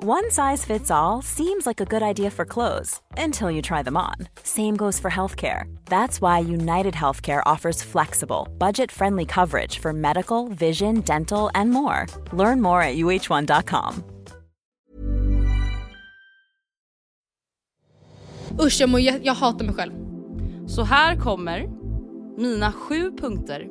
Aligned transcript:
One 0.00 0.30
size 0.30 0.64
fits 0.64 0.92
all 0.92 1.22
seems 1.22 1.66
like 1.66 1.80
a 1.80 1.84
good 1.84 2.04
idea 2.04 2.30
for 2.30 2.44
clothes 2.44 3.00
until 3.16 3.50
you 3.50 3.60
try 3.60 3.82
them 3.82 3.96
on. 3.96 4.14
Same 4.44 4.76
goes 4.76 5.00
for 5.00 5.10
healthcare. 5.10 5.64
That's 5.86 6.20
why 6.20 6.38
United 6.38 6.94
Healthcare 6.94 7.42
offers 7.44 7.82
flexible, 7.82 8.46
budget 8.58 8.92
friendly 8.92 9.26
coverage 9.26 9.80
for 9.80 9.92
medical, 9.92 10.46
vision, 10.50 11.00
dental, 11.00 11.50
and 11.52 11.72
more. 11.72 12.06
Learn 12.32 12.60
more 12.60 12.80
at 12.80 12.94
uh1.com. 12.94 14.04
Usch, 18.60 18.80
jag, 18.80 18.88
mår, 18.88 19.00
jag 19.00 19.34
hatar 19.34 19.64
mig 19.64 19.74
själv. 19.74 19.92
Så 20.66 20.82
här 20.82 21.16
kommer 21.16 21.68
mina 22.36 22.72
sju 22.72 23.16
punkter 23.16 23.68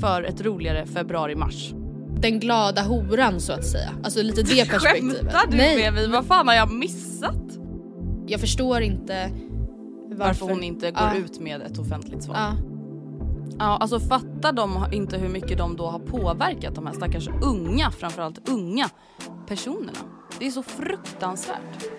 för 0.00 0.22
ett 0.22 0.40
roligare 0.40 0.86
februari-mars. 0.86 1.74
Den 2.20 2.40
glada 2.40 2.82
horan 2.82 3.40
så 3.40 3.52
att 3.52 3.66
säga. 3.66 3.90
Alltså 4.04 4.22
lite 4.22 4.42
det 4.42 4.70
perspektivet. 4.70 5.16
Skämtar 5.16 5.46
du 5.50 5.56
Nej, 5.56 5.76
med 5.76 5.94
mig? 5.94 6.08
Vad 6.08 6.26
fan 6.26 6.48
har 6.48 6.54
jag 6.54 6.72
missat? 6.72 7.34
jag 8.26 8.40
förstår 8.40 8.80
inte 8.80 9.30
varför, 10.08 10.24
Varför 10.24 10.46
hon 10.46 10.62
inte 10.62 10.90
går 10.90 11.02
Ja. 11.02 11.14
ut 11.14 11.40
med 11.40 11.62
ett 11.62 11.78
offentligt 11.78 12.22
svar. 12.22 12.36
Ja. 12.36 12.56
Ja, 13.58 13.76
alltså 13.76 14.00
fattar 14.00 14.52
de 14.52 14.84
inte 14.92 15.18
hur 15.18 15.28
mycket 15.28 15.58
de 15.58 15.76
då 15.76 15.86
har 15.86 15.98
påverkat 15.98 16.74
de 16.74 16.86
här 16.86 16.94
stackars 16.94 17.28
unga, 17.42 17.90
framförallt 17.90 18.48
unga 18.48 18.88
personerna. 19.48 19.98
Det 20.38 20.46
är 20.46 20.50
så 20.50 20.62
fruktansvärt. 20.62 21.90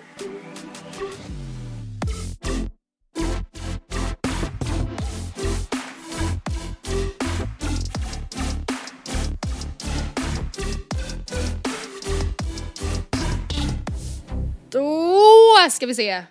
Då 15.64 15.70
ska 15.70 15.86
vi 15.86 15.94
se. 15.94 16.24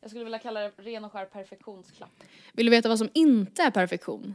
Jag 0.00 0.10
skulle 0.10 0.24
vilja 0.24 0.38
kalla 0.38 0.60
det 0.60 0.70
ren 0.76 1.04
och 1.04 1.12
skär 1.12 1.24
perfektionsklapp. 1.24 2.10
Vill 2.52 2.66
du 2.66 2.70
veta 2.70 2.88
vad 2.88 2.98
som 2.98 3.08
inte 3.14 3.62
är 3.62 3.70
perfektion? 3.70 4.34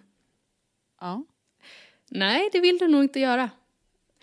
Ja. 1.02 1.24
Nej, 2.10 2.50
det 2.54 2.60
vill 2.60 2.78
du 2.78 2.88
nog 2.88 3.04
inte 3.04 3.20
göra. 3.20 3.50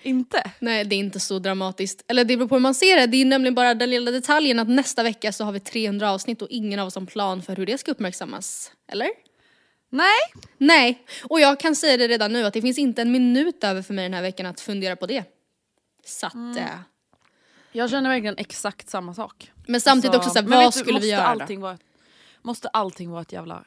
Inte? 0.02 0.50
Nej, 0.58 0.84
det 0.84 0.94
är 0.96 0.98
inte 0.98 1.20
så 1.20 1.38
dramatiskt. 1.38 2.04
Eller 2.08 2.24
det 2.24 2.36
beror 2.36 2.48
på 2.48 2.54
hur 2.54 2.60
man 2.60 2.74
ser 2.74 2.96
det. 2.96 3.06
Det 3.06 3.16
är 3.16 3.24
nämligen 3.24 3.54
bara 3.54 3.74
den 3.74 3.90
lilla 3.90 4.10
detaljen 4.10 4.58
att 4.58 4.68
nästa 4.68 5.02
vecka 5.02 5.32
så 5.32 5.44
har 5.44 5.52
vi 5.52 5.60
300 5.60 6.10
avsnitt 6.10 6.42
och 6.42 6.48
ingen 6.50 6.78
av 6.80 6.86
oss 6.86 6.94
har 6.94 7.00
en 7.02 7.06
plan 7.06 7.42
för 7.42 7.56
hur 7.56 7.66
det 7.66 7.78
ska 7.78 7.90
uppmärksammas. 7.90 8.72
Eller? 8.88 9.08
Nej. 9.90 10.20
Nej, 10.58 11.06
och 11.24 11.40
jag 11.40 11.60
kan 11.60 11.76
säga 11.76 11.96
det 11.96 12.08
redan 12.08 12.32
nu 12.32 12.44
att 12.44 12.54
det 12.54 12.62
finns 12.62 12.78
inte 12.78 13.02
en 13.02 13.12
minut 13.12 13.64
över 13.64 13.82
för 13.82 13.94
mig 13.94 14.02
den 14.04 14.14
här 14.14 14.22
veckan 14.22 14.46
att 14.46 14.60
fundera 14.60 14.96
på 14.96 15.06
det. 15.06 15.24
Så 16.04 16.26
att, 16.26 16.34
Mm. 16.34 16.56
eh, 16.56 16.68
Jag 17.74 17.90
känner 17.90 18.10
verkligen 18.10 18.38
exakt 18.38 18.88
samma 18.90 19.14
sak. 19.14 19.51
Men 19.66 19.80
samtidigt 19.80 20.14
Alltså, 20.14 20.30
också 20.30 20.42
såhär, 20.42 20.62
vad 20.62 20.72
du, 20.74 20.78
skulle 20.78 21.00
vi 21.00 21.10
göra 21.10 21.22
Allting 21.22 21.60
vara, 21.60 21.78
måste 22.42 22.68
allting 22.68 23.10
vara 23.10 23.22
ett 23.22 23.32
jävla, 23.32 23.64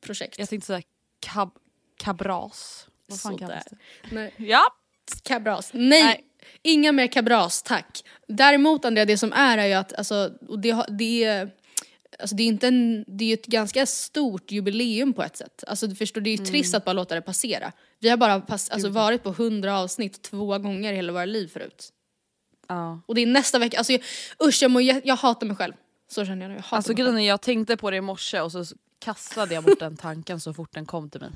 Projekt. 0.00 0.38
jag 0.38 0.48
tänkte 0.48 0.66
säga 0.66 0.82
kab, 1.20 1.50
kabras. 1.96 2.86
Vad 3.06 3.20
fan 3.20 3.38
kallas 3.38 3.64
det? 3.64 3.76
Nej. 4.10 4.34
Ja. 4.36 4.62
Kabras. 5.22 5.70
Nej, 5.72 6.02
Nej. 6.02 6.24
inga 6.62 6.92
mer 6.92 7.06
kabras 7.06 7.62
tack. 7.62 8.04
Däremot 8.28 8.84
Andrea, 8.84 9.04
det 9.04 9.18
som 9.18 9.32
är 9.32 9.58
är 9.58 9.66
ju 9.66 9.72
att 9.72 9.92
alltså, 9.92 10.28
det, 10.58 10.84
det 10.88 11.24
är 11.24 11.50
Alltså 12.18 12.36
det 12.36 12.42
är 12.42 12.46
inte 12.46 12.68
en, 12.68 13.04
det 13.08 13.24
är 13.24 13.34
ett 13.34 13.46
ganska 13.46 13.86
stort 13.86 14.50
jubileum 14.50 15.12
på 15.12 15.22
ett 15.22 15.36
sätt. 15.36 15.64
Alltså 15.66 15.86
du 15.86 15.94
förstår, 15.94 16.20
det 16.20 16.30
är 16.30 16.32
ju 16.32 16.38
Mm. 16.38 16.50
trist 16.50 16.74
att 16.74 16.84
bara 16.84 16.92
låta 16.92 17.14
det 17.14 17.22
passera. 17.22 17.72
Vi 17.98 18.08
har 18.08 18.16
bara 18.16 18.40
pass, 18.40 18.70
alltså, 18.70 18.88
varit 18.88 19.22
på 19.22 19.28
100 19.30 19.78
avsnitt 19.78 20.22
två 20.22 20.58
gånger 20.58 20.92
i 20.92 20.96
hela 20.96 21.12
våra 21.12 21.24
liv 21.24 21.48
förut. 21.48 21.92
Ja. 22.68 23.00
Och 23.06 23.14
det 23.14 23.20
är 23.20 23.26
nästa 23.26 23.58
vecka, 23.58 23.78
alltså 23.78 23.92
jag, 23.92 24.00
usch 24.48 24.62
jag, 24.62 24.70
mår, 24.70 24.82
jä- 24.82 25.00
jag 25.04 25.16
hatar 25.16 25.46
mig 25.46 25.56
själv. 25.56 25.72
Så 26.08 26.24
känner 26.24 26.42
jag 26.42 26.48
nu, 26.48 26.54
jag 26.54 26.62
hatar 26.62 26.76
Alltså 26.76 26.92
mig 26.92 27.04
själv. 27.04 27.20
jag 27.20 27.40
tänkte 27.40 27.76
på 27.76 27.90
det 27.90 27.96
i 27.96 28.00
morse 28.00 28.40
och 28.40 28.52
så 28.52 28.64
kastade 28.98 29.54
jag 29.54 29.64
bort 29.64 29.78
den 29.80 29.96
tanken 29.96 30.40
så 30.40 30.54
fort 30.54 30.74
den 30.74 30.86
kom 30.86 31.10
till 31.10 31.20
mig. 31.20 31.30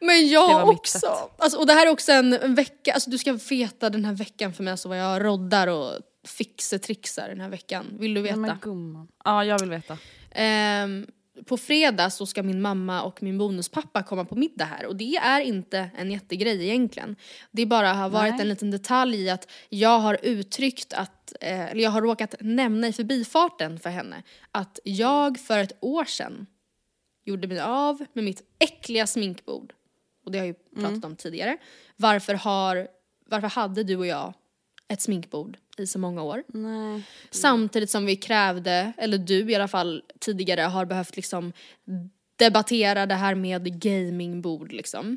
Men 0.00 0.28
jag 0.28 0.68
också! 0.68 1.30
Alltså, 1.38 1.58
och 1.58 1.66
det 1.66 1.72
här 1.72 1.86
är 1.86 1.90
också 1.90 2.12
en, 2.12 2.32
en 2.32 2.54
vecka, 2.54 2.92
alltså 2.92 3.10
du 3.10 3.18
ska 3.18 3.32
veta 3.50 3.90
den 3.90 4.04
här 4.04 4.12
veckan 4.12 4.52
för 4.54 4.62
mig, 4.62 4.70
alltså 4.70 4.88
vad 4.88 4.98
jag 5.00 5.24
roddar 5.24 5.66
och 5.66 5.98
fixetrixar 6.26 7.28
den 7.28 7.40
här 7.40 7.48
veckan. 7.48 7.86
Vill 7.98 8.14
du 8.14 8.22
veta? 8.22 8.34
Ja, 8.34 8.40
men 8.40 8.58
gumman. 8.62 9.08
Ja 9.24 9.44
jag 9.44 9.58
vill 9.58 9.70
veta. 9.70 9.98
Ehm, 10.30 11.06
på 11.44 11.56
fredag 11.56 12.10
så 12.10 12.26
ska 12.26 12.42
min 12.42 12.62
mamma 12.62 13.02
och 13.02 13.22
min 13.22 13.38
bonuspappa 13.38 14.02
komma 14.02 14.24
på 14.24 14.36
middag 14.36 14.64
här 14.64 14.86
och 14.86 14.96
det 14.96 15.16
är 15.16 15.40
inte 15.40 15.90
en 15.96 16.10
jättegrej 16.10 16.64
egentligen. 16.64 17.16
Det 17.50 17.66
bara 17.66 17.92
har 17.92 18.08
varit 18.08 18.32
Nej. 18.32 18.40
en 18.40 18.48
liten 18.48 18.70
detalj 18.70 19.16
i 19.16 19.30
att 19.30 19.50
jag 19.68 19.98
har 19.98 20.18
uttryckt 20.22 20.92
att, 20.92 21.32
eh, 21.40 21.70
eller 21.70 21.82
jag 21.82 21.90
har 21.90 22.02
råkat 22.02 22.34
nämna 22.40 22.88
i 22.88 22.92
förbifarten 22.92 23.78
för 23.78 23.90
henne 23.90 24.22
att 24.50 24.78
jag 24.84 25.38
för 25.38 25.58
ett 25.58 25.76
år 25.80 26.04
sedan 26.04 26.46
gjorde 27.24 27.48
mig 27.48 27.60
av 27.60 28.04
med 28.12 28.24
mitt 28.24 28.42
äckliga 28.58 29.06
sminkbord. 29.06 29.72
Och 30.24 30.32
det 30.32 30.38
har 30.38 30.46
jag 30.46 30.56
ju 30.74 30.82
pratat 30.82 31.04
om 31.04 31.16
tidigare. 31.16 31.56
Varför, 31.96 32.34
har, 32.34 32.88
varför 33.26 33.48
hade 33.48 33.82
du 33.82 33.96
och 33.96 34.06
jag 34.06 34.34
ett 34.88 35.02
sminkbord 35.02 35.56
i 35.80 35.86
så 35.86 35.98
många 35.98 36.22
år? 36.22 36.42
Nej. 36.48 37.02
Samtidigt 37.30 37.90
som 37.90 38.06
vi 38.06 38.16
krävde, 38.16 38.92
eller 38.98 39.18
du 39.18 39.50
i 39.50 39.54
alla 39.54 39.68
fall 39.68 40.02
tidigare 40.18 40.60
har 40.60 40.84
behövt 40.84 41.16
liksom 41.16 41.52
debattera 42.36 43.06
det 43.06 43.14
här 43.14 43.34
med 43.34 43.80
gamingbord 43.82 44.72
liksom. 44.72 45.16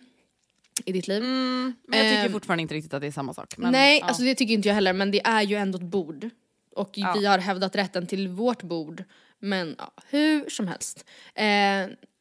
I 0.86 0.92
ditt 0.92 1.08
liv. 1.08 1.24
Men 1.24 1.74
jag 1.88 2.02
tycker 2.02 2.26
Ehm, 2.26 2.32
fortfarande 2.32 2.62
inte 2.62 2.74
riktigt 2.74 2.94
att 2.94 3.02
det 3.02 3.08
är 3.08 3.12
samma 3.12 3.34
sak. 3.34 3.58
Men, 3.58 3.72
Nej, 3.72 4.00
ja. 4.00 4.06
alltså 4.06 4.24
det 4.24 4.36
tycker 4.36 4.54
inte 4.54 4.68
jag 4.68 4.76
heller 4.76 4.94
men 4.94 5.12
det 5.12 5.22
är 5.26 5.42
ju 5.42 5.56
ändå 5.56 5.78
ett 5.78 5.84
bord. 5.84 6.30
Och 6.76 6.90
Ja. 6.94 7.16
vi 7.20 7.26
har 7.26 7.38
hävdat 7.38 7.76
rätten 7.76 8.08
till 8.08 8.28
vårt 8.28 8.64
bord. 8.64 9.04
Men 9.40 9.76
ja, 9.78 9.92
hur 10.10 10.50
som 10.50 10.68
helst. 10.68 11.06
Eh, 11.36 11.46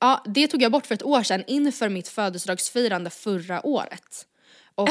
ja, 0.01 0.25
det 0.27 0.47
tog 0.47 0.63
jag 0.63 0.73
bort 0.73 0.87
för 0.87 0.95
ett 0.95 1.03
år 1.03 1.23
sedan 1.23 1.45
inför 1.47 1.89
mitt 1.89 2.09
födelsedagsfirande 2.09 3.11
förra 3.11 3.67
året. 3.67 4.27
Och 4.79 4.89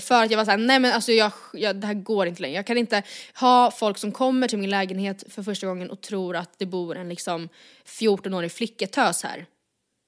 för 0.00 0.24
att 0.24 0.30
jag 0.30 0.38
var 0.38 0.44
såhär, 0.44 0.58
nej 0.58 0.78
men 0.80 0.92
alltså 0.92 1.12
jag, 1.12 1.32
jag, 1.52 1.76
det 1.76 1.86
här 1.86 1.94
går 1.94 2.26
inte 2.26 2.42
längre. 2.42 2.56
Jag 2.56 2.66
kan 2.66 2.78
inte 2.78 3.02
ha 3.40 3.70
folk 3.70 3.98
som 3.98 4.12
kommer 4.12 4.48
till 4.48 4.58
min 4.58 4.70
lägenhet 4.70 5.24
för 5.28 5.42
första 5.42 5.66
gången 5.66 5.90
och 5.90 6.00
tror 6.00 6.36
att 6.36 6.58
det 6.58 6.66
bor 6.66 6.96
en 6.96 7.08
liksom 7.08 7.48
14-årig 7.86 8.52
flicketös 8.52 9.22
här. 9.22 9.46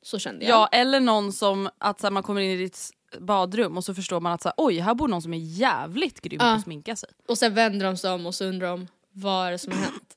Så 0.02 0.18
kände 0.18 0.44
jag. 0.44 0.50
Ja 0.54 0.66
eller 0.72 1.00
någon 1.00 1.32
som, 1.32 1.70
att 1.78 2.00
så 2.00 2.06
här, 2.06 2.10
man 2.12 2.22
kommer 2.22 2.40
in 2.40 2.50
i 2.50 2.56
ditt 2.56 2.90
badrum 3.20 3.76
och 3.76 3.84
så 3.84 3.94
förstår 3.94 4.20
man 4.20 4.32
att 4.32 4.42
så 4.42 4.48
här, 4.48 4.54
oj 4.56 4.78
här 4.78 4.94
bor 4.94 5.08
någon 5.08 5.22
som 5.22 5.34
är 5.34 5.38
jävligt 5.38 6.20
grym 6.20 6.38
på 6.38 6.44
Ja. 6.44 6.54
att 6.54 6.62
sminka 6.62 6.96
sig. 6.96 7.08
Och 7.28 7.38
sen 7.38 7.54
vänder 7.54 7.86
de 7.86 7.96
sig 7.96 8.10
om 8.10 8.26
och 8.26 8.34
så 8.34 8.44
undrar 8.44 8.68
de 8.68 8.86
vad 9.12 9.46
är 9.46 9.52
det 9.52 9.58
som 9.58 9.72
har 9.72 9.78
hänt. 9.80 10.11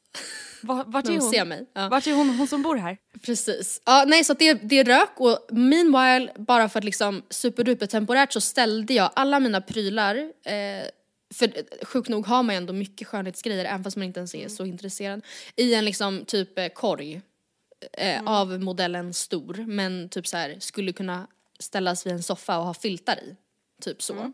Va, 0.65 0.83
vart 0.88 1.06
När 1.06 1.12
är 1.12 1.19
hon? 1.19 1.31
ser 1.31 1.45
mig. 1.45 1.65
Ja. 1.73 1.89
Vart 1.89 2.07
är 2.07 2.13
hon, 2.13 2.29
hon 2.29 2.47
som 2.47 2.62
bor 2.63 2.75
här? 2.75 2.97
Precis. 3.21 3.81
Ja, 3.85 4.03
nej, 4.07 4.23
så 4.23 4.33
det, 4.33 4.53
det 4.53 4.83
rök 4.83 5.09
och 5.17 5.47
meanwhile, 5.51 6.33
bara 6.38 6.69
för 6.69 6.79
att 6.79 6.85
liksom 6.85 7.23
superduper 7.29 7.85
temporärt 7.88 8.33
så 8.33 8.41
ställde 8.41 8.94
jag 8.94 9.12
alla 9.15 9.39
mina 9.39 9.62
prylar, 9.62 10.15
eh, 10.45 10.88
för 11.33 11.85
sjukt 11.85 12.09
nog 12.09 12.27
har 12.27 12.44
man 12.44 12.56
ju 12.56 12.57
ändå 12.57 12.73
mycket 12.73 13.07
skönhetsgrejer 13.07 13.65
även 13.65 13.83
fast 13.83 13.97
man 13.97 14.03
inte 14.06 14.19
ens 14.19 14.35
är 14.35 14.47
så 14.47 14.65
intresserad, 14.65 15.21
i 15.56 15.73
en 15.73 15.85
liksom 15.85 16.25
typ 16.25 16.59
eh, 16.59 16.67
korg. 16.67 17.21
eh, 17.97 18.21
av 18.25 18.59
modellen 18.59 19.13
stor 19.13 19.53
men 19.67 20.09
typ 20.09 20.27
så 20.27 20.38
här 20.38 20.56
skulle 20.59 20.94
kunna 20.94 21.27
ställas 21.59 22.06
vid 22.06 22.13
en 22.13 22.23
soffa 22.23 22.57
och 22.57 22.65
ha 22.65 22.73
filtar 22.73 23.19
i. 23.23 23.35
Typ 23.81 24.01
så. 24.01 24.31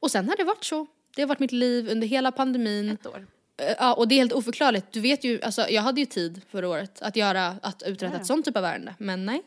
Och 0.00 0.10
sen 0.10 0.28
har 0.28 0.36
det 0.36 0.44
varit 0.44 0.64
så. 0.64 0.86
Det 1.16 1.22
har 1.22 1.28
varit 1.28 1.38
mitt 1.38 1.52
liv 1.52 1.88
under 1.90 2.06
hela 2.06 2.32
pandemin. 2.32 2.88
Ett 2.90 3.06
år. 3.06 3.26
Eh, 3.62 3.74
Ja, 3.78 3.94
och 3.94 4.08
det 4.08 4.14
är 4.14 4.16
helt 4.16 4.32
oförklarligt. 4.32 4.86
Du 4.92 5.00
vet 5.00 5.24
ju, 5.24 5.40
alltså 5.42 5.68
jag 5.68 5.82
hade 5.82 6.00
ju 6.00 6.06
tid 6.06 6.42
förra 6.50 6.68
året 6.68 7.02
att 7.02 7.16
göra, 7.16 7.56
att 7.62 7.82
uträtta 7.86 8.16
ett 8.16 8.26
sånt 8.26 8.44
typ 8.44 8.56
av 8.56 8.64
ärende. 8.64 8.94
Men 8.98 9.26
nej. 9.26 9.42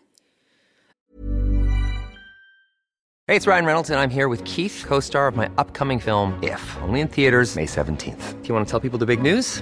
Hey, 3.30 3.38
it's 3.38 3.45
Ryan 3.48 3.65
Reynolds, 3.65 3.89
and 3.89 4.00
I'm 4.00 4.13
here 4.13 4.30
with 4.30 4.44
Keith, 4.45 4.88
co 4.88 5.01
star 5.01 5.27
of 5.27 5.36
my 5.36 5.45
upcoming 5.57 6.00
film, 6.00 6.44
If, 6.44 6.77
only 6.88 7.01
in 7.01 7.07
theaters, 7.07 7.56
May 7.56 7.65
17th. 7.65 8.33
Do 8.42 8.48
you 8.48 8.56
want 8.56 8.68
to 8.68 8.71
tell 8.80 8.89
people 8.89 9.00
the 9.00 9.06
big 9.06 9.21
news? 9.36 9.62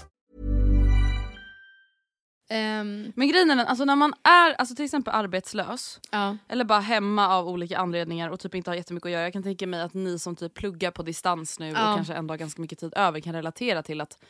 Ehm, 2.53 3.11
Men 3.15 3.27
grejen 3.27 3.51
är 3.51 3.55
den, 3.55 3.67
alltså 3.67 3.85
när 3.85 3.95
man 3.95 4.13
är 4.23 4.53
alltså 4.53 4.75
till 4.75 4.85
exempel 4.85 5.13
arbetslös 5.13 5.99
ja. 6.11 6.37
eller 6.47 6.65
bara 6.65 6.79
hemma 6.79 7.27
av 7.35 7.47
olika 7.47 7.77
anledningar 7.77 8.29
och 8.29 8.39
typ 8.39 8.55
inte 8.55 8.69
har 8.71 8.75
jättemycket 8.75 9.05
att 9.05 9.11
göra. 9.11 9.23
Jag 9.23 9.33
kan 9.33 9.43
tänka 9.43 9.67
mig 9.67 9.81
att 9.81 9.93
ni 9.93 10.19
som 10.19 10.35
typ 10.35 10.53
pluggar 10.53 10.91
på 10.91 11.03
distans 11.03 11.59
nu 11.59 11.67
Ja. 11.67 11.89
och 11.91 11.95
kanske 11.97 12.13
ändå 12.13 12.31
har 12.31 12.37
ganska 12.37 12.61
mycket 12.61 12.79
tid 12.79 12.93
över 12.95 13.19
kan 13.19 13.33
relatera 13.33 13.83
till 13.83 14.01
att 14.01 14.23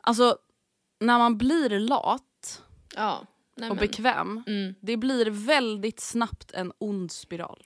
alltså 0.00 0.36
när 1.00 1.18
man 1.18 1.38
blir 1.38 1.78
lat. 1.78 2.62
Nej, 3.56 3.70
och 3.70 3.76
bekväm, 3.76 4.42
Mm. 4.46 4.74
det 4.80 4.96
blir 4.96 5.30
väldigt 5.30 6.00
snabbt 6.00 6.50
en 6.50 6.72
ond 6.78 7.12
spiral. 7.12 7.62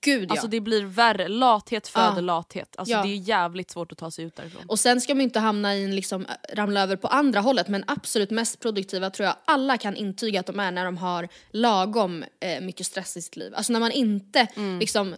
Gud 0.00 0.22
ja. 0.28 0.30
Alltså 0.30 0.46
det 0.46 0.60
blir 0.60 0.84
värre, 0.84 1.28
lathet 1.28 1.88
föder 1.88 2.14
Ja. 2.16 2.20
lathet. 2.20 2.74
Alltså 2.78 2.92
Ja. 2.94 3.02
det 3.02 3.08
är 3.08 3.16
jävligt 3.16 3.70
svårt 3.70 3.92
att 3.92 3.98
ta 3.98 4.10
sig 4.10 4.24
ut 4.24 4.36
därifrån. 4.36 4.62
Och 4.68 4.78
sen 4.78 5.00
ska 5.00 5.14
man 5.14 5.20
inte 5.20 5.40
hamna 5.40 5.76
i 5.76 5.84
en 5.84 5.96
liksom, 5.96 6.26
ramla 6.52 6.80
över 6.82 6.96
på 6.96 7.08
andra 7.08 7.40
hållet 7.40 7.68
men 7.68 7.84
absolut 7.86 8.30
mest 8.30 8.60
produktiva 8.60 9.10
tror 9.10 9.26
jag 9.26 9.36
alla 9.44 9.78
kan 9.78 9.96
intyga 9.96 10.40
att 10.40 10.46
de 10.46 10.60
är 10.60 10.70
när 10.70 10.84
de 10.84 10.96
har 10.96 11.28
lagom 11.50 12.24
eh, 12.40 12.60
mycket 12.60 12.86
stress 12.86 13.16
i 13.16 13.22
sitt 13.22 13.36
liv. 13.36 13.52
Alltså 13.54 13.72
när 13.72 13.80
man 13.80 13.90
inte 13.90 14.46
liksom 14.80 15.14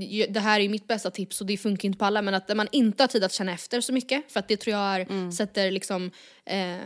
ju- 0.00 0.26
det 0.26 0.40
här 0.40 0.58
är 0.58 0.62
ju 0.62 0.68
mitt 0.68 0.88
bästa 0.88 1.10
tips 1.10 1.40
och 1.40 1.46
det 1.46 1.56
funkar 1.56 1.86
inte 1.86 1.98
på 1.98 2.04
alla 2.04 2.22
men 2.22 2.34
att 2.34 2.56
man 2.56 2.68
inte 2.72 3.02
har 3.02 3.08
tid 3.08 3.24
att 3.24 3.32
känna 3.32 3.52
efter 3.52 3.80
så 3.80 3.92
mycket 3.92 4.32
för 4.32 4.40
att 4.40 4.48
det 4.48 4.56
tror 4.56 4.76
jag 4.76 5.00
är, 5.00 5.30
sätter 5.30 5.70
liksom 5.70 6.10
eh, 6.44 6.76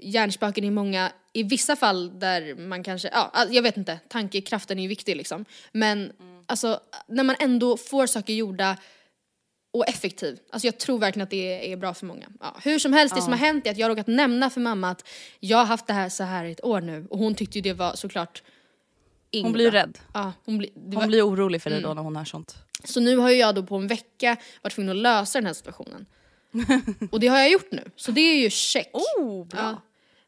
hjärnspöken 0.00 0.64
i 0.64 0.70
många, 0.70 1.12
i 1.34 1.42
vissa 1.42 1.76
fall 1.76 2.18
där 2.18 2.54
man 2.54 2.82
kanske, 2.82 3.08
ja 3.12 3.46
jag 3.50 3.62
vet 3.62 3.76
inte, 3.76 4.00
tankekraften 4.08 4.78
är 4.78 4.82
ju 4.82 4.88
viktig 4.88 5.16
liksom. 5.16 5.44
Men 5.72 6.12
alltså 6.46 6.80
när 7.06 7.24
man 7.24 7.36
ändå 7.38 7.76
får 7.76 8.06
saker 8.06 8.32
gjorda 8.32 8.76
och 9.72 9.88
effektiv. 9.88 10.38
Alltså 10.50 10.66
jag 10.66 10.78
tror 10.78 10.98
verkligen 10.98 11.24
att 11.24 11.30
det 11.30 11.72
är 11.72 11.76
bra 11.76 11.94
för 11.94 12.06
många. 12.06 12.26
Ja, 12.40 12.56
hur 12.62 12.78
som 12.78 12.92
helst, 12.92 13.14
det 13.14 13.22
som 13.22 13.32
har 13.32 13.38
hänt 13.38 13.66
är 13.66 13.70
att 13.70 13.78
jag 13.78 13.84
har 13.84 13.90
råkat 13.90 14.06
nämna 14.06 14.50
för 14.50 14.60
mamma 14.60 14.90
att 14.90 15.08
jag 15.40 15.58
har 15.58 15.64
haft 15.64 15.86
det 15.86 15.92
här 15.92 16.08
så 16.08 16.24
här 16.24 16.44
i 16.44 16.52
ett 16.52 16.64
år 16.64 16.80
nu 16.80 17.06
och 17.10 17.18
hon 17.18 17.34
tyckte 17.34 17.58
ju 17.58 17.62
det 17.62 17.72
var 17.72 17.94
såklart 17.94 18.42
inget 19.30 19.44
Hon 19.44 19.52
blir 19.52 19.70
rädd. 19.70 19.98
Ja, 20.14 20.32
hon 20.44 20.66
Hon 20.74 20.94
var, 20.94 21.06
blir 21.06 21.28
orolig 21.28 21.62
för 21.62 21.70
dig 21.70 21.80
då 21.80 21.94
när 21.94 22.02
hon 22.02 22.16
hör 22.16 22.24
sånt. 22.24 22.56
Så 22.84 23.00
nu 23.00 23.16
har 23.16 23.30
jag 23.30 23.54
då 23.54 23.62
på 23.62 23.76
en 23.76 23.86
vecka 23.86 24.36
varit 24.62 24.72
tvungen 24.74 24.90
att 24.90 25.02
lösa 25.02 25.38
den 25.38 25.46
här 25.46 25.54
situationen. 25.54 26.06
och 27.10 27.20
det 27.20 27.26
har 27.26 27.38
jag 27.38 27.50
gjort 27.50 27.72
nu, 27.72 27.90
så 27.96 28.10
det 28.10 28.20
är 28.20 28.36
ju 28.36 28.50
check. 28.50 28.90
Oh, 28.92 29.46
bra. 29.46 29.60
Ja. 29.60 29.82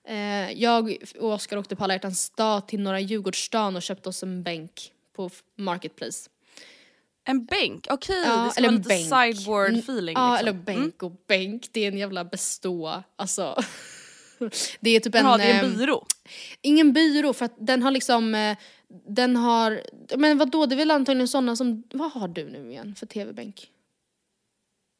Eh, 0.08 0.52
jag 0.52 0.96
och 1.18 1.32
Oskar 1.32 1.56
åkte 1.56 1.76
på 1.76 1.84
alla 1.84 1.94
hjärtans 1.94 2.30
dag 2.30 2.68
till 2.68 2.80
Norra 2.80 3.00
Djurgårdsstaden 3.00 3.76
och 3.76 3.82
köpte 3.82 4.08
oss 4.08 4.22
en 4.22 4.42
bänk 4.42 4.92
på 5.16 5.30
Marketplace. 5.56 6.30
En 7.24 7.44
bänk, 7.44 7.86
okej 7.90 8.22
Ja, 8.26 8.44
det 8.44 8.50
ska 8.50 8.58
eller 8.58 8.68
vara 8.68 8.76
en 8.76 8.82
lite 8.82 8.88
bänk. 8.88 9.36
sideboard 9.36 9.68
Mm, 9.68 9.80
feeling. 9.80 10.14
Ja, 10.16 10.32
liksom. 10.32 10.48
eller 10.48 10.58
bänk 10.64 11.02
och 11.02 11.12
bänk. 11.26 11.68
Det 11.72 11.80
är 11.84 11.88
en 11.92 11.98
jävla 11.98 12.24
bestå. 12.24 13.02
Alltså. 13.16 13.62
det 14.80 14.90
är 14.90 15.00
typ 15.00 15.14
en... 15.14 15.24
Jaha, 15.24 15.36
det 15.36 15.44
är 15.44 15.64
en 15.64 15.70
eh, 15.72 15.76
byrå. 15.78 16.06
Ingen 16.62 16.92
byrå 16.92 17.32
för 17.32 17.44
att 17.44 17.54
den 17.58 17.82
har 17.82 17.90
liksom... 17.90 18.34
eh, 18.34 18.56
Den 19.08 19.36
har... 19.36 19.82
Men 20.16 20.38
vad 20.38 20.50
då 20.50 20.66
det 20.66 20.74
är 20.74 20.76
väl 20.76 20.90
antagligen 20.90 21.28
sådana 21.28 21.56
som... 21.56 21.82
Vad 21.92 22.12
har 22.12 22.28
du 22.28 22.44
nu 22.50 22.70
igen 22.70 22.94
för 22.94 23.06
tv-bänk? 23.06 23.70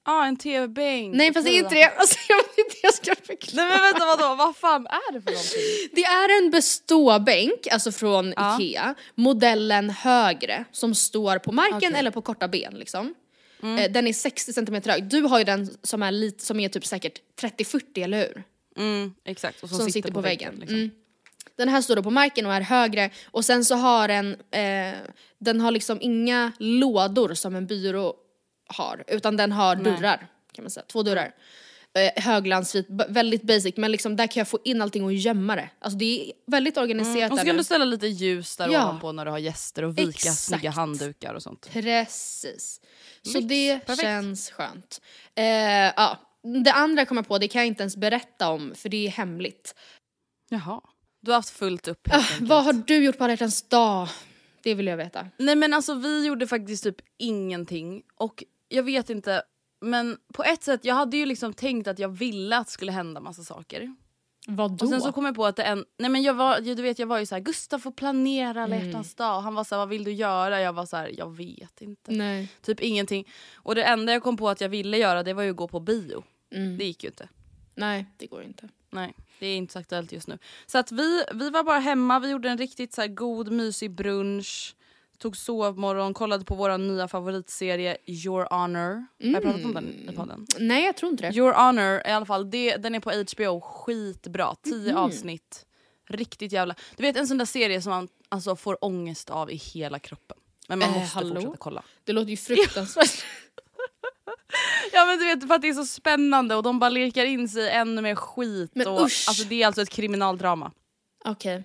Ja, 0.07 0.27
en 0.27 0.37
tv-bänk. 0.37 1.15
Nej 1.17 1.33
fast 1.35 1.47
det 1.47 1.53
är 1.53 1.59
inte 1.59 1.75
det. 1.75 1.93
Alltså, 1.99 2.19
jag 2.29 2.37
vet 2.37 2.59
inte 2.59 2.77
jag 2.83 2.95
ska 2.95 3.15
förklara. 3.27 3.67
Nej 3.69 3.79
men 3.79 3.83
vänta 3.83 4.07
vadå, 4.07 4.35
vad 4.35 4.57
fan 4.57 4.87
är 4.87 5.13
det 5.13 5.21
för 5.21 5.31
någonting? 5.31 5.91
Det 5.93 6.05
är 6.05 6.43
en 6.45 6.51
beståbänk, 6.51 7.67
alltså 7.73 7.93
från 7.93 8.33
Ja. 8.37 8.61
Ikea, 8.61 8.95
modellen 9.15 9.91
högre 9.91 10.65
som 10.73 10.95
står 10.95 11.39
på 11.39 11.53
marken 11.53 11.77
Okej. 11.77 11.93
eller 11.99 12.11
på 12.11 12.23
korta 12.23 12.49
ben 12.49 12.75
liksom. 12.75 13.15
Eh, 13.63 13.91
Den 13.93 14.07
är 14.07 14.13
60 14.13 14.53
cm 14.53 14.83
hög. 14.87 15.05
Du 15.05 15.21
har 15.23 15.39
ju 15.39 15.45
den 15.45 15.71
som 15.83 16.03
är, 16.03 16.13
lite, 16.13 16.45
som 16.45 16.61
är 16.61 16.69
typ 16.69 16.87
säkert 16.87 17.19
30-40 17.41 18.05
eller 18.05 18.19
hur? 18.19 18.43
Mm, 18.77 19.15
exakt, 19.25 19.63
och 19.63 19.69
Som, 19.71 19.91
sitter, 19.91 20.11
på, 20.13 20.21
väggen. 20.21 20.55
liksom. 20.61 20.77
Mm. 20.77 20.91
Den 21.57 21.69
här 21.69 21.83
står 21.83 21.97
då 21.97 22.03
på 22.03 22.11
marken 22.11 22.47
och 22.47 22.55
är 22.55 22.61
högre 22.61 23.11
och 23.31 23.45
sen 23.45 23.65
så 23.65 23.75
har 23.75 24.09
den, 24.09 24.37
eh, 24.51 24.95
den 25.39 25.61
har 25.61 25.71
liksom 25.71 25.99
inga 26.01 26.53
lådor 26.59 27.35
som 27.35 27.57
en 27.57 27.67
byrå 27.67 28.15
har 28.69 29.05
utan 29.07 29.37
den 29.37 29.53
har 29.53 29.77
dörrar 29.77 30.27
kan 30.53 30.65
man 30.65 30.71
säga, 30.71 30.85
två 30.89 31.03
dörrar. 31.03 31.35
Eh, 31.97 32.23
höglandsvit, 32.23 32.87
väldigt 33.09 33.43
basic 33.43 33.77
men 33.77 33.93
liksom 33.93 34.17
där 34.17 34.27
kan 34.27 34.41
jag 34.41 34.49
få 34.49 34.59
in 34.65 34.83
allting 34.83 35.05
och 35.05 35.13
gömma 35.13 35.57
det. 35.57 35.71
Alltså 35.79 35.99
det 35.99 36.05
är 36.29 36.33
väldigt 36.47 36.77
organiserat 36.77 37.17
Mm. 37.17 37.33
Och 37.33 37.39
så 37.39 37.45
kan 37.47 37.57
du 37.57 37.65
ställa 37.65 37.85
lite 37.85 38.07
ljus 38.07 38.57
där 38.57 38.69
Ja. 38.69 38.83
ovanpå 38.85 39.13
när 39.13 39.25
du 39.25 39.31
har 39.31 39.39
gäster 39.39 39.83
och 39.85 39.99
vika 39.99 40.09
Exakt. 40.11 40.39
snygga 40.39 40.71
handdukar 40.71 41.35
och 41.35 41.43
sånt. 41.43 41.69
Precis. 41.73 42.81
Så 43.23 43.39
Lyx. 43.39 43.49
det 43.49 43.79
Perfekt. 43.79 44.01
känns 44.01 44.51
skönt. 44.51 45.01
Eh, 45.35 45.45
ja. 45.97 46.19
Det 46.65 46.73
andra 46.73 47.01
jag 47.01 47.09
kommer 47.09 47.23
på, 47.23 47.39
det 47.39 47.49
kan 47.49 47.61
jag 47.61 47.67
inte 47.67 47.83
ens 47.83 47.97
berätta 47.97 48.49
om 48.49 48.73
för 48.75 48.89
det 48.89 49.07
är 49.07 49.11
hemligt. 49.11 49.75
Jaha. 50.49 50.81
Du 51.23 51.31
har 51.31 51.37
haft 51.39 51.51
fullt 51.51 51.89
upp 51.89 52.09
helt 52.09 52.31
enkelt. 52.31 52.49
vad 52.51 52.65
har 52.65 52.73
du 52.73 53.05
gjort 53.05 53.19
på 53.19 53.25
alla 53.25 53.37
dag? 53.69 54.09
Det 54.63 54.75
vill 54.75 54.87
jag 54.87 54.97
veta. 54.97 55.27
Nej 55.37 55.57
men 55.57 55.75
alltså 55.75 55.95
vi 55.95 56.27
gjorde 56.27 56.47
faktiskt 56.47 56.85
typ 56.85 56.97
ingenting 57.19 58.03
och 58.17 58.45
jag 58.69 58.83
vet 58.83 59.11
inte 59.11 59.43
men 59.87 60.19
på 60.33 60.45
ett 60.45 60.63
sätt 60.63 60.85
jag 60.85 60.95
hade 60.95 61.17
ju 61.17 61.27
liksom 61.27 61.53
tänkt 61.53 61.89
att 61.89 61.99
jag 61.99 62.09
ville 62.09 62.57
att 62.59 62.67
det 62.67 62.73
skulle 62.73 62.93
hända 62.93 63.21
massa 63.21 63.43
saker. 63.43 63.95
Vad 64.49 64.83
Och 64.83 64.89
sen 64.89 65.01
så 65.01 65.13
kom 65.13 65.25
jag 65.25 65.35
på 65.35 65.47
att 65.47 65.57
det 65.57 65.63
en, 65.63 65.85
nej 65.99 66.11
men 66.11 66.23
jag 66.23 66.35
var, 66.35 66.61
du 66.61 66.83
vet 66.83 66.99
jag 66.99 67.07
var 67.07 67.19
ju 67.19 67.27
så 67.27 67.35
här 67.35 67.43
Gustav 67.43 67.79
får 67.79 67.91
planera 67.91 68.63
alla 68.63 68.77
Mm. 68.77 69.05
dag 69.17 69.41
han 69.41 69.55
var 69.55 69.65
så 69.65 69.75
här, 69.75 69.79
vad 69.81 69.89
vill 69.89 70.05
du 70.05 70.13
göra? 70.13 70.61
Jag 70.61 70.73
var 70.73 70.87
så 70.87 70.97
här, 70.97 71.11
jag 71.19 71.37
vet 71.37 71.81
inte. 71.81 72.11
Nej. 72.13 72.49
Typ 72.63 72.81
ingenting. 72.81 73.29
Och 73.55 73.75
det 73.75 73.85
enda 73.85 74.13
jag 74.13 74.23
kom 74.23 74.37
på 74.37 74.49
att 74.49 74.61
jag 74.61 74.69
ville 74.69 74.99
göra 74.99 75.23
det 75.23 75.35
var 75.35 75.43
ju 75.43 75.51
att 75.51 75.57
gå 75.57 75.69
på 75.69 75.81
bio. 75.81 76.25
Mm. 76.55 76.79
Det 76.79 76.85
gick 76.85 77.05
ju 77.05 77.09
inte. 77.09 77.29
Nej, 77.75 78.07
det 78.17 78.27
går 78.27 78.43
inte. 78.43 78.69
Nej, 78.91 79.15
det 79.39 79.47
är 79.47 79.57
inte 79.57 79.73
så 79.73 79.79
aktuellt 79.79 80.13
just 80.13 80.29
nu. 80.29 80.39
Så 80.67 80.79
att 80.79 80.93
vi, 80.93 81.25
vi 81.35 81.51
var 81.51 81.65
bara 81.65 81.79
hemma, 81.79 82.19
vi 82.19 82.31
gjorde 82.31 82.49
en 82.49 82.59
riktigt 82.59 82.95
så 82.95 83.07
god 83.07 83.53
mysig 83.53 83.91
brunch. 83.91 84.76
Tog 85.19 85.37
sovmorgon, 85.37 86.15
kollade 86.15 86.45
på 86.45 86.55
vår 86.55 86.79
nya 86.79 87.09
favoritserie 87.09 87.97
Your 88.07 88.47
Honor. 88.51 89.07
Har 89.25 89.31
jag 89.33 89.43
pratat 89.43 89.65
om 89.65 89.75
den 89.75 90.09
i 90.09 90.13
podden? 90.17 90.47
Nej, 90.59 90.85
jag 90.85 90.97
tror 90.97 91.11
inte 91.13 91.31
det. 91.31 91.37
Your 91.37 91.53
Honor 91.53 92.03
i 92.07 92.11
alla 92.11 92.27
fall, 92.27 92.51
det, 92.51 92.77
den 92.77 92.95
är 92.95 93.01
på 93.01 93.11
HBO, 93.11 93.61
skitbra. 93.61 94.55
Tio 94.63 94.93
Mhm. 94.93 94.97
avsnitt. 95.03 95.67
Riktigt 96.09 96.53
jävla... 96.53 96.75
Du 96.97 97.03
vet 97.03 97.17
en 97.17 97.27
sån 97.27 97.39
där 97.39 97.45
serie 97.45 97.83
som 97.83 97.91
man 97.91 98.09
alltså, 98.29 98.57
får 98.57 98.85
ångest 98.85 99.31
av 99.31 99.51
i 99.51 99.55
hela 99.57 99.99
kroppen. 99.99 100.37
Men 100.69 100.79
man 100.79 100.89
Eh, 100.89 101.01
måste 101.01 101.15
hallå? 101.15 101.35
fortsätta 101.35 101.57
kolla. 101.57 101.83
Det 102.05 102.13
låter 102.13 102.31
ju 102.31 102.37
fruktansvärt. 102.37 103.25
Ja 104.93 105.07
men 105.07 105.19
du 105.19 105.25
vet 105.25 105.49
för 105.49 105.55
att 105.55 105.63
det 105.63 105.69
är 105.69 105.73
så 105.75 105.87
spännande 105.87 106.55
och 106.55 106.63
de 106.63 106.79
bara 106.79 106.91
lirkar 106.91 107.25
in 107.25 107.49
sig 107.49 107.71
ännu 107.71 108.03
mer 108.03 108.15
skit. 108.15 108.71
Men 108.75 108.87
och, 108.89 109.05
usch. 109.07 109.25
Alltså 109.29 109.45
det 109.45 109.63
är 109.63 109.67
alltså 109.67 109.83
ett 109.83 109.89
kriminaldrama. 109.91 110.73
Okej. 111.25 111.65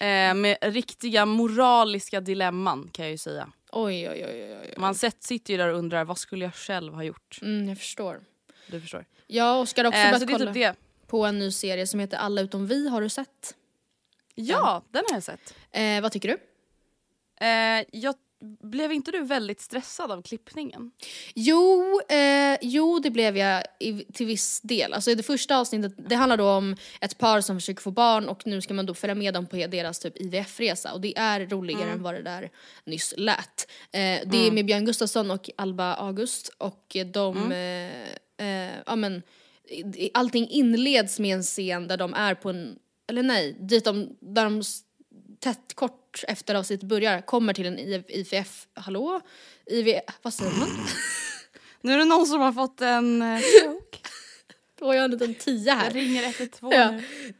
Eh, 0.00 0.34
med 0.34 0.56
riktiga 0.62 1.26
moraliska 1.26 2.20
dilemman 2.20 2.90
kan 2.92 3.04
jag 3.04 3.12
ju 3.12 3.18
säga. 3.18 3.52
Oj, 3.72 4.08
oj, 4.10 4.24
oj, 4.26 4.44
oj, 4.44 4.58
oj. 4.62 4.74
Man 4.76 4.94
sett, 4.94 5.22
sitter 5.22 5.52
ju 5.52 5.56
där 5.56 5.68
och 5.68 5.78
undrar 5.78 6.04
vad 6.04 6.18
skulle 6.18 6.44
jag 6.44 6.54
själv 6.54 6.94
ha 6.94 7.02
gjort? 7.02 7.38
Mm, 7.42 7.68
jag 7.68 7.78
förstår. 7.78 8.20
Du 8.66 8.80
förstår. 8.80 9.04
Jag 9.26 9.56
och 9.56 9.62
Oskar 9.62 9.84
har 9.84 9.88
också 9.88 10.00
Eh, 10.00 10.10
börjat 10.10 10.22
är 10.22 10.26
kolla 10.38 10.72
typ 10.72 10.80
på 11.06 11.26
en 11.26 11.38
ny 11.38 11.52
serie 11.52 11.86
som 11.86 12.00
heter 12.00 12.16
Alla 12.16 12.40
utom 12.40 12.66
vi. 12.66 12.88
Har 12.88 13.00
du 13.00 13.08
sett? 13.08 13.54
Ja, 14.34 14.82
den 14.90 15.02
har 15.08 15.16
jag 15.16 15.22
sett. 15.22 15.54
Eh, 15.70 16.00
vad 16.00 16.12
tycker 16.12 16.28
du? 16.28 16.38
Eh, 17.46 17.84
jag, 17.92 18.14
blev 18.40 18.92
inte 18.92 19.10
du 19.10 19.24
väldigt 19.24 19.60
stressad 19.60 20.10
av 20.10 20.22
klippningen? 20.22 20.90
Jo, 21.34 22.00
eh, 22.08 22.58
jo 22.60 22.98
det 22.98 23.10
blev 23.10 23.36
jag 23.36 23.64
i, 23.80 24.04
till 24.04 24.26
viss 24.26 24.60
del. 24.60 24.92
Alltså 24.92 25.14
det 25.14 25.22
första 25.22 25.58
avsnittet, 25.58 25.92
det 26.08 26.14
handlar 26.14 26.36
då 26.36 26.50
om 26.50 26.76
ett 27.00 27.18
par 27.18 27.40
som 27.40 27.56
försöker 27.56 27.82
få 27.82 27.90
barn 27.90 28.28
och 28.28 28.46
nu 28.46 28.60
ska 28.60 28.74
man 28.74 28.86
då 28.86 28.94
följa 28.94 29.14
med 29.14 29.34
dem 29.34 29.46
på 29.46 29.56
deras 29.56 29.98
typ 29.98 30.20
IVF-resa 30.20 30.92
och 30.92 31.00
det 31.00 31.18
är 31.18 31.46
roligare 31.46 31.90
än 31.90 32.02
vad 32.02 32.14
det 32.14 32.22
där 32.22 32.50
nyss 32.84 33.14
lät. 33.16 33.70
Eh, 33.92 34.20
det 34.26 34.46
är 34.46 34.50
med 34.50 34.66
Björn 34.66 34.84
Gustafsson 34.84 35.30
och 35.30 35.50
Alba 35.56 35.94
August 35.94 36.48
och 36.58 36.96
de, 37.12 37.52
eh, 37.52 38.46
eh, 38.46 38.74
ja 38.86 38.96
men 38.96 39.22
allting 40.14 40.48
inleds 40.48 41.18
med 41.18 41.36
en 41.36 41.42
scen 41.42 41.88
där 41.88 41.96
de 41.96 42.14
är 42.14 42.34
på 42.34 42.50
en, 42.50 42.78
eller 43.06 43.22
nej, 43.22 43.56
dit 43.60 43.84
de, 43.84 44.16
där 44.20 44.44
de 44.44 44.62
tätt 45.40 45.74
kort 45.74 46.24
efter 46.28 46.54
avsnittet 46.54 46.88
börjar 46.88 47.20
kommer 47.20 47.52
till 47.54 47.66
en 47.66 47.78
IVF, 48.08 48.66
hallå? 48.74 49.20
IVF, 49.66 50.02
vad 50.22 50.34
säger 50.34 50.52
man? 50.58 50.68
Nu 51.80 51.92
är 51.92 51.98
det 51.98 52.04
någon 52.04 52.26
som 52.26 52.40
har 52.40 52.52
fått 52.52 52.80
en 52.80 53.22
eh, 53.22 53.40
stroke. 53.58 53.98
Då 54.78 54.86
har 54.86 54.94
jag 54.94 55.04
en 55.04 55.10
liten 55.10 55.34
tia 55.34 55.64
Jag 55.72 55.74
här. 55.76 55.90
ringer 55.90 56.22
112 56.22 56.72
Ja. 56.72 56.88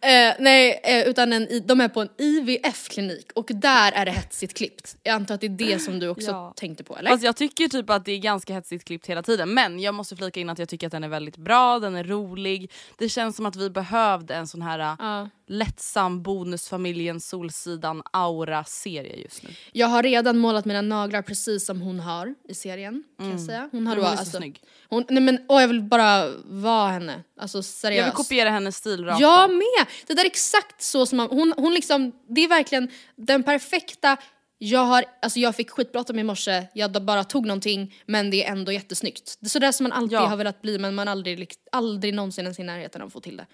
Eh, 0.09 0.35
nej, 0.39 0.81
eh, 0.85 1.09
utan 1.09 1.33
en, 1.33 1.49
de 1.67 1.81
är 1.81 1.89
på 1.89 2.01
en 2.01 2.09
IVF-klinik 2.19 3.31
och 3.35 3.51
där 3.55 3.93
är 3.93 4.05
det 4.05 4.11
hetsigt 4.11 4.57
klippt. 4.57 4.97
Jag 5.03 5.15
antar 5.15 5.35
att 5.35 5.41
det 5.41 5.47
är 5.47 5.51
det 5.51 5.79
som 5.79 5.99
du 5.99 6.09
också 6.09 6.31
Ja. 6.31 6.53
tänkte 6.57 6.85
på 6.85 6.97
eller? 6.97 7.11
Fast 7.11 7.23
jag 7.25 7.37
tycker 7.37 7.69
typ 7.69 7.91
att 7.91 8.05
det 8.05 8.13
är 8.13 8.19
ganska 8.19 8.53
hetsigt 8.55 8.85
klippt 8.85 9.07
hela 9.07 9.23
tiden. 9.23 9.55
Men 9.55 9.81
jag 9.81 9.95
måste 9.95 10.17
flika 10.17 10.41
in 10.41 10.51
att 10.51 10.59
jag 10.59 10.69
tycker 10.69 10.87
att 10.87 10.93
den 10.93 11.05
är 11.05 11.09
väldigt 11.09 11.37
bra, 11.37 11.79
den 11.79 11.97
är 11.97 12.05
rolig. 12.05 12.73
Det 12.99 13.09
känns 13.09 13.37
som 13.37 13.47
att 13.47 13.57
vi 13.57 13.71
behövde 13.71 14.35
en 14.35 14.47
sån 14.47 14.63
här 14.63 14.79
Ja. 14.99 15.29
Lättsam 15.49 16.23
bonusfamiljen 16.23 17.21
Solsidan 17.21 18.03
aura-serie 18.13 19.17
just 19.17 19.43
nu. 19.43 19.49
Jag 19.73 19.87
har 19.87 20.03
redan 20.03 20.39
målat 20.39 20.65
mina 20.65 20.83
naglar 20.83 21.23
precis 21.23 21.67
som 21.67 21.81
hon 21.81 22.01
har 22.01 22.35
i 22.49 22.55
serien 22.55 23.05
kan 23.19 23.31
jag 23.31 23.41
säga. 23.41 23.69
Hon 23.73 23.87
har 23.87 23.97
Mm. 23.99 24.05
Hon 24.05 24.05
då 24.05 24.13
är 24.13 24.17
så 24.17 24.21
alltså, 24.21 24.37
snygg. 24.37 24.63
Hon, 24.89 25.05
nej 25.09 25.23
men 25.23 25.39
åh, 25.49 25.61
jag 25.61 25.69
vill 25.69 25.83
bara 25.83 26.29
vara 26.45 26.91
henne. 26.91 27.23
Alltså 27.41 27.63
seriöst. 27.63 27.99
Jag 27.99 28.05
vill 28.05 28.13
kopiera 28.15 28.51
hennes 28.51 28.77
stil 28.77 29.05
rakt 29.05 29.21
Jag 29.21 29.51
med! 29.51 29.87
Det 30.07 30.15
där 30.15 30.23
är 30.23 30.27
exakt 30.27 30.83
så 30.83 31.07
som 31.07 31.17
man, 31.17 31.29
hon, 31.31 31.55
hon 31.57 31.75
liksom, 31.75 32.13
det 32.29 32.41
är 32.41 32.49
verkligen 32.49 32.91
den 33.17 33.43
perfekta 33.43 34.17
jag 34.59 34.81
har, 34.85 35.05
alltså 35.23 35.39
jag 35.39 35.57
fick 35.57 35.71
skitbråttom 35.71 36.19
i 36.19 36.23
morse, 36.23 36.67
jag 36.75 37.05
bara 37.05 37.25
tog 37.25 37.47
någonting 37.47 37.95
men 38.07 38.31
det 38.31 38.45
är 38.45 38.53
ändå 38.53 38.73
jättesnyggt. 38.73 39.37
Det 39.41 39.47
är 39.47 39.51
sådär 39.51 39.73
som 39.73 39.85
man 39.85 39.93
alltid 39.93 40.19
Ja. 40.19 40.27
har 40.27 40.37
velat 40.37 40.63
bli 40.63 40.79
men 40.79 40.95
man 40.95 41.09
aldrig, 41.09 41.51
aldrig 41.73 42.15
någonsin 42.15 42.45
ens 42.45 42.59
i 42.59 42.63
närheten 42.63 43.03
av 43.03 43.07
att 43.07 43.13
få 43.13 43.21
till 43.21 43.37
det. 43.37 43.47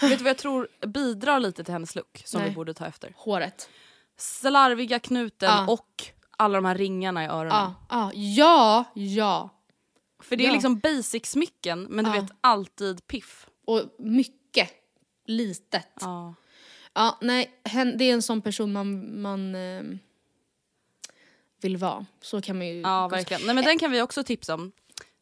Vet 0.00 0.18
du 0.18 0.24
vad 0.24 0.30
jag 0.30 0.38
tror 0.38 0.68
bidrar 0.86 1.40
lite 1.40 1.64
till 1.64 1.72
hennes 1.72 1.94
look 1.94 2.22
som 2.24 2.40
Nej. 2.40 2.50
vi 2.50 2.56
borde 2.56 2.74
ta 2.74 2.86
efter? 2.86 3.12
Håret. 3.16 3.68
Slarviga 4.16 4.98
knuten 4.98 5.48
Ja. 5.48 5.66
och 5.72 6.04
alla 6.36 6.58
de 6.58 6.64
här 6.64 6.74
ringarna 6.74 7.24
i 7.24 7.26
öronen. 7.26 7.50
Ja, 7.50 7.74
ja, 7.88 8.12
ja, 8.14 8.84
ja. 8.94 9.50
För 10.22 10.36
det 10.36 10.44
är 10.44 10.48
Ja. 10.48 10.52
liksom 10.52 10.78
basic 10.78 11.26
smycken 11.26 11.82
men 11.82 12.04
du 12.04 12.10
vet 12.10 12.30
alltid 12.40 13.06
piff. 13.06 13.46
Och 13.66 13.82
mycket 13.98 14.70
litet. 15.26 15.88
Ja. 16.00 16.34
Ja, 16.92 17.18
nej, 17.20 17.60
det 17.98 18.04
är 18.04 18.12
en 18.12 18.22
sån 18.22 18.42
person 18.42 18.72
man, 18.72 19.20
man 19.20 19.54
eh, 19.54 19.82
vill 21.60 21.76
vara. 21.76 22.06
Så 22.20 22.40
kan 22.42 22.58
man 22.58 22.66
ju... 22.66 22.80
Ja 22.80 23.08
verkligen. 23.08 23.42
Nej 23.46 23.54
men 23.54 23.64
den 23.64 23.78
kan 23.78 23.90
vi 23.90 24.02
också 24.02 24.24
tipsa 24.24 24.54
om. 24.54 24.72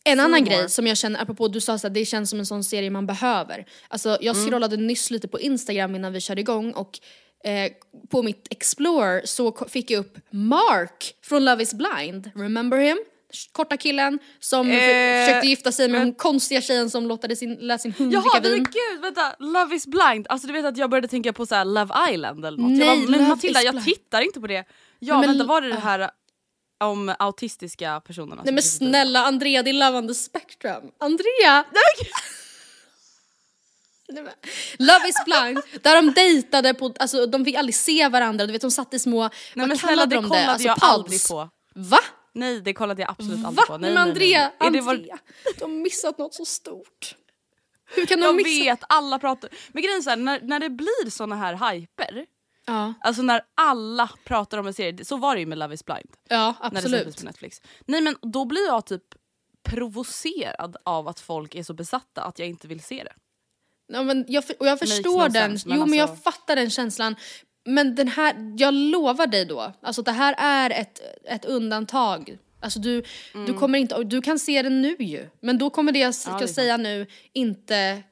En 0.07 0.21
annan 0.21 0.31
more. 0.31 0.57
grej 0.57 0.69
som 0.71 0.87
jag 0.87 0.97
känner, 0.97 1.23
apropå 1.23 1.49
du 1.49 1.61
sa 1.61 1.75
att 1.75 1.95
det 1.95 2.05
känns 2.05 2.31
som 2.31 2.39
en 2.39 2.47
sån 2.47 2.65
serie 2.65 2.91
man 2.91 3.07
behöver. 3.07 3.67
Alltså 3.89 4.19
jag 4.21 4.37
Mm. 4.37 4.49
scrollade 4.49 4.77
nyss 4.77 5.11
lite 5.11 5.29
på 5.29 5.41
Instagram 5.41 5.95
innan 5.95 6.13
vi 6.13 6.21
körde 6.21 6.41
igång 6.41 6.73
och 6.73 6.99
eh, 7.45 7.73
på 8.11 8.23
mitt 8.23 8.47
Explorer 8.51 9.23
så 9.25 9.53
fick 9.69 9.91
jag 9.91 10.01
upp 10.01 10.19
Mark 10.31 11.15
från 11.23 11.45
Love 11.45 11.63
is 11.63 11.75
blind. 11.75 12.31
Remember 12.35 12.79
him? 12.79 12.99
Korta 13.53 13.77
killen 13.77 14.19
som 14.41 14.71
Eh, 14.71 14.77
försökte 15.27 15.49
gifta 15.49 15.73
sig 15.73 15.89
med 15.89 16.01
den 16.01 16.15
konstiga 16.15 16.61
tjejen 16.61 16.91
som 16.91 17.07
låtade 17.07 17.37
sin, 17.37 17.55
lät 17.55 17.81
sin 17.81 17.93
hund 17.93 18.13
Jaha 18.13 18.23
dricka 18.41 18.41
vin. 18.49 18.53
men 18.53 18.73
gud 18.73 19.03
vänta, 19.03 19.35
Love 19.39 19.75
is 19.77 19.87
blind. 19.87 20.27
Alltså 20.29 20.47
du 20.47 20.53
vet 20.53 20.65
att 20.65 20.77
jag 20.77 20.91
började 20.91 21.09
tänka 21.09 21.33
på 21.33 21.47
så 21.47 21.55
här 21.55 21.65
Love 21.65 21.95
Island 22.13 22.45
eller 22.45 22.59
något. 22.59 22.71
Nej, 22.71 22.89
jag 22.89 22.99
bara, 22.99 23.11
men 23.19 23.29
Matilda 23.29 23.63
jag 23.63 23.85
tittar 23.85 24.21
inte 24.21 24.41
på 24.41 24.47
det. 24.47 24.65
Ja 24.99 25.21
men- 25.21 25.29
vänta 25.29 25.45
var 25.45 25.61
det 25.61 25.69
det 25.69 25.75
här 25.81 26.11
om 26.80 27.14
autistiska 27.18 28.00
personerna? 28.00 28.42
Nej 28.45 28.54
men 28.54 28.62
snälla 28.62 29.25
Andrea, 29.25 29.62
det 29.62 29.71
är 29.71 29.75
Love 29.75 29.99
on 29.99 30.09
the 30.09 30.14
spectrum. 30.14 30.90
Andrea! 31.00 31.64
Nej, 31.73 32.11
Love 34.78 35.09
is 35.09 35.16
blind, 35.25 35.83
där 35.83 35.97
de 36.02 36.12
dejtade 36.12 36.75
på, 36.75 36.95
alltså 36.99 37.26
de 37.26 37.45
fick 37.45 37.54
aldrig 37.56 37.75
se 37.75 38.09
varandra, 38.09 38.47
du 38.47 38.52
vet 38.52 38.62
de 38.62 38.71
satt 38.71 38.95
i 38.95 38.99
små, 38.99 39.23
Nej 39.23 39.30
vad 39.54 39.68
men 39.68 39.78
snälla 39.78 39.92
kallade 39.92 40.16
det 40.16 40.21
de 40.23 40.28
kollade 40.28 40.45
det? 40.47 40.50
Alltså, 40.52 40.68
jag 40.68 40.75
pubs. 40.76 40.85
aldrig 40.90 41.28
på. 41.28 41.49
Va? 41.75 41.99
Nej 42.35 42.61
det 42.61 42.75
kollade 42.75 43.02
jag 43.02 43.11
absolut 43.11 43.38
Va? 43.38 43.49
aldrig 43.49 43.66
på. 43.66 43.76
Nej, 43.78 43.95
men 43.95 43.95
nej, 43.95 44.04
nej, 44.04 44.11
Andrea, 44.11 44.52
nej. 44.61 44.68
Är 44.68 44.71
det 44.73 44.80
var- 44.80 44.95
Andrea, 44.95 45.18
de 45.59 45.62
har 45.64 45.78
missat 45.83 46.18
något 46.18 46.35
så 46.35 46.45
stort. 46.45 47.14
Hur 47.95 48.06
kan 48.06 48.21
de 48.21 48.25
Jag 48.26 48.37
missa? 48.37 48.64
vet, 48.64 48.80
alla 48.88 49.18
pratar. 49.18 49.50
Men 49.73 49.83
grejen 49.83 50.09
är 50.09 50.16
när, 50.16 50.40
när 50.40 50.61
det 50.61 50.71
blir 50.71 51.11
såna 51.11 51.37
här 51.37 51.73
hyper, 51.73 52.26
Ja, 52.66 52.94
alltså 53.00 53.23
när 53.23 53.40
alla 53.54 54.11
pratar 54.25 54.58
om 54.58 54.66
en 54.66 54.75
serie, 54.75 55.04
så 55.04 55.16
var 55.16 55.35
det 55.35 55.40
ju 55.40 55.46
med 55.46 55.58
Love 55.58 55.75
is 55.75 55.85
blind. 55.85 56.11
ja 56.28 56.54
När 56.62 56.70
det 56.70 56.76
absolut. 56.78 57.16
på 57.18 57.25
Netflix. 57.25 57.62
Nej 57.87 58.00
men 58.00 58.16
då 58.23 58.44
blir 58.44 58.66
jag 58.66 58.87
typ 58.87 59.02
provocerad 59.80 60.76
av 60.85 61.08
att 61.08 61.20
folk 61.20 61.54
är 61.54 61.62
så 61.62 61.75
besatta 61.75 62.23
att 62.23 62.38
jag 62.38 62.49
inte 62.49 62.68
vill 62.68 62.80
se 62.82 63.04
det. 63.04 63.12
Ja, 63.92 64.02
men 64.02 64.25
jag, 64.28 64.44
och 64.58 64.66
jag 64.66 64.78
förstår 64.78 65.18
no 65.23 65.28
den, 65.28 65.32
sense, 65.32 65.68
men 65.68 65.78
jo 65.78 65.87
men 65.87 65.99
jag 65.99 66.08
alltså- 66.11 66.23
fattar 66.23 66.56
den 66.56 66.70
känslan. 66.70 67.16
Men 67.64 67.94
den 67.94 68.08
här, 68.08 68.54
jag 68.58 68.75
lovar 68.75 69.26
dig 69.26 69.44
då, 69.44 69.73
alltså 69.82 70.02
det 70.02 70.12
här 70.12 70.35
är 70.38 70.70
ett, 70.70 71.00
ett 71.25 71.44
undantag. 71.44 72.38
Alltså 72.61 72.78
du, 72.78 73.02
du 73.46 73.54
kommer 73.54 73.78
inte, 73.78 74.02
du 74.04 74.23
kan 74.23 74.38
se 74.38 74.62
den 74.62 74.82
nu 74.82 74.96
ju. 74.99 75.28
Men 75.40 75.58
då 75.58 75.70
kommer 75.70 75.92
det 75.92 75.99
jag 75.99 76.14
ska 76.14 76.30
Mm. 76.30 76.40
det 76.42 76.49
säga 76.49 76.76
nu 76.76 77.06
inte 77.32 78.02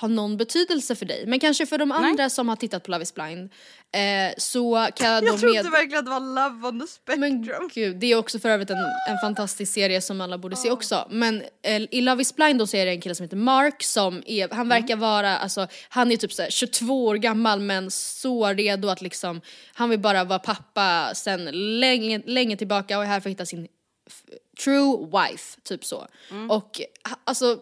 ha 0.00 0.08
någon 0.08 0.36
betydelse 0.36 0.96
för 0.96 1.06
dig. 1.06 1.24
Men 1.26 1.40
kanske 1.40 1.66
för 1.66 1.78
de 1.78 1.92
andra 1.92 2.30
som 2.30 2.48
har 2.48 2.56
tittat 2.56 2.82
på 2.82 2.90
Love 2.90 3.02
is 3.02 3.14
blind. 3.14 3.52
Eh, 3.92 4.34
så 4.38 4.88
kan 4.94 5.10
jag 5.10 5.24
då 5.24 5.46
med... 5.46 5.64
verkligen 5.64 5.98
att 5.98 6.04
det 6.04 6.10
var 6.10 6.20
Love 6.20 6.68
on 6.68 6.80
the 6.80 6.86
spectrum. 6.86 7.20
Men 7.20 7.68
gud, 7.74 7.96
det 7.96 8.06
är 8.06 8.16
också 8.16 8.38
för 8.38 8.48
övrigt 8.48 8.70
en, 8.70 8.76
en 9.08 9.18
fantastisk 9.22 9.72
serie 9.72 10.00
som 10.00 10.20
alla 10.20 10.38
borde 10.38 10.56
se 10.56 10.70
också. 10.70 11.08
Men 11.10 11.42
eh, 11.62 11.82
i 11.90 12.00
Love 12.00 12.22
is 12.22 12.36
blind 12.36 12.58
då 12.58 12.66
så 12.66 12.76
är 12.76 12.86
det 12.86 12.92
en 12.92 13.00
kille 13.00 13.14
som 13.14 13.24
heter 13.24 13.36
Mark 13.36 13.82
som 13.82 14.22
är, 14.26 14.48
han 14.48 14.68
verkar 14.68 14.96
vara, 14.96 15.38
alltså 15.38 15.66
han 15.88 16.12
är 16.12 16.16
typ 16.16 16.32
så 16.32 16.42
här 16.42 16.50
22 16.50 17.06
år 17.06 17.14
gammal 17.14 17.60
men 17.60 17.90
så 17.90 18.46
redo 18.46 18.88
att 18.88 19.02
liksom, 19.02 19.40
han 19.74 19.90
vill 19.90 20.00
bara 20.00 20.24
vara 20.24 20.38
pappa 20.38 21.14
sen 21.14 21.44
länge, 21.80 22.22
länge 22.26 22.56
tillbaka 22.56 22.98
och 22.98 23.04
är 23.04 23.08
här 23.08 23.20
för 23.20 23.30
att 23.30 23.32
hitta 23.32 23.46
sin 23.46 23.68
true 24.64 25.06
wife, 25.06 25.60
typ 25.62 25.84
så. 25.84 26.06
Och 26.48 26.80
ha- 27.08 27.20
alltså 27.24 27.58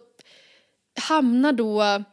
hamnar 1.08 1.52
då 1.52 2.04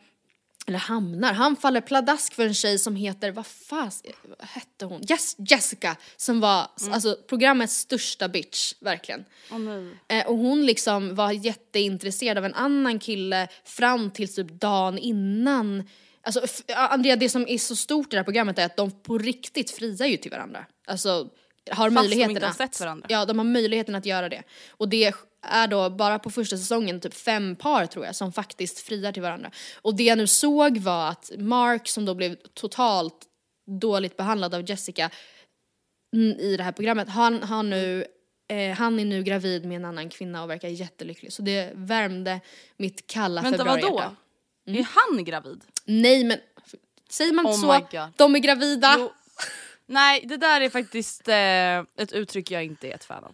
eller 0.72 0.80
hamnar, 0.80 1.34
han 1.34 1.56
faller 1.56 1.82
pladask 1.82 2.34
för 2.34 2.48
en 2.48 2.54
tjej 2.54 2.80
som 2.80 2.96
heter, 2.96 3.32
vad 3.32 3.46
fas 3.46 4.04
vad 4.24 4.48
hette 4.50 4.86
hon? 4.86 5.02
Yes, 5.12 5.36
Jessica 5.38 5.96
som 6.18 6.40
var 6.40 6.68
alltså 6.92 7.18
programmets 7.28 7.76
största 7.76 8.30
bitch, 8.30 8.74
verkligen. 8.80 9.26
Nej. 9.52 10.20
Eh, 10.20 10.28
och 10.28 10.38
hon 10.38 10.66
liksom 10.66 11.16
var 11.16 11.32
jätteintresserad 11.32 12.38
av 12.38 12.46
en 12.46 12.54
annan 12.54 13.00
kille 13.00 13.48
fram 13.64 14.12
till 14.12 14.34
typ 14.36 14.48
dagen 14.48 14.98
innan. 14.98 15.84
Alltså 16.24 16.42
Andrea, 16.76 17.16
det 17.16 17.30
som 17.30 17.48
är 17.48 17.58
så 17.58 17.76
stort 17.76 18.08
i 18.08 18.10
det 18.10 18.18
här 18.18 18.24
programmet 18.24 18.60
är 18.60 18.66
att 18.66 18.78
de 18.78 18.92
på 18.92 19.18
riktigt 19.18 19.72
friar 19.72 20.08
ju 20.08 20.18
till 20.18 20.32
varandra. 20.32 20.66
Alltså 20.88 21.30
har 21.72 21.90
de 21.90 21.94
möjligheten 21.94 22.32
inte 22.32 22.46
har 22.46 22.52
att, 22.52 22.58
sett 22.58 22.80
varandra. 22.80 23.08
Ja, 23.10 23.26
de 23.26 23.38
har 23.38 23.46
möjligheten 23.46 23.96
att 23.96 24.06
göra 24.06 24.30
det. 24.30 24.44
Och 24.70 24.90
det 24.90 25.14
är 25.42 25.68
då 25.68 25.90
bara 25.90 26.20
på 26.20 26.30
första 26.30 26.58
säsongen 26.58 27.00
typ 27.00 27.14
fem 27.14 27.56
par 27.56 27.86
tror 27.86 28.06
jag 28.06 28.16
som 28.16 28.34
faktiskt 28.34 28.80
friar 28.80 29.12
till 29.12 29.22
varandra. 29.22 29.52
Och 29.82 29.96
det 29.96 30.04
jag 30.04 30.18
nu 30.18 30.28
såg 30.28 30.78
var 30.78 31.10
att 31.10 31.32
Mark 31.38 31.88
som 31.88 32.06
då 32.06 32.16
blev 32.16 32.36
totalt 32.54 33.26
dåligt 33.80 34.18
behandlad 34.18 34.56
av 34.56 34.70
Jessica 34.70 35.10
mm, 36.16 36.40
i 36.40 36.58
det 36.58 36.64
här 36.64 36.72
programmet, 36.72 37.10
han 37.10 37.44
har 37.44 37.64
nu 37.64 38.06
eh, 38.50 38.76
han 38.78 39.00
är 39.00 39.06
nu 39.06 39.24
gravid 39.24 39.66
med 39.66 39.76
en 39.76 39.86
annan 39.86 40.10
kvinna 40.10 40.44
och 40.44 40.50
verkar 40.50 40.68
jättelycklig. 40.68 41.34
Så 41.34 41.42
det 41.42 41.72
värmde 41.76 42.40
mitt 42.78 43.08
kalla 43.08 43.42
Vänta 43.42 43.58
februarihjärta. 43.58 44.16
vadå? 44.66 44.80
Är 44.80 44.84
han 44.84 45.24
gravid? 45.26 45.64
Nej 45.86 46.24
men, 46.24 46.38
säger 47.10 47.34
man 47.34 47.46
inte 47.46 47.68
Oh 47.68 47.80
så? 47.92 48.10
De 48.18 48.36
är 48.36 48.40
gravida. 48.40 48.96
Jo. 48.98 49.12
Nej 49.92 50.26
det 50.28 50.38
där 50.38 50.62
är 50.62 50.70
faktiskt 50.70 51.28
eh, 51.28 52.04
ett 52.04 52.12
uttryck 52.14 52.52
jag 52.52 52.64
inte 52.66 52.88
är 52.88 52.96
ett 52.96 53.04
fan 53.06 53.24
av. 53.24 53.32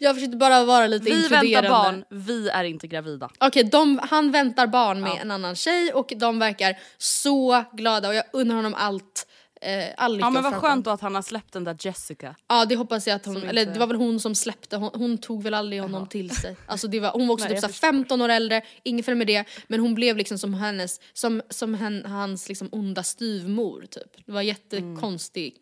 Jag 0.00 0.14
försökte 0.14 0.36
bara 0.36 0.64
vara 0.64 0.86
lite 0.86 1.04
Vi 1.04 1.10
inkluderande. 1.10 1.52
väntar 1.54 1.70
barn, 1.70 2.04
vi 2.10 2.48
är 2.48 2.64
inte 2.64 2.86
gravida. 2.86 3.30
Okej, 3.40 3.64
de, 3.64 4.00
han 4.10 4.30
väntar 4.32 4.66
barn 4.66 5.00
med 5.00 5.10
Ja. 5.12 5.16
en 5.20 5.30
annan 5.30 5.56
tjej 5.56 5.92
och 5.92 6.12
de 6.16 6.38
verkar 6.38 6.78
så 6.98 7.64
glada 7.72 8.08
och 8.08 8.14
jag 8.14 8.24
unnar 8.32 8.54
honom 8.56 8.74
allt. 8.74 9.26
Eh, 9.62 9.84
all 9.96 10.12
lycka 10.12 10.26
Ja 10.26 10.30
men 10.30 10.42
vad 10.42 10.54
skönt 10.54 10.84
då 10.84 10.90
att 10.90 11.00
han 11.00 11.14
har 11.14 11.22
släppt 11.22 11.52
den 11.52 11.64
där 11.64 11.76
Jessica. 11.80 12.36
Ja 12.48 12.64
det 12.64 12.76
hoppas 12.76 13.06
jag 13.06 13.16
att 13.16 13.26
hon, 13.26 13.36
eller 13.42 13.62
inte- 13.62 13.72
det 13.72 13.78
var 13.78 13.86
väl 13.86 13.96
hon 13.96 14.20
som 14.20 14.34
släppte, 14.34 14.76
hon, 14.76 14.90
hon 14.94 15.18
tog 15.18 15.42
väl 15.42 15.54
aldrig 15.54 15.82
honom 15.82 16.06
till 16.08 16.30
sig. 16.36 16.56
Alltså 16.66 16.88
det 16.88 17.00
var, 17.00 17.10
hon 17.10 17.26
var 17.28 17.34
också 17.34 17.44
Nej, 17.48 17.54
typ 17.56 17.62
jag 17.62 17.74
såhär 17.74 17.92
15 17.92 18.22
år 18.22 18.28
äldre, 18.28 18.62
inget 18.82 19.04
fel 19.06 19.14
med 19.14 19.26
det, 19.26 19.44
men 19.68 19.80
hon 19.80 19.94
blev 19.94 20.16
liksom 20.16 20.38
som 20.38 20.54
hennes, 20.54 21.00
som, 21.12 21.42
som 21.50 21.74
hen, 21.74 22.04
hans 22.06 22.48
liksom 22.48 22.68
onda 22.72 23.02
styvmor 23.02 23.86
typ. 23.90 24.26
Det 24.26 24.32
var 24.32 24.42
jättekonstig 24.42 25.54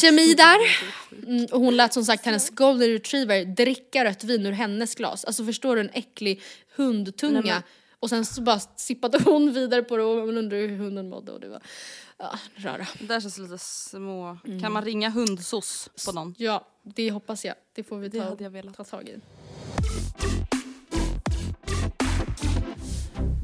kemi 0.00 0.34
där. 0.34 0.56
Mm, 1.26 1.46
och 1.52 1.60
hon 1.60 1.76
lät 1.76 1.92
som 1.92 2.04
sagt 2.04 2.24
hennes 2.26 2.50
golden 2.50 2.88
retriever 2.88 3.44
dricka 3.44 4.04
rött 4.04 4.24
vin 4.24 4.46
ur 4.46 4.52
hennes 4.52 4.94
glas. 4.94 5.24
Alltså 5.24 5.44
förstår 5.44 5.74
du 5.76 5.80
en 5.82 5.90
äcklig 5.92 6.42
hundtunga. 6.76 7.40
Nej, 7.40 7.52
men- 7.52 7.62
Och 8.04 8.10
sen 8.10 8.24
så 8.24 8.42
bara 8.42 8.58
sippade 8.58 9.22
hon 9.24 9.52
vidare 9.52 9.82
på 9.82 9.96
det 9.96 10.02
och 10.02 10.26
man 10.26 10.38
undrar 10.38 10.58
hur 10.58 10.76
hunden 10.76 11.08
mådde 11.08 11.32
och 11.32 11.40
det 11.40 11.48
var, 11.48 11.62
ja, 12.18 12.38
röra. 12.54 12.86
Det 12.98 13.06
där 13.06 13.20
känns 13.20 13.38
lite 13.38 13.58
små. 13.58 14.38
Mm. 14.44 14.60
Kan 14.60 14.72
man 14.72 14.84
ringa 14.84 15.10
hundsos 15.10 15.88
på 16.06 16.12
någon? 16.12 16.34
Ja, 16.38 16.66
det 16.82 17.10
hoppas 17.10 17.44
jag. 17.44 17.54
Det 17.74 17.82
får 17.82 17.98
vi 17.98 18.08
Det 18.08 18.18
ta, 18.20 18.24
hade 18.28 18.44
jag 18.44 18.50
velat. 18.50 18.76
ta 18.76 18.84
tag 18.84 19.08
i. 19.08 19.20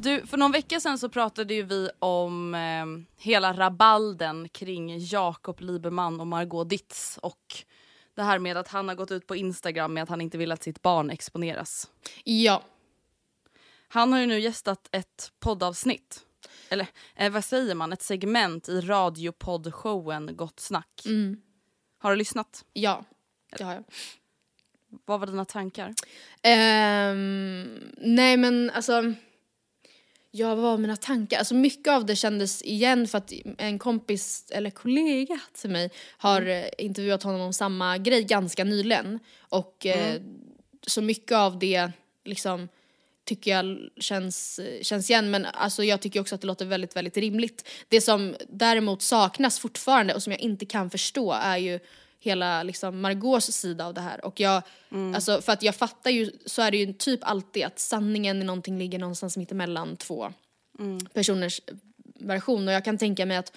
Du, 0.02 0.26
för 0.26 0.36
någon 0.36 0.52
vecka 0.52 0.80
sedan 0.80 0.98
så 0.98 1.08
pratade 1.08 1.54
ju 1.54 1.62
vi 1.62 1.88
om 1.98 2.54
eh, 2.54 2.86
hela 3.24 3.52
rabalden 3.52 4.48
kring 4.48 4.98
Jakob 4.98 5.60
Liberman 5.60 6.20
och 6.20 6.26
Margot 6.26 6.68
Ditz 6.68 7.18
och 7.22 7.54
det 8.14 8.22
här 8.22 8.38
med 8.38 8.56
att 8.56 8.68
han 8.68 8.88
har 8.88 8.94
gått 8.94 9.10
ut 9.10 9.26
på 9.26 9.36
Instagram 9.36 9.94
med 9.94 10.02
att 10.02 10.08
han 10.08 10.20
inte 10.20 10.38
vill 10.38 10.52
att 10.52 10.62
sitt 10.62 10.82
barn 10.82 11.10
exponeras. 11.10 11.90
Ja, 12.24 12.62
Han 13.92 14.12
har 14.12 14.20
ju 14.20 14.26
nu 14.26 14.40
gästat 14.40 14.88
ett 14.92 15.32
poddavsnitt. 15.40 16.24
Eller 16.68 16.86
eh, 17.16 17.32
vad 17.32 17.44
säger 17.44 17.74
man? 17.74 17.92
Ett 17.92 18.02
segment 18.02 18.68
i 18.68 18.80
radiopoddshowen 18.80 20.36
Gott 20.36 20.60
snack. 20.60 21.02
Har 21.98 22.10
du 22.10 22.16
lyssnat? 22.16 22.64
ja, 22.72 23.04
det 23.58 23.64
har 23.64 23.74
jag. 23.74 23.84
Vad 25.04 25.20
var 25.20 25.26
dina 25.26 25.44
tankar? 25.44 25.94
Ehm, 26.42 27.80
nej 27.96 28.36
men 28.36 28.70
alltså, 28.70 29.14
ja 30.30 30.54
vad 30.54 30.64
var 30.64 30.78
mina 30.78 30.96
tankar? 30.96 31.38
Alltså 31.38 31.54
mycket 31.54 31.92
av 31.92 32.06
det 32.06 32.16
kändes 32.16 32.62
igen 32.62 33.08
för 33.08 33.18
att 33.18 33.32
en 33.58 33.78
kompis 33.78 34.50
eller 34.50 34.70
kollega 34.70 35.40
till 35.52 35.70
mig 35.70 35.90
har 36.16 36.46
eh, 36.46 36.64
intervjuat 36.78 37.22
honom 37.22 37.40
om 37.40 37.52
samma 37.52 37.98
grej 37.98 38.24
ganska 38.24 38.64
nyligen. 38.64 39.18
Och 39.38 39.86
eh, 39.86 40.22
så 40.86 41.02
mycket 41.02 41.36
av 41.36 41.58
det 41.58 41.92
liksom 42.24 42.68
tycker 43.30 43.50
jag 43.50 43.78
känns, 43.96 44.60
känns 44.82 45.10
igen 45.10 45.30
men 45.30 45.46
alltså 45.46 45.84
jag 45.84 46.00
tycker 46.00 46.20
också 46.20 46.34
att 46.34 46.40
det 46.40 46.46
låter 46.46 46.66
väldigt, 46.66 46.96
väldigt 46.96 47.16
rimligt. 47.16 47.68
Det 47.88 48.00
som 48.00 48.36
däremot 48.48 49.02
saknas 49.02 49.58
fortfarande 49.58 50.14
och 50.14 50.22
som 50.22 50.32
jag 50.32 50.40
inte 50.40 50.66
kan 50.66 50.90
förstå 50.90 51.32
är 51.32 51.56
ju 51.56 51.80
hela 52.20 52.62
liksom 52.62 53.00
Margaux 53.00 53.46
sida 53.46 53.86
av 53.86 53.94
det 53.94 54.00
här. 54.00 54.24
Och 54.24 54.40
jag, 54.40 54.62
alltså 55.14 55.42
för 55.42 55.52
att 55.52 55.62
jag 55.62 55.74
fattar 55.74 56.10
ju, 56.10 56.30
så 56.46 56.62
är 56.62 56.70
det 56.70 56.76
ju 56.76 56.92
typ 56.92 57.20
alltid 57.22 57.64
att 57.64 57.78
sanningen 57.78 58.42
i 58.42 58.44
någonting 58.44 58.78
ligger 58.78 58.98
någonstans 58.98 59.36
mittemellan 59.36 59.96
två 59.96 60.32
personers 61.14 61.60
version. 62.20 62.68
Och 62.68 62.74
jag 62.74 62.84
kan 62.84 62.98
tänka 62.98 63.26
mig 63.26 63.36
att 63.36 63.56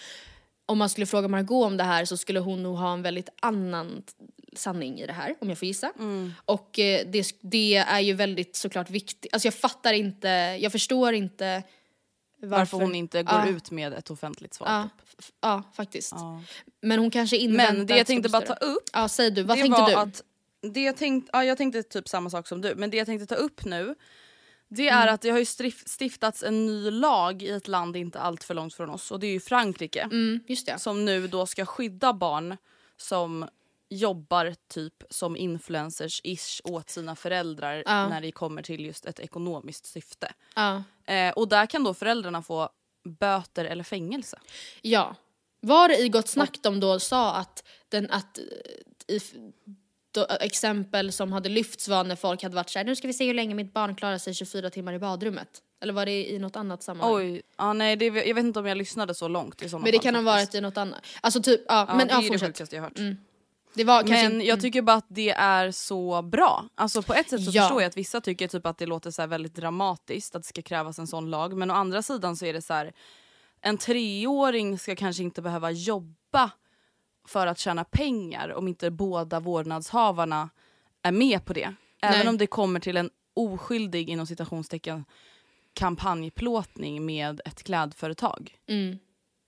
om 0.66 0.78
man 0.78 0.90
skulle 0.90 1.06
fråga 1.06 1.28
Margot 1.28 1.66
om 1.66 1.78
det 1.78 1.84
här 1.84 2.06
så 2.06 2.18
skulle 2.18 2.40
hon 2.40 2.64
nog 2.64 2.78
ha 2.78 2.94
en 2.94 3.02
väldigt 3.02 3.30
annan 3.40 4.04
sanning 4.58 5.00
i 5.02 5.08
det 5.08 5.14
här, 5.14 5.36
om 5.42 5.50
jag 5.50 5.58
får 5.58 5.66
gissa. 5.66 5.92
Och 6.46 6.80
eh, 6.80 7.08
det, 7.08 7.36
det 7.42 7.76
är 7.76 8.00
ju 8.00 8.14
väldigt 8.14 8.56
såklart 8.56 8.90
viktigt, 8.90 9.34
alltså 9.34 9.48
jag 9.48 9.54
fattar 9.54 9.94
inte, 9.94 10.28
jag 10.62 10.72
förstår 10.72 11.14
inte 11.14 11.64
varför, 12.42 12.58
Varför, 12.58 12.78
hon 12.78 12.96
inte 12.96 13.24
går 13.24 13.40
Ja. 13.40 13.48
ut 13.48 13.72
med 13.72 13.94
ett 13.94 14.12
offentligt 14.12 14.54
svar. 14.54 14.68
Ja, 14.68 14.90
typ. 15.18 15.26
ja 15.42 15.64
faktiskt. 15.76 16.12
Ja. 16.12 16.42
Men 16.82 17.00
hon 17.00 17.12
kanske 17.12 17.38
inväntar 17.38 17.74
Men 17.74 17.86
det 17.86 17.98
jag 17.98 18.08
tänkte 18.08 18.30
bara 18.30 18.42
ta 18.42 18.54
upp 18.54 18.90
Ja 18.94 19.08
säg 19.08 19.32
du, 19.32 19.44
vad 19.44 19.58
det 19.58 19.62
tänkte 19.62 19.82
var 19.82 19.90
du? 19.90 19.96
Att 19.96 20.24
det 20.74 20.84
jag, 20.84 20.98
tänkte, 20.98 21.30
ja, 21.34 21.44
jag 21.44 21.58
tänkte 21.58 21.84
typ 21.84 22.08
samma 22.10 22.30
sak 22.30 22.48
som 22.48 22.62
du, 22.62 22.76
men 22.76 22.90
det 22.90 22.98
jag 22.98 23.06
tänkte 23.06 23.26
ta 23.26 23.36
upp 23.36 23.66
nu 23.66 23.96
det 24.68 24.88
är 24.90 25.08
att 25.08 25.22
det 25.22 25.30
har 25.30 25.40
ju 25.40 25.46
stiftats 25.88 26.44
en 26.44 26.66
ny 26.66 26.92
lag 26.92 27.42
i 27.44 27.50
ett 27.50 27.68
land 27.68 27.96
inte 27.98 28.20
allt 28.20 28.44
för 28.44 28.54
långt 28.54 28.74
från 28.74 28.90
oss 28.90 29.12
och 29.12 29.20
det 29.20 29.28
är 29.28 29.32
ju 29.32 29.40
Frankrike 29.40 30.02
Mm, 30.02 30.40
just 30.48 30.66
det. 30.66 30.80
som 30.80 31.06
nu 31.06 31.28
då 31.28 31.46
ska 31.46 31.66
skydda 31.66 32.14
barn 32.14 32.58
som 32.98 33.48
jobbar 33.98 34.56
typ 34.74 34.94
som 35.10 35.38
influencers-ish 35.38 36.62
åt 36.64 36.90
sina 36.90 37.16
föräldrar 37.16 37.84
Ja. 37.86 38.10
när 38.10 38.22
det 38.22 38.32
kommer 38.32 38.62
till 38.62 38.86
just 38.86 39.06
ett 39.06 39.20
ekonomiskt 39.20 39.86
syfte. 39.86 40.34
Ja. 40.56 40.84
Eh, 41.14 41.32
och 41.34 41.48
där 41.48 41.66
kan 41.66 41.84
då 41.84 41.94
föräldrarna 41.94 42.42
få 42.42 42.70
böter 43.20 43.66
eller 43.66 43.84
fängelse. 43.84 44.40
Ja. 44.82 45.16
Var 45.60 45.88
det 45.88 45.98
i 45.98 46.10
Gott 46.10 46.28
Snack 46.28 46.60
de 46.64 46.80
då 46.80 47.00
sa 47.00 47.36
att, 47.36 47.64
den, 47.90 48.12
att 48.12 48.38
eh, 48.38 49.16
i, 49.16 49.20
då, 50.12 50.28
exempel 50.40 51.12
som 51.12 51.32
hade 51.34 51.50
lyfts 51.50 51.88
var 51.88 52.04
när 52.04 52.16
folk 52.16 52.44
hade 52.44 52.56
varit 52.56 52.70
såhär 52.70 52.86
nu 52.86 52.96
ska 52.96 53.08
vi 53.08 53.14
se 53.14 53.28
hur 53.28 53.34
länge 53.34 53.56
mitt 53.56 53.74
barn 53.74 53.96
klarar 53.96 54.18
sig 54.18 54.34
24 54.34 54.70
timmar 54.70 54.94
i 54.94 55.00
badrummet. 55.00 55.62
Eller 55.82 55.94
var 55.94 56.06
det 56.06 56.32
i 56.32 56.40
något 56.40 56.56
annat 56.56 56.84
sammanhang? 56.84 57.16
Oj, 57.16 57.42
ja, 57.58 57.74
nej, 57.74 57.96
det, 57.96 58.06
jag 58.06 58.36
vet 58.36 58.44
inte 58.44 58.60
om 58.60 58.66
jag 58.66 58.78
lyssnade 58.78 59.16
så 59.16 59.28
långt 59.28 59.62
i 59.62 59.70
sådana 59.70 59.84
Men 59.84 59.92
det 59.92 59.98
fall 59.98 60.04
kan 60.04 60.16
ha 60.16 60.22
varit 60.22 60.56
i 60.56 60.62
något 60.62 60.78
annat. 60.78 61.06
Alltså 61.22 61.42
typ, 61.42 61.62
ja, 61.68 61.86
Ja, 61.90 61.96
men 61.96 62.08
det 62.08 62.14
ja 62.14 62.18
är 62.20 62.22
det 62.22 62.28
fortsätt. 62.28 62.48
sjukaste 62.48 62.76
jag 62.76 62.84
hört. 62.84 62.96
Det 62.96 63.16
kanske 64.08 64.24
Men 64.24 64.34
inte- 64.34 64.46
jag 64.46 64.62
tycker 64.62 64.82
bara 64.82 64.96
att 64.98 65.06
det 65.08 65.30
är 65.30 65.72
så 65.72 66.22
bra. 66.22 66.66
Alltså 66.76 67.02
på 67.02 67.14
ett 67.14 67.30
sätt 67.30 67.44
så 67.44 67.52
Ja. 67.54 67.62
förstår 67.62 67.82
jag 67.82 67.90
att 67.90 67.98
vissa 67.98 68.22
tycker 68.22 68.48
typ 68.48 68.66
att 68.66 68.78
det 68.78 68.86
låter 68.86 69.12
så 69.12 69.28
väldigt 69.28 69.56
dramatiskt 69.56 70.36
att 70.36 70.42
det 70.44 70.48
ska 70.48 70.62
krävas 70.62 71.00
en 71.00 71.08
sån 71.08 71.30
lag. 71.30 71.58
Men 71.58 71.72
å 71.72 71.74
andra 71.74 72.02
sidan 72.02 72.36
så 72.36 72.46
är 72.46 72.54
det 72.54 72.62
så 72.62 72.74
här 72.74 72.94
en 73.62 73.78
treåring 73.78 74.80
ska 74.80 74.96
kanske 74.96 75.24
inte 75.24 75.42
behöva 75.42 75.72
jobba 75.72 76.52
för 77.28 77.48
att 77.48 77.60
tjäna 77.60 77.84
pengar 77.84 78.54
om 78.54 78.68
inte 78.68 78.92
båda 78.92 79.40
vårdnadshavarna 79.40 80.50
är 81.02 81.12
med 81.12 81.46
på 81.46 81.54
det. 81.54 81.74
Även 82.02 82.20
Nej. 82.20 82.28
om 82.28 82.38
det 82.38 82.48
kommer 82.48 82.80
till 82.80 82.98
en 82.98 83.10
oskyldig 83.34 84.10
inom 84.10 84.28
citationstecken 84.28 85.06
kampanjplåtning 85.74 87.06
med 87.06 87.42
ett 87.46 87.64
klädföretag. 87.64 88.58
Mm. 88.68 88.98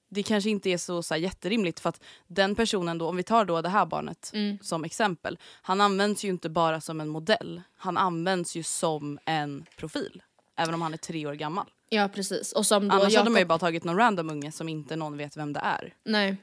Det 0.10 0.24
kanske 0.24 0.50
inte 0.50 0.70
är 0.70 0.78
så, 0.78 1.04
så 1.04 1.14
här, 1.14 1.22
jätterimligt 1.22 1.80
för 1.80 1.90
att 1.90 2.02
den 2.28 2.56
personen 2.56 2.98
då, 2.98 3.08
om 3.10 3.16
vi 3.16 3.24
tar 3.24 3.46
då 3.46 3.62
det 3.62 3.70
här 3.70 3.86
barnet 3.86 4.32
Mm. 4.34 4.58
som 4.62 4.84
exempel. 4.84 5.38
Han 5.62 5.82
används 5.82 6.26
ju 6.26 6.30
inte 6.30 6.50
bara 6.50 6.82
som 6.82 7.02
en 7.02 7.08
modell. 7.10 7.62
Han 7.78 7.98
används 7.98 8.56
ju 8.56 8.64
som 8.64 9.20
en 9.26 9.66
profil. 9.78 10.24
Även 10.58 10.74
om 10.74 10.82
han 10.82 10.94
är 10.94 10.98
tre 10.98 11.26
år 11.28 11.34
gammal. 11.34 11.66
Ja 11.90 12.08
precis. 12.14 12.52
Och 12.52 12.66
som 12.66 12.88
då 12.88 12.96
Annars 12.96 13.16
hade 13.16 13.30
man 13.30 13.40
ju 13.42 13.46
bara 13.46 13.60
tagit 13.60 13.84
någon 13.84 13.98
random 13.98 14.30
unge 14.30 14.52
som 14.52 14.70
inte 14.70 14.96
någon 14.96 15.18
vet 15.18 15.38
vem 15.38 15.54
det 15.54 15.60
är. 15.60 15.94
nej, 16.06 16.38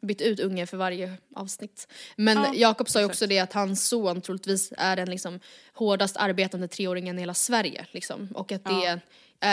bytt 0.00 0.20
ut 0.20 0.40
unge 0.40 0.66
för 0.66 0.76
varje 0.76 1.14
avsnitt. 1.36 1.88
Men 2.16 2.36
Ja, 2.38 2.54
Jakob 2.54 2.88
sa 2.88 3.00
ju 3.00 3.06
också 3.06 3.26
det 3.26 3.38
att 3.38 3.52
hans 3.52 3.88
son 3.88 4.20
troligtvis 4.20 4.72
är 4.76 4.96
den 4.96 5.10
liksom 5.10 5.40
hårdast 5.72 6.16
arbetande 6.16 6.68
treåringen 6.68 7.18
i 7.18 7.20
hela 7.22 7.34
Sverige. 7.34 7.86
Liksom. 7.90 8.28
Och 8.34 8.52
att 8.52 8.64
det 8.64 8.70
Ja. 8.72 8.86
är 8.86 9.00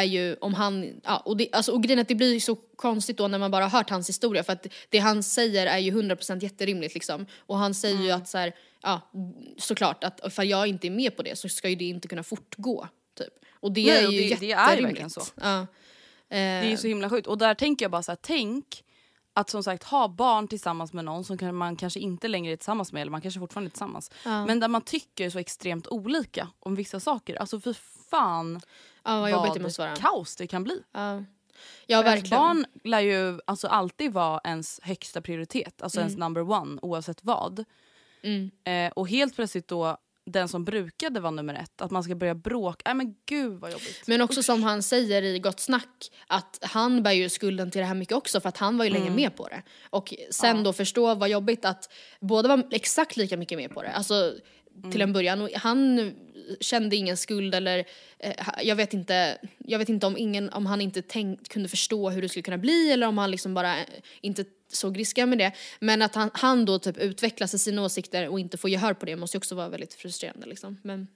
ju 0.03 0.35
om 0.41 0.53
han, 0.53 1.01
ja, 1.03 1.17
och, 1.17 1.37
det, 1.37 1.49
alltså, 1.51 1.71
och 1.71 1.83
grejen 1.83 1.99
är 1.99 2.01
att 2.01 2.07
det 2.07 2.15
blir 2.15 2.33
ju 2.33 2.39
så 2.39 2.55
konstigt 2.55 3.17
då 3.17 3.27
när 3.27 3.39
man 3.39 3.51
bara 3.51 3.63
har 3.65 3.77
hört 3.77 3.89
hans 3.89 4.09
historia 4.09 4.43
för 4.43 4.53
att 4.53 4.67
det 4.89 4.97
han 4.97 5.23
säger 5.23 5.65
är 5.67 5.77
ju 5.77 5.91
100% 5.91 6.43
jätterimligt 6.43 6.93
liksom. 6.93 7.25
Och 7.39 7.57
han 7.57 7.73
säger 7.73 7.97
ju 7.99 8.05
Mm. 8.09 8.17
att 8.21 8.27
så 8.27 8.37
här, 8.37 8.53
ja 8.81 9.01
såklart 9.57 10.03
att 10.03 10.27
ifall 10.27 10.47
jag 10.49 10.67
inte 10.67 10.87
är 10.87 10.91
med 10.91 11.15
på 11.17 11.23
det 11.23 11.35
så 11.39 11.49
ska 11.49 11.69
ju 11.69 11.75
det 11.75 11.85
inte 11.85 12.07
kunna 12.07 12.23
fortgå. 12.23 12.87
Typ. 13.17 13.33
Och 13.53 13.71
det 13.71 13.85
Nej, 13.85 13.97
är 13.97 14.01
ju 14.01 14.07
det- 14.07 14.23
jätterimligt. 14.23 14.39
det 14.39 14.51
är 14.51 14.77
ju 14.77 14.83
verkligen 14.83 15.09
så. 15.09 15.21
Ja. 15.41 15.67
Det 16.29 16.37
är 16.37 16.63
ju 16.69 16.77
så 16.77 16.87
himla 16.87 17.09
sjukt. 17.09 17.27
Och 17.27 17.37
där 17.37 17.53
tänker 17.55 17.85
jag 17.85 17.91
bara 17.91 18.03
så 18.03 18.11
här, 18.11 18.17
tänk 18.21 18.83
att 19.33 19.49
som 19.49 19.63
sagt 19.63 19.83
ha 19.83 20.07
barn 20.07 20.47
tillsammans 20.47 20.93
med 20.93 21.05
någon 21.05 21.23
som 21.23 21.37
kan- 21.37 21.55
man 21.55 21.75
kanske 21.75 21.99
inte 21.99 22.27
längre 22.27 22.53
är 22.53 22.57
tillsammans 22.57 22.93
med 22.93 23.01
eller 23.01 23.11
man 23.11 23.21
kanske 23.21 23.39
fortfarande 23.39 23.67
är 23.67 23.69
tillsammans. 23.71 24.11
Ja. 24.25 24.45
Men 24.45 24.59
där 24.59 24.67
man 24.67 24.81
tycker 24.81 25.29
så 25.29 25.39
extremt 25.39 25.87
olika 25.87 26.47
om 26.59 26.75
vissa 26.75 26.99
saker. 26.99 27.35
Alltså 27.35 27.59
för 27.59 27.75
fan 28.13 28.61
Ja 29.03 29.19
vad 29.19 29.31
jobbigt 29.31 29.53
det 29.53 29.59
måste 29.59 29.81
vara. 29.81 29.95
kaos 29.95 30.35
det 30.35 30.47
kan 30.47 30.63
bli. 30.63 30.83
Ja. 30.91 31.23
Ja 31.87 31.97
För 31.97 32.03
verkligen. 32.09 32.39
barn 32.39 32.65
lär 32.83 32.99
ju 32.99 33.39
alltså 33.47 33.67
alltid 33.67 34.13
vara 34.13 34.41
ens 34.43 34.79
högsta 34.83 35.21
prioritet, 35.21 35.81
alltså 35.81 35.99
ens 35.99 36.17
number 36.17 36.51
one 36.51 36.79
oavsett 36.81 37.23
vad. 37.23 37.65
Mm. 38.21 38.51
Eh, 38.63 38.91
och 38.95 39.09
helt 39.09 39.35
plötsligt 39.35 39.67
då 39.67 39.97
den 40.25 40.47
som 40.47 40.65
brukade 40.65 41.19
vara 41.19 41.31
nummer 41.31 41.53
ett, 41.53 41.81
att 41.81 41.91
man 41.91 42.03
ska 42.03 42.15
börja 42.15 42.35
bråka. 42.35 42.81
Nej 42.85 42.93
men 42.93 43.15
gud 43.25 43.59
vad 43.59 43.71
jobbigt. 43.71 44.07
Men 44.07 44.21
också 44.21 44.43
som 44.43 44.63
han 44.63 44.83
säger 44.83 45.23
i 45.23 45.39
Gott 45.39 45.59
Snack 45.59 46.11
att 46.27 46.59
han 46.61 47.03
bär 47.03 47.11
ju 47.11 47.29
skulden 47.29 47.71
till 47.71 47.79
det 47.81 47.87
här 47.87 47.95
mycket 47.95 48.17
också 48.17 48.39
för 48.41 48.49
att 48.49 48.57
han 48.57 48.77
var 48.77 48.85
ju 48.85 48.91
länge 48.91 49.09
med 49.09 49.35
på 49.35 49.47
det. 49.47 49.63
Och 49.89 50.13
sen 50.29 50.63
då 50.63 50.73
förstå 50.73 51.15
vad 51.15 51.29
jobbigt 51.29 51.65
att 51.65 51.93
båda 52.19 52.49
var 52.49 52.63
exakt 52.71 53.17
lika 53.17 53.37
mycket 53.37 53.57
med 53.57 53.71
på 53.73 53.81
det. 53.81 53.91
Alltså 53.91 54.33
till 54.91 55.01
en 55.01 55.13
början. 55.13 55.41
Och 55.41 55.49
han 55.55 56.13
kände 56.59 56.95
ingen 56.95 57.17
skuld 57.17 57.55
eller 57.55 57.85
eh, 58.19 58.33
jag 58.63 58.75
vet 58.75 58.93
inte, 58.93 59.37
jag 59.57 59.79
vet 59.79 59.89
inte 59.89 60.07
om, 60.07 60.17
ingen, 60.17 60.49
om 60.49 60.65
han 60.65 60.81
inte 60.81 61.01
tänkt, 61.01 61.49
kunde 61.49 61.69
förstå 61.69 62.09
hur 62.09 62.21
det 62.21 62.29
skulle 62.29 62.43
kunna 62.43 62.57
bli 62.57 62.91
eller 62.91 63.07
om 63.07 63.17
han 63.17 63.31
liksom 63.31 63.53
bara 63.53 63.79
eh, 63.79 63.85
inte 64.21 64.45
såg 64.71 64.99
risken 64.99 65.29
med 65.29 65.37
det. 65.37 65.51
Men 65.79 66.01
att 66.01 66.15
han, 66.15 66.29
han 66.33 66.65
då 66.65 66.79
typ 66.79 66.97
utvecklas 66.97 67.53
i 67.53 67.59
sina 67.59 67.83
åsikter 67.83 68.29
och 68.29 68.39
inte 68.39 68.57
får 68.57 68.69
gehör 68.69 68.93
på 68.93 69.05
det 69.05 69.15
måste 69.15 69.37
ju 69.37 69.39
också 69.39 69.55
vara 69.55 69.69
väldigt 69.69 69.93
frustrerande 69.93 70.47
liksom. 70.47 70.77
Men, 70.83 71.07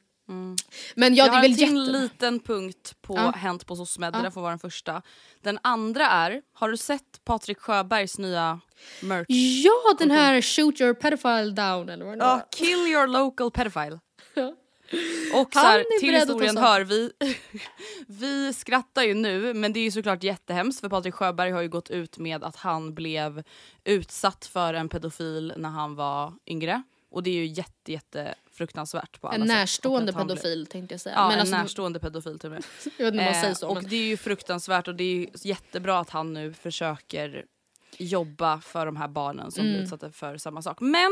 men 0.96 1.16
ja, 1.16 1.26
jag 1.26 1.34
har 1.34 1.44
en 1.44 1.56
till 1.56 1.62
jätte... 1.62 1.92
liten 1.92 2.40
punkt 2.40 2.96
på 3.02 3.16
Ja. 3.16 3.32
Hänt 3.32 3.66
på 3.66 3.76
SOSMED, 3.76 4.16
Ja. 4.16 4.22
det 4.22 4.32
får 4.32 4.42
vara 4.42 4.52
den 4.52 4.60
första. 4.60 5.02
Den 5.42 5.60
andra 5.62 6.06
är, 6.06 6.42
har 6.54 6.70
du 6.70 6.78
sett 6.78 7.22
Patrik 7.26 7.60
Sjöbergs 7.60 8.18
nya 8.18 8.60
merch? 9.02 9.26
Ja, 9.66 9.96
den 10.00 10.12
här 10.12 10.42
shoot 10.42 10.82
your 10.82 10.94
pedophile 10.94 11.52
down 11.52 11.90
eller 11.90 12.06
vad 12.06 12.20
det 12.20 12.26
Ja, 12.26 12.48
kill 12.56 12.88
your 12.88 13.08
local 13.08 13.52
pedophile. 13.52 14.00
Ja. 14.34 14.56
Och 15.34 15.54
så 15.54 15.60
här, 15.60 15.80
är 15.80 16.00
till 16.00 16.16
historien 16.16 16.58
hör 16.58 16.82
vi, 16.82 17.12
vi 18.08 18.54
skrattar 18.54 19.04
ju 19.04 19.14
nu 19.14 19.54
men 19.54 19.74
det 19.74 19.80
är 19.80 19.84
ju 19.84 19.92
såklart 19.92 20.24
jättehemskt 20.24 20.82
för 20.82 20.90
Patrik 20.90 21.14
Sjöberg 21.14 21.52
har 21.52 21.62
ju 21.62 21.70
gått 21.70 21.90
ut 21.90 22.18
med 22.18 22.44
att 22.44 22.56
han 22.56 22.94
blev 22.94 23.44
utsatt 23.84 24.46
för 24.46 24.74
en 24.74 24.90
pedofil 24.90 25.54
när 25.58 25.70
han 25.70 25.96
var 25.96 26.34
yngre. 26.48 26.84
Och 27.12 27.24
det 27.24 27.30
är 27.30 27.34
ju 27.34 27.46
jätte, 27.46 27.92
jätte 27.92 28.36
fruktansvärt 28.58 29.22
på 29.22 29.28
alla 29.28 29.36
En 29.42 29.48
närstående 29.48 30.14
pedofil 30.14 30.68
tänkte 30.68 30.94
jag 30.94 31.02
säga. 31.02 31.16
Ja, 31.16 31.24
men 31.28 31.34
en 31.34 31.40
alltså, 31.40 31.56
närstående 31.56 32.00
pedofil 32.00 32.40
till 32.40 32.48
och 32.50 32.54
med. 32.54 32.64
Jag 32.98 33.06
vet 33.06 33.14
inte 33.14 33.26
man 33.26 33.34
säger 33.34 33.48
Eh, 33.50 33.54
så. 33.54 33.68
och 33.70 33.84
det 33.84 33.96
är 33.96 34.04
ju 34.08 34.18
fruktansvärt 34.18 34.88
och 34.88 34.96
det 34.96 35.04
är 35.04 35.28
jättebra 35.48 36.00
att 36.00 36.10
han 36.10 36.34
nu 36.34 36.54
försöker 36.54 37.46
jobba 37.98 38.62
för 38.62 38.86
de 38.86 38.96
här 38.96 39.08
barnen 39.08 39.52
som 39.52 39.62
Mm. 39.62 39.74
blir 39.74 39.84
utsatta 39.84 40.12
för 40.12 40.38
samma 40.38 40.62
sak. 40.62 40.80
Men 40.80 41.12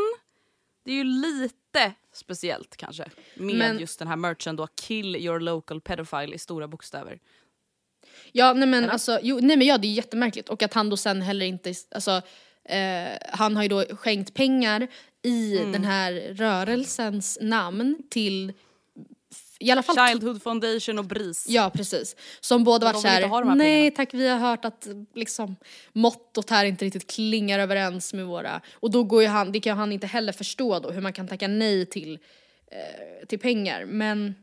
det 0.86 0.92
är 0.92 0.96
ju 0.96 1.04
lite 1.04 1.94
speciellt 2.14 2.78
kanske 2.78 3.06
med 3.36 3.56
Men- 3.56 3.80
just 3.80 4.00
den 4.00 4.08
här 4.08 4.16
merchen 4.16 4.56
då, 4.56 4.68
kill 4.68 5.16
your 5.16 5.40
local 5.40 5.82
pedophile 5.82 6.36
i 6.36 6.40
stora 6.40 6.68
bokstäver. 6.68 7.20
Ja, 8.32 8.54
nej 8.54 8.68
men 8.68 8.90
alltså, 8.90 9.20
jo, 9.22 9.40
nej 9.42 9.58
men 9.58 9.68
ja 9.68 9.78
det 9.78 9.88
är 9.88 9.92
jättemärkligt 9.94 10.50
och 10.50 10.64
att 10.64 10.74
han 10.74 10.90
då 10.90 10.98
sen 10.98 11.22
heller 11.22 11.46
inte, 11.46 11.74
alltså 11.96 12.22
eh, 12.65 13.17
han 13.32 13.56
har 13.56 13.63
ju 13.63 13.69
då 13.69 13.86
skänkt 13.95 14.34
pengar 14.34 14.88
i 15.21 15.58
Mm. 15.58 15.71
den 15.71 15.84
här 15.84 16.12
rörelsens 16.34 17.38
namn 17.41 17.97
till 18.10 18.54
i 19.60 19.71
alla 19.71 19.84
fall 19.84 20.08
Childhood 20.10 20.43
Foundation 20.43 20.99
och 20.99 21.06
BRIS. 21.06 21.45
Ja 21.49 21.69
precis. 21.73 22.15
Som 22.39 22.63
båda 22.63 22.86
varit 22.86 23.01
såhär, 23.01 23.21
nej 23.56 23.60
pengarna." 23.60 23.91
tack 23.95 24.13
vi 24.13 24.28
har 24.28 24.38
hört 24.38 24.65
att 24.65 24.88
liksom 25.13 25.56
mottot 25.93 26.49
här 26.49 26.65
inte 26.65 26.86
riktigt 26.86 27.12
klingar 27.12 27.60
överens 27.60 28.13
med 28.13 28.25
våra. 28.25 28.62
Och 28.73 28.91
då 28.91 29.04
går 29.04 29.21
ju 29.21 29.28
han, 29.28 29.51
det 29.51 29.60
kan 29.60 29.78
han 29.78 29.91
inte 29.91 30.08
heller 30.08 30.34
förstå 30.34 30.80
då 30.80 30.91
hur 30.91 31.01
man 31.01 31.13
kan 31.13 31.28
tacka 31.28 31.47
nej 31.47 31.86
till, 31.86 32.19
eh, 32.71 33.28
till 33.28 33.39
pengar. 33.39 33.86
Men 33.86 34.36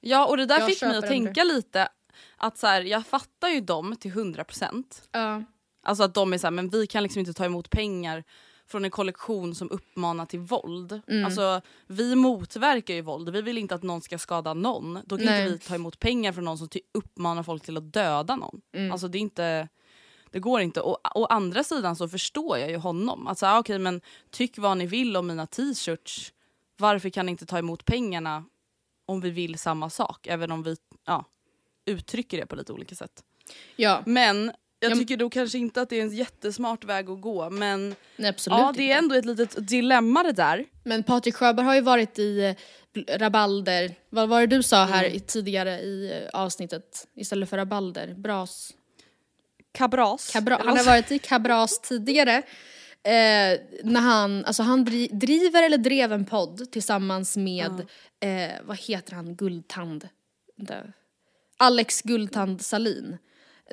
Ja 0.00 0.26
och 0.26 0.36
det 0.36 0.46
där 0.46 0.58
Jag 0.58 0.68
fick 0.68 0.82
mig 0.82 0.90
att 0.90 0.96
ändå. 0.96 1.08
tänka 1.08 1.44
lite 1.44 1.88
att 2.36 2.58
så 2.58 2.66
här, 2.66 2.80
jag 2.82 3.06
fattar 3.06 3.48
ju 3.48 3.60
dem 3.60 3.96
till 4.00 4.10
100%. 4.10 5.02
ja. 5.12 5.42
Alltså 5.86 6.04
att 6.04 6.14
de 6.14 6.32
är 6.32 6.38
såhär, 6.38 6.52
men 6.52 6.68
vi 6.68 6.86
kan 6.86 7.02
liksom 7.02 7.20
inte 7.20 7.32
ta 7.32 7.44
emot 7.44 7.70
pengar 7.70 8.24
från 8.66 8.84
en 8.84 8.90
kollektion 8.90 9.54
som 9.54 9.70
uppmanar 9.70 10.26
till 10.26 10.40
våld. 10.40 11.00
Mm. 11.08 11.24
Alltså 11.24 11.60
vi 11.86 12.14
motverkar 12.14 12.94
ju 12.94 13.00
våld, 13.00 13.28
vi 13.28 13.42
vill 13.42 13.58
inte 13.58 13.74
att 13.74 13.82
någon 13.82 14.00
ska 14.00 14.18
skada 14.18 14.54
någon. 14.54 14.98
Då 15.04 15.16
kan 15.16 15.26
Nej. 15.26 15.42
inte 15.42 15.52
vi 15.52 15.58
ta 15.58 15.74
emot 15.74 15.98
pengar 15.98 16.32
från 16.32 16.44
någon 16.44 16.58
som 16.58 16.68
uppmanar 16.94 17.42
folk 17.42 17.62
till 17.64 17.76
att 17.76 17.92
döda 17.92 18.36
någon. 18.36 18.60
Mm. 18.74 18.92
Alltså 18.92 19.08
det 19.08 19.18
är 19.18 19.20
inte, 19.20 19.68
det 20.30 20.38
går 20.38 20.60
inte. 20.60 20.80
Och 20.80 20.98
å 21.14 21.26
andra 21.26 21.64
sidan 21.64 21.96
så 21.96 22.08
förstår 22.08 22.58
jag 22.58 22.70
ju 22.70 22.76
honom. 22.76 23.34
Säga, 23.36 23.58
okej 23.58 23.78
men 23.78 24.00
tyck 24.30 24.58
vad 24.58 24.76
ni 24.78 24.86
vill 24.86 25.16
om 25.16 25.26
mina 25.26 25.46
t-shirts. 25.46 26.32
Varför 26.78 27.08
kan 27.10 27.26
ni 27.26 27.32
inte 27.32 27.46
ta 27.46 27.58
emot 27.58 27.84
pengarna 27.84 28.44
om 29.06 29.20
vi 29.20 29.30
vill 29.30 29.58
samma 29.58 29.90
sak? 29.90 30.26
Även 30.26 30.52
om 30.52 30.62
vi 30.62 30.76
ja, 31.06 31.24
uttrycker 31.84 32.38
det 32.38 32.46
på 32.46 32.56
lite 32.56 32.72
olika 32.72 32.94
sätt. 32.94 33.24
ja, 33.76 34.02
Men 34.06 34.52
jag 34.90 34.96
Ja, 34.96 35.00
tycker 35.00 35.16
då 35.16 35.30
kanske 35.30 35.58
inte 35.58 35.80
att 35.82 35.88
det 35.88 35.96
är 35.98 36.02
en 36.02 36.14
jättesmart 36.16 36.84
väg 36.84 37.10
att 37.10 37.20
gå. 37.20 37.50
Men 37.50 37.94
nej, 38.16 38.28
absolut 38.30 38.58
ja, 38.58 38.72
det 38.76 38.92
är 38.92 38.98
ändå 38.98 39.14
ett 39.14 39.24
litet 39.24 39.68
dilemma 39.68 40.22
det 40.22 40.32
där. 40.32 40.64
Men 40.84 41.02
Patrik 41.02 41.34
Sjöberg 41.34 41.66
har 41.66 41.74
ju 41.74 41.80
varit 41.80 42.18
i 42.18 42.40
eh, 42.40 42.54
rabalder, 43.18 43.94
vad 44.10 44.28
var 44.28 44.40
det 44.40 44.46
du 44.46 44.62
sa 44.62 44.84
här 44.84 45.04
i, 45.04 45.20
tidigare 45.20 45.80
i 45.80 46.22
eh, 46.32 46.40
avsnittet 46.40 47.06
istället 47.16 47.50
för 47.50 47.56
rabalder? 47.56 48.14
Bras? 48.14 48.72
Kabras. 49.72 50.30
Kabra- 50.34 50.58
han 50.64 50.76
har 50.76 50.84
varit 50.84 51.12
i 51.12 51.18
Kabras 51.18 51.80
tidigare. 51.80 52.42
Eh, 53.02 53.60
när 53.84 54.00
han, 54.00 54.44
alltså 54.44 54.62
han 54.62 54.86
dri- 54.86 55.08
driver 55.12 55.62
eller 55.62 55.78
drev 55.78 56.12
en 56.12 56.24
podd 56.24 56.72
tillsammans 56.72 57.36
med, 57.36 57.80
eh, 58.20 58.50
vad 58.64 58.78
heter 58.78 59.12
han, 59.12 59.34
Guldtand? 59.36 60.08
Alex 61.56 62.02
Guldtand 62.02 62.62
Salin. 62.62 63.16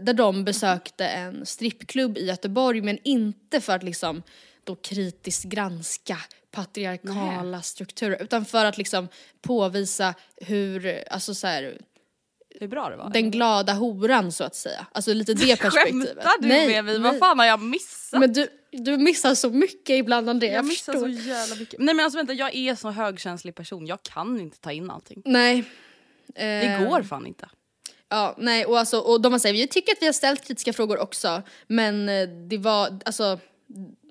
Där 0.02 0.14
de 0.14 0.44
besökte 0.44 1.06
en 1.08 1.46
strippklubb 1.46 2.18
i 2.18 2.26
Göteborg 2.26 2.82
men 2.82 2.98
inte 3.04 3.62
för 3.62 3.74
att 3.76 3.84
liksom 3.84 4.24
då 4.64 4.76
kritiskt 4.76 5.44
granska 5.44 6.18
patriarkala 6.52 7.62
strukturer 7.62 8.24
utan 8.24 8.46
för 8.46 8.66
att 8.66 8.78
liksom 8.78 9.08
påvisa 9.42 10.14
hur, 10.38 11.04
alltså 11.10 11.34
så 11.36 11.48
här, 11.48 11.78
Hur 12.60 12.68
bra 12.68 12.90
det 12.90 12.96
var. 12.96 13.10
den 13.10 13.32
glada 13.32 13.74
horan 13.74 14.32
så 14.32 14.44
att 14.44 14.56
säga. 14.56 14.86
Alltså 14.92 15.14
lite 15.14 15.34
det 15.34 15.56
perspektivet. 15.62 16.08
Skämtar 16.08 16.32
du 16.42 16.48
med 16.48 16.86
mig? 16.86 17.00
Vad 17.00 17.20
fan 17.20 17.40
har 17.40 17.46
jag 17.46 17.62
missat? 17.62 18.20
Men 18.20 18.34
du, 18.34 18.48
du 18.72 18.98
missar 18.98 19.36
så 19.36 19.50
mycket 19.50 19.90
ibland 19.96 20.30
André, 20.30 20.48
jag, 20.48 20.58
jag 20.58 20.66
missar 20.66 20.94
förstår. 20.94 21.08
så 21.10 21.30
jävla 21.30 21.56
mycket. 21.56 21.80
Nej 21.80 21.96
men 21.96 22.04
alltså 22.06 22.18
vänta, 22.20 22.34
jag 22.34 22.56
är 22.56 22.76
så 22.76 22.90
högkänslig 22.92 23.56
person. 23.56 23.88
Jag 23.88 24.04
kan 24.04 24.40
inte 24.42 24.60
ta 24.60 24.72
in 24.72 24.90
allting. 24.92 25.22
Nej. 25.26 25.64
Det 26.36 26.64
Eh, 26.66 26.88
går 26.90 27.04
fan 27.04 27.28
inte. 27.28 27.50
Ja, 28.10 28.36
nej 28.38 28.66
och 28.66 28.80
alltså, 28.80 29.00
och 29.00 29.22
de 29.22 29.32
har 29.32 29.40
sagt, 29.40 29.54
vi 29.54 29.68
tycker 29.68 29.92
att 29.92 30.02
vi 30.02 30.06
har 30.06 30.14
ställt 30.14 30.48
kritiska 30.48 30.74
frågor 30.74 31.00
också, 31.00 31.42
men 31.68 32.10
eh, 32.10 32.28
det 32.28 32.58
var, 32.58 33.00
alltså, 33.06 33.40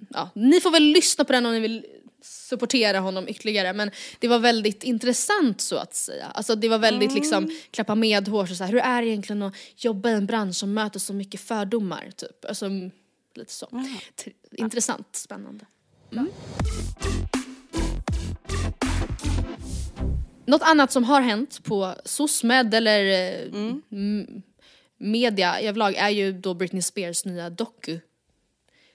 ja, 0.09 0.31
ni 0.35 0.61
får 0.61 0.70
väl 0.70 0.83
lyssna 0.83 1.24
på 1.24 1.33
den 1.33 1.46
om 1.46 1.52
ni 1.52 1.61
vill 1.61 1.87
supportera 2.24 2.98
honom 3.00 3.28
ytterligare 3.28 3.72
men 3.72 3.90
det 4.18 4.28
var 4.28 4.38
väldigt 4.38 4.85
intressant 4.85 5.61
så 5.61 5.76
att 5.76 5.94
säga. 5.94 6.26
Alltså 6.26 6.55
det 6.55 6.68
var 6.68 6.78
väldigt 6.78 7.14
liksom 7.14 7.50
klappa 7.70 7.94
medhårs 7.94 8.50
och 8.50 8.57
så 8.57 8.64
här, 8.64 8.72
hur 8.72 8.81
är 8.81 9.02
det 9.02 9.09
egentligen 9.09 9.42
att 9.42 9.55
jobba 9.76 10.11
i 10.11 10.12
en 10.12 10.26
bransch 10.26 10.57
som 10.57 10.74
möter 10.74 10.98
så 11.00 11.12
mycket 11.12 11.40
fördomar 11.40 12.11
typ. 12.16 12.44
Alltså 12.44 12.66
mm, 12.66 12.90
lite 13.35 13.52
så. 13.52 13.66
T- 14.24 14.33
Intressant, 14.52 15.16
spännande. 15.16 15.66
Mm. 16.12 16.28
Något 20.44 20.62
annat 20.62 20.92
som 20.92 21.05
har 21.05 21.20
hänt 21.20 21.64
på 21.64 21.94
SOSMED 22.05 22.74
eller 22.74 23.05
eh, 23.07 23.48
m- 23.92 24.42
media 24.98 25.61
överlag 25.61 25.94
är 25.94 26.09
ju 26.09 26.33
då 26.33 26.55
Britney 26.55 26.83
Spears 26.83 27.24
nya 27.24 27.50
doku. 27.50 27.98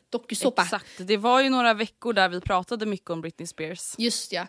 Dokusåpa. 0.09 0.61
Exakt. 0.61 0.85
Det 0.97 1.17
var 1.17 1.41
ju 1.41 1.49
några 1.49 1.73
veckor 1.73 2.13
där 2.13 2.29
vi 2.29 2.41
pratade 2.41 2.85
mycket 2.85 3.09
om 3.09 3.21
Britney 3.21 3.47
Spears. 3.47 3.95
Just 3.97 4.31
ja. 4.31 4.47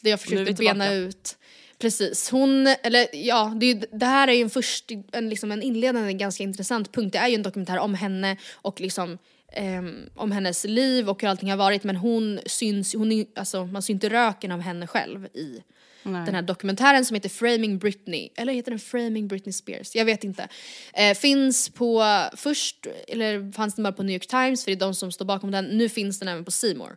Det 0.00 0.10
jag 0.10 0.20
försökte 0.20 0.54
bena 0.54 0.92
ut. 0.92 1.36
Precis. 1.78 2.30
Hon, 2.30 2.66
eller 2.66 3.06
ja, 3.12 3.52
det, 3.60 3.66
är 3.66 3.86
det 3.98 4.06
här 4.06 4.28
är 4.28 4.32
ju 4.32 4.42
en 4.42 4.50
först, 4.50 4.90
en, 5.12 5.28
liksom 5.28 5.52
en 5.52 5.62
inledande 5.62 6.12
ganska 6.12 6.42
intressant 6.42 6.92
punkt. 6.92 7.12
Det 7.12 7.18
är 7.18 7.28
ju 7.28 7.34
en 7.34 7.42
dokumentär 7.42 7.78
om 7.78 7.94
henne 7.94 8.36
och 8.52 8.80
liksom 8.80 9.18
ehm, 9.52 10.10
om 10.14 10.32
hennes 10.32 10.64
liv 10.64 11.08
och 11.10 11.22
hur 11.22 11.28
allting 11.28 11.50
har 11.50 11.56
varit 11.56 11.84
men 11.84 11.96
hon 11.96 12.40
syns, 12.46 12.94
hon 12.94 13.26
alltså, 13.36 13.66
man 13.66 13.82
syns 13.82 13.90
inte 13.90 14.08
röken 14.08 14.52
av 14.52 14.60
henne 14.60 14.86
själv 14.86 15.24
i 15.26 15.62
den 16.02 16.34
här 16.34 16.42
dokumentären 16.42 17.04
som 17.04 17.14
heter 17.14 17.28
Framing 17.28 17.78
Britney, 17.78 18.28
eller 18.36 18.52
heter 18.52 18.70
den 18.70 18.78
Framing 18.78 19.28
Britney 19.28 19.52
Spears? 19.52 19.94
Jag 19.94 20.04
vet 20.04 20.24
inte. 20.24 20.48
Eh, 20.92 21.14
finns 21.14 21.68
på, 21.68 22.04
först, 22.36 22.86
eller 23.08 23.52
fanns 23.52 23.74
den 23.74 23.82
bara 23.82 23.92
på 23.92 24.02
New 24.02 24.14
York 24.14 24.26
Times 24.26 24.64
för 24.64 24.70
det 24.70 24.76
är 24.76 24.80
de 24.80 24.94
som 24.94 25.12
står 25.12 25.24
bakom 25.24 25.50
den, 25.50 25.64
nu 25.64 25.88
finns 25.88 26.18
den 26.18 26.28
även 26.28 26.44
på 26.44 26.50
More. 26.76 26.96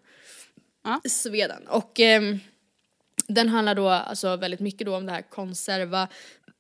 Ja. 0.84 1.02
Sweden. 1.10 1.68
Och 1.68 2.00
ehm, 2.00 2.40
den 3.28 3.50
handlar 3.50 3.76
då 3.76 3.90
alltså 3.90 4.36
väldigt 4.36 4.60
mycket 4.60 4.86
då 4.86 4.96
om 4.96 5.06
det 5.06 5.12
här 5.12 5.22
konserva, 5.22 6.08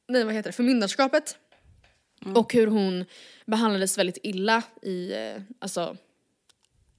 nej 0.08 0.24
vad 0.24 0.34
heter 0.34 0.50
det, 0.50 0.54
förmyndarskapet. 0.54 1.38
Och 2.36 2.54
hur 2.54 2.68
hon 2.68 3.06
behandlades 3.46 3.98
väldigt 3.98 4.18
illa 4.24 4.64
i, 4.82 5.14
eh, 5.14 5.42
alltså 5.60 5.98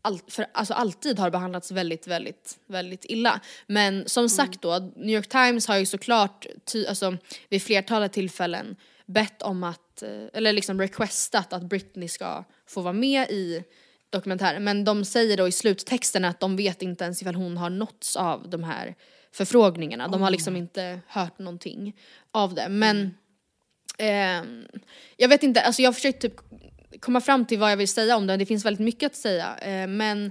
all, 0.05 0.21
för, 0.29 0.47
alltså 0.53 0.75
alltid 0.75 1.19
har 1.19 1.31
behandlats 1.31 1.71
väldigt, 1.71 2.07
väldigt, 2.07 2.59
väldigt 2.67 3.05
illa. 3.05 3.41
Men 3.67 4.09
som 4.09 4.29
sagt 4.29 4.63
då, 4.63 4.79
New 4.97 5.17
York 5.17 5.29
Times 5.29 5.67
har 5.69 5.77
ju 5.77 5.87
såklart 5.87 6.47
ty, 6.65 6.87
alltså, 6.87 7.17
vid 7.49 7.63
flertalet 7.63 8.13
tillfällen 8.13 8.77
bett 9.07 9.43
om 9.43 9.65
att, 9.65 10.03
eh, 10.03 10.25
eller 10.33 10.53
liksom 10.53 10.81
requestat 10.81 11.53
att 11.53 11.63
Britney 11.63 12.09
ska 12.09 12.45
få 12.67 12.81
vara 12.81 12.93
med 12.93 13.31
i 13.31 13.65
dokumentären. 14.11 14.65
Men 14.65 14.85
de 14.85 15.05
säger 15.05 15.37
då 15.37 15.49
i 15.49 15.53
sluttexten 15.53 16.25
att 16.25 16.41
de 16.41 16.57
vet 16.57 16.83
inte 16.83 17.05
ens 17.05 17.23
ifall 17.23 17.35
hon 17.35 17.57
har 17.57 17.71
nåtts 17.71 18.17
av 18.17 18.49
de 18.49 18.65
här 18.65 18.95
förfrågningarna. 19.33 20.09
De 20.09 20.23
har 20.23 20.31
liksom 20.31 20.57
inte 20.57 21.01
hört 21.07 21.39
någonting 21.39 21.97
av 22.31 22.55
det. 22.55 22.69
Men 22.69 23.15
ehm, 23.99 24.67
jag 25.17 25.29
vet 25.29 25.43
inte, 25.43 25.61
alltså 25.61 25.83
jag 25.83 25.89
har 25.89 25.95
försökt 25.95 26.23
typ 26.23 26.35
komma 27.05 27.21
fram 27.21 27.45
till 27.45 27.59
vad 27.59 27.71
jag 27.71 27.77
vill 27.77 27.89
säga 27.89 28.17
om 28.17 28.27
det. 28.27 28.37
Det 28.37 28.47
finns 28.47 28.65
väldigt 28.65 28.85
mycket 28.85 29.07
att 29.07 29.17
säga. 29.17 29.57
Eh, 29.59 29.87
men 29.87 30.27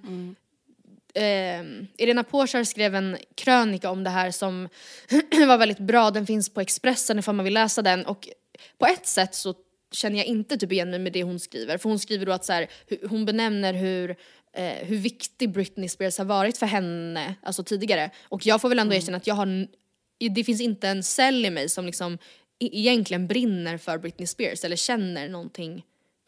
eh, 1.14 1.62
Irena 1.98 2.24
Porsar 2.24 2.64
skrev 2.64 2.96
en 2.96 3.18
krönika 3.36 3.90
om 3.90 4.04
det 4.04 4.10
här 4.10 4.32
som 4.32 4.70
var 5.48 5.58
väldigt 5.58 5.80
bra. 5.80 6.12
Den 6.12 6.26
finns 6.26 6.50
på 6.50 6.62
Expressen 6.62 7.20
ifall 7.20 7.36
man 7.36 7.44
vill 7.46 7.54
läsa 7.54 7.82
den. 7.82 8.06
Och 8.06 8.30
på 8.78 8.86
ett 8.86 9.08
sätt 9.08 9.36
så 9.36 9.54
känner 9.92 10.18
jag 10.18 10.26
inte 10.26 10.58
typ 10.58 10.72
igen 10.72 10.90
mig 10.90 11.00
med 11.00 11.14
det 11.14 11.24
hon 11.24 11.40
skriver. 11.40 11.78
För 11.78 11.90
hon 11.90 12.00
skriver 12.00 12.26
då 12.26 12.32
att 12.32 12.46
så 12.46 12.54
här, 12.54 12.68
hon 13.10 13.26
benämner 13.26 13.74
hur, 13.74 14.10
eh, 14.54 14.86
hur 14.86 14.98
viktig 14.98 15.52
Britney 15.52 15.90
Spears 15.90 16.18
har 16.18 16.26
varit 16.26 16.58
för 16.58 16.66
henne 16.66 17.36
alltså 17.44 17.64
tidigare. 17.64 18.10
Och 18.24 18.46
jag 18.46 18.62
får 18.62 18.70
väl 18.70 18.80
ändå 18.80 18.96
erkänna 18.96 19.18
att 19.18 19.28
jag 19.28 19.36
har, 19.36 19.68
det 20.36 20.44
finns 20.44 20.62
inte 20.62 20.88
en 20.88 21.04
cell 21.04 21.46
i 21.46 21.50
mig 21.50 21.70
som 21.70 21.86
liksom 21.86 22.14
e- 22.60 22.80
egentligen 22.80 23.28
brinner 23.28 23.78
för 23.78 23.98
Britney 23.98 24.28
Spears 24.28 24.64
eller 24.64 24.76
känner 24.76 25.30
någonting 25.30 25.84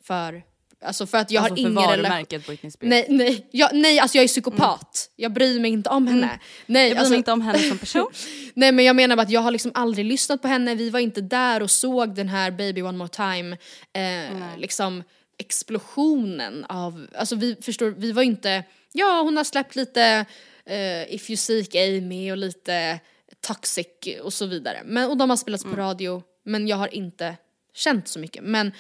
för, 0.08 0.44
alltså 0.82 1.08
för 1.08 1.18
att 1.18 1.32
jag 1.32 1.44
alltså 1.44 1.64
har 1.64 1.70
ingen 1.70 1.90
relation. 1.90 2.42
Britney 2.48 2.72
Spears. 2.72 2.90
Nej, 2.90 3.06
nej, 3.10 3.48
jag, 3.52 3.70
nej 3.74 4.00
alltså 4.00 4.18
jag 4.18 4.24
är 4.24 4.28
psykopat. 4.28 5.10
Jag 5.16 5.34
bryr 5.34 5.60
mig 5.60 5.72
inte 5.72 5.90
om 5.90 6.08
henne. 6.08 6.40
Nej, 6.66 6.88
jag 6.88 6.92
bryr 6.92 7.00
alltså, 7.00 7.12
mig 7.12 7.18
inte 7.18 7.32
om 7.32 7.42
henne 7.42 7.60
som 7.60 7.78
person. 7.78 8.08
nej 8.54 8.72
men 8.72 8.86
jag 8.86 8.96
menar 8.96 9.16
bara 9.16 9.22
att 9.22 9.30
jag 9.30 9.42
har 9.42 9.52
liksom 9.52 9.72
aldrig 9.74 10.06
lyssnat 10.06 10.42
på 10.42 10.48
henne, 10.48 10.76
vi 10.76 10.90
var 10.90 11.00
inte 11.00 11.22
där 11.22 11.62
och 11.62 11.72
såg 11.72 12.16
den 12.16 12.30
här 12.30 12.52
Baby 12.52 12.82
One 12.82 12.98
More 12.98 13.10
Time, 13.10 13.58
eh, 13.94 14.58
liksom 14.58 15.04
explosionen 15.38 16.66
av, 16.66 17.08
alltså 17.16 17.36
vi 17.36 17.56
förstår, 17.62 17.94
vi 17.98 18.12
var 18.12 18.24
inte, 18.24 18.64
ja 18.92 19.22
hon 19.22 19.38
har 19.38 19.44
släppt 19.44 19.76
lite 19.76 20.26
eh, 20.66 21.14
If 21.14 21.30
You 21.30 21.38
Seek 21.38 21.76
Amy 21.76 22.32
och 22.32 22.38
lite 22.38 23.00
Toxic 23.42 23.88
och 24.22 24.34
så 24.34 24.46
vidare. 24.46 24.82
Men, 24.86 25.10
och 25.10 25.18
de 25.18 25.30
har 25.30 25.38
spelats 25.38 25.64
på 25.64 25.76
radio, 25.76 26.24
men 26.44 26.68
jag 26.68 26.78
har 26.78 26.96
inte 26.96 27.36
känt 27.74 28.08
så 28.08 28.20
mycket. 28.20 28.44
Men 28.44 28.72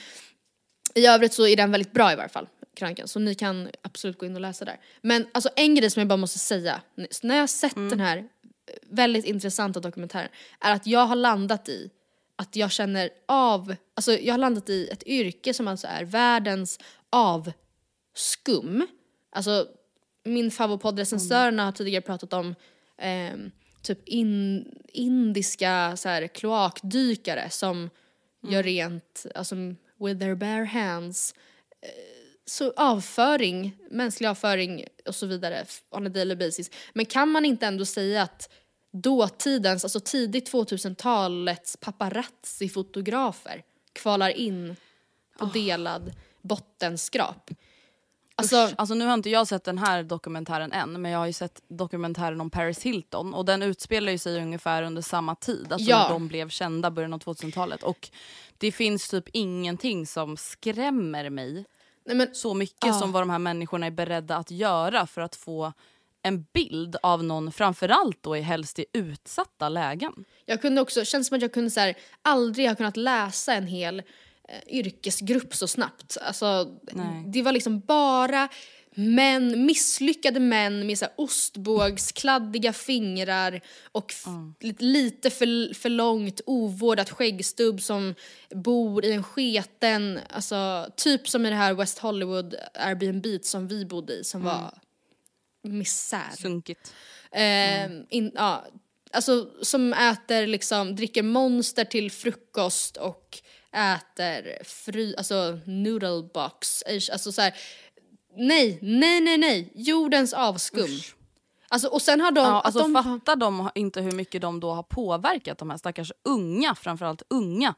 i 0.96 1.06
övrigt 1.06 1.34
så 1.34 1.48
är 1.48 1.56
den 1.56 1.72
väldigt 1.72 1.94
bra 1.94 2.14
i 2.14 2.16
varje 2.16 2.30
fall, 2.30 2.48
krönikan. 2.76 3.08
Så 3.08 3.20
ni 3.20 3.36
kan 3.36 3.70
absolut 3.82 4.18
gå 4.18 4.26
in 4.26 4.36
och 4.36 4.42
läsa 4.42 4.66
där. 4.66 4.80
Men 5.02 5.28
alltså 5.32 5.50
en 5.56 5.76
grej 5.76 5.90
som 5.90 6.00
jag 6.00 6.08
bara 6.08 6.18
måste 6.18 6.40
säga, 6.40 6.82
när 7.24 7.36
jag 7.36 7.42
har 7.42 7.48
sett 7.48 7.76
den 7.76 8.00
här 8.00 8.18
eh, 8.18 8.24
väldigt 8.90 9.26
intressanta 9.26 9.80
dokumentären, 9.80 10.30
är 10.60 10.74
att 10.74 10.88
jag 10.88 11.06
har 11.06 11.16
landat 11.16 11.70
i 11.70 11.90
att 12.36 12.56
jag 12.56 12.72
känner 12.72 13.10
av, 13.26 13.76
alltså 13.94 14.14
jag 14.14 14.34
har 14.34 14.40
landat 14.40 14.70
i 14.70 14.88
ett 14.88 15.04
yrke 15.04 15.54
som 15.54 15.68
alltså 15.68 15.88
är 15.88 16.04
världens 16.04 16.80
avskum. 17.10 18.88
Alltså 19.32 19.68
min 20.24 20.52
favoritpoddrecensörerna 20.52 21.66
har 21.66 21.72
tidigare 21.72 22.02
pratat 22.02 22.34
om 22.34 22.56
ehm, 22.98 23.52
typ 23.82 24.08
in, 24.08 24.66
indiska 24.88 25.98
så 25.98 26.10
här, 26.10 26.28
kloakdykare 26.28 27.50
som 27.50 27.90
gör 28.50 28.64
rent, 28.64 29.26
alltså 29.36 29.56
with 30.06 30.20
their 30.20 30.36
bare 30.36 30.66
hands. 30.66 31.34
Eh, 31.82 31.90
Så 32.48 32.74
avföring, 32.76 33.76
mänsklig 33.90 34.28
avföring 34.28 34.86
och 35.06 35.16
så 35.16 35.26
vidare 35.26 35.66
on 35.92 36.06
a 36.08 36.10
daily 36.10 36.36
basis. 36.36 36.72
Men 36.94 37.06
kan 37.06 37.30
man 37.32 37.46
inte 37.46 37.66
ändå 37.66 37.86
säga 37.86 38.22
att 38.24 38.50
dåtidens, 38.92 39.84
alltså 39.84 40.00
tidigt 40.00 40.52
2000-talets 40.52 41.78
paparazzi-fotografer 41.78 43.64
kvalar 43.94 44.30
in 44.30 44.76
på 45.40 45.46
delad 45.46 46.14
bottenskrap? 46.42 47.52
Alltså, 48.38 48.70
Alltså, 48.78 48.96
nu 48.96 49.06
har 49.06 49.14
inte 49.14 49.30
jag 49.30 49.48
sett 49.48 49.64
den 49.64 49.78
här 49.78 50.04
dokumentären 50.04 50.72
än 50.72 51.02
men 51.02 51.12
jag 51.12 51.20
har 51.20 51.26
ju 51.26 51.34
sett 51.34 51.62
dokumentären 51.68 52.42
om 52.42 52.50
Paris 52.50 52.82
Hilton 52.84 53.34
och 53.34 53.46
den 53.46 53.64
utspelar 53.64 54.12
ju 54.12 54.18
sig 54.18 54.42
ungefär 54.42 54.84
under 54.84 55.02
samma 55.02 55.36
tid, 55.36 55.68
alltså 55.74 55.90
Ja. 55.90 56.04
när 56.04 56.10
de 56.10 56.28
blev 56.28 56.50
kända 56.50 56.92
början 56.92 57.14
av 57.14 57.20
2000-talet 57.20 57.84
och 57.84 58.10
det 58.58 58.72
finns 58.72 59.10
typ 59.10 59.26
ingenting 59.34 60.08
som 60.08 60.38
skrämmer 60.38 61.30
mig 61.30 61.66
nej 62.06 62.16
men, 62.16 62.36
så 62.36 62.54
mycket 62.54 62.86
Ja. 62.86 62.94
som 62.94 63.12
vad 63.12 63.22
de 63.22 63.30
här 63.30 63.40
människorna 63.40 63.86
är 63.86 63.92
beredda 63.92 64.36
att 64.38 64.52
göra 64.52 65.08
för 65.08 65.22
att 65.22 65.36
få 65.36 65.74
en 66.22 66.46
bild 66.54 66.96
av 67.04 67.24
någon, 67.24 67.52
framförallt 67.52 68.24
då 68.24 68.38
i 68.38 68.42
helst 68.42 68.80
i 68.80 68.86
utsatta 68.94 69.70
lägen. 69.70 70.26
Jag 70.46 70.62
kunde 70.62 70.82
också, 70.82 71.06
känns 71.06 71.28
som 71.28 71.36
att 71.36 71.42
jag 71.42 71.54
kunde 71.54 71.72
så 71.72 71.80
här, 71.80 71.96
aldrig 72.22 72.68
ha 72.68 72.76
kunnat 72.76 72.98
läsa 72.98 73.54
en 73.54 73.68
hel 73.68 74.04
yrkesgrupp 74.68 75.56
så 75.56 75.68
snabbt. 75.68 76.18
Alltså, 76.22 76.78
Nej. 76.92 77.24
det 77.28 77.42
var 77.42 77.52
liksom 77.52 77.80
bara 77.80 78.48
män, 78.98 79.66
misslyckade 79.66 80.40
män 80.40 80.88
med 80.88 80.98
så 80.98 81.06
här 81.06 81.14
ostbågskladdiga 81.18 82.74
fingrar 82.74 83.62
och 83.92 84.12
f- 84.12 84.26
lite, 84.80 85.30
för, 85.30 85.74
för 85.74 85.90
långt 85.90 86.42
ovårdat 86.46 87.10
skäggstubb 87.10 87.82
som 87.82 88.16
bor 88.50 89.06
i 89.06 89.12
en 89.12 89.24
sketen, 89.24 90.20
alltså 90.30 90.88
typ 90.98 91.30
som 91.30 91.46
i 91.46 91.50
det 91.50 91.56
här 91.56 91.74
West 91.74 92.00
Hollywood 92.00 92.56
Airbnb 92.74 93.26
som 93.42 93.68
vi 93.68 93.86
bodde 93.86 94.14
i 94.14 94.24
som 94.24 94.44
var 94.44 94.74
misär. 95.64 96.32
Sunkigt. 96.38 96.94
Ehm, 97.32 98.06
in, 98.10 98.32
ja, 98.36 98.66
alltså 99.12 99.50
som 99.62 99.94
äter 99.94 100.48
liksom, 100.48 100.96
dricker 100.96 101.24
monster 101.24 101.86
till 101.86 102.12
frukost 102.12 102.98
och 102.98 103.42
äter 103.76 104.64
fry, 104.64 105.16
alltså 105.16 105.60
noodle 105.66 106.30
box. 106.34 106.84
Alltså 107.12 107.32
så 107.32 107.42
här, 107.42 107.54
nej, 108.38 108.80
nej, 108.82 109.22
nej, 109.22 109.38
nej, 109.38 109.72
jordens 109.76 110.34
avskum. 110.34 110.84
Usch. 110.86 111.16
Alltså 111.70 111.88
och 111.88 112.02
sen 112.02 112.22
har 112.22 112.32
de, 112.32 112.42
Ja, 112.46 112.62
alltså 112.62 112.82
de 112.82 113.04
fattar 113.04 113.36
de 113.36 113.70
inte 113.76 114.02
hur 114.02 114.12
mycket 114.12 114.42
de 114.42 114.60
då 114.60 114.72
har 114.74 114.84
påverkat 114.84 115.58
de 115.58 115.70
här 115.70 115.78
stackars 115.78 116.12
unga, 116.24 116.76
framförallt 116.76 117.22
unga 117.30 117.74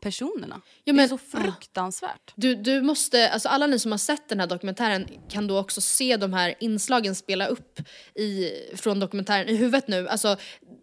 personerna. 0.00 0.60
Ja, 0.84 0.92
det 0.92 0.96
men- 0.96 1.04
är 1.04 1.08
så 1.08 1.18
fruktansvärt. 1.18 2.32
Du, 2.34 2.54
du 2.54 2.82
måste, 2.82 3.30
alltså 3.30 3.48
alla 3.48 3.66
ni 3.66 3.78
som 3.78 3.90
har 3.90 3.98
sett 3.98 4.28
den 4.28 4.40
här 4.40 4.46
dokumentären 4.46 5.08
kan 5.28 5.46
då 5.46 5.58
också 5.58 5.80
se 5.80 6.16
de 6.16 6.32
här 6.32 6.54
inslagen 6.60 7.14
spela 7.14 7.46
upp 7.46 7.80
i, 8.14 8.50
från 8.76 9.00
dokumentären 9.00 9.48
i 9.48 9.56
huvudet 9.56 9.88
nu. 9.88 10.08
Alltså 10.08 10.36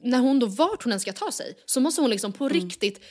när 0.04 0.20
hon 0.20 0.40
då, 0.40 0.48
vart 0.48 0.84
hon 0.84 0.94
än 0.94 1.00
ska 1.00 1.14
ta 1.14 1.32
sig, 1.32 1.58
så 1.66 1.80
måste 1.80 2.02
hon 2.02 2.10
liksom 2.10 2.32
på 2.34 2.50
riktigt 2.50 3.02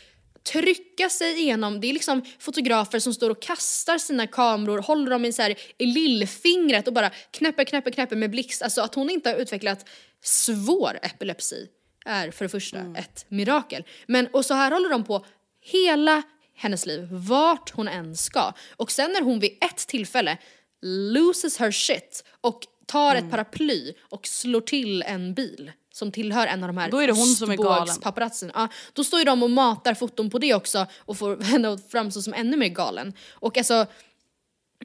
trycka 0.42 1.10
sig 1.10 1.40
igenom, 1.40 1.80
det 1.80 1.86
är 1.86 1.92
liksom 1.92 2.22
fotografer 2.38 2.98
som 2.98 3.14
står 3.14 3.30
och 3.30 3.42
kastar 3.42 3.98
sina 3.98 4.26
kameror, 4.26 4.78
håller 4.78 5.10
dem 5.10 5.24
i, 5.24 5.32
så 5.32 5.42
här, 5.42 5.54
i 5.78 5.86
lillfingret 5.86 6.86
och 6.86 6.94
bara 6.94 7.10
knäpper, 7.30 7.64
knäpper, 7.64 7.90
knäpper 7.90 8.16
med 8.16 8.30
blixt. 8.30 8.62
Alltså 8.62 8.80
att 8.80 8.94
hon 8.94 9.10
inte 9.10 9.30
har 9.30 9.36
utvecklat 9.36 9.88
svår 10.22 10.98
epilepsi 11.02 11.68
är 12.04 12.30
för 12.30 12.44
det 12.44 12.48
första 12.48 12.78
ett 12.78 13.26
mirakel. 13.28 13.84
Men 14.06 14.26
och 14.26 14.44
så 14.44 14.54
här 14.54 14.70
håller 14.70 14.90
de 14.90 15.04
på 15.04 15.26
hela 15.60 16.22
hennes 16.54 16.86
liv, 16.86 17.08
vart 17.10 17.70
hon 17.70 17.88
än 17.88 18.16
ska. 18.16 18.52
Och 18.76 18.90
sen 18.90 19.12
när 19.12 19.20
hon 19.20 19.40
vid 19.40 19.58
ett 19.60 19.86
tillfälle 19.86 20.38
loses 20.82 21.58
her 21.58 21.70
shit 21.70 22.24
och 22.40 22.62
tar 22.86 23.16
ett 23.16 23.30
paraply 23.30 23.92
och 24.00 24.26
slår 24.26 24.60
till 24.60 25.02
en 25.02 25.34
bil 25.34 25.72
som 25.92 26.12
tillhör 26.12 26.46
en 26.46 26.62
av 26.64 26.68
de 26.68 26.78
här 26.78 26.90
Då 26.90 26.98
är 26.98 27.06
det 27.06 27.12
hon 27.12 27.26
som 27.26 27.50
är 27.50 27.56
galen. 27.56 28.50
Ja, 28.54 28.68
då 28.92 29.04
står 29.04 29.18
ju 29.18 29.24
de 29.24 29.42
och 29.42 29.50
matar 29.50 29.94
foton 29.94 30.30
på 30.30 30.38
det 30.38 30.54
också 30.54 30.86
och 30.98 31.18
får 31.18 31.36
henne 31.42 31.72
att 31.72 31.90
framstå 31.90 32.22
som 32.22 32.34
ännu 32.34 32.56
mer 32.56 32.68
galen. 32.68 33.12
Och 33.30 33.58
alltså, 33.58 33.86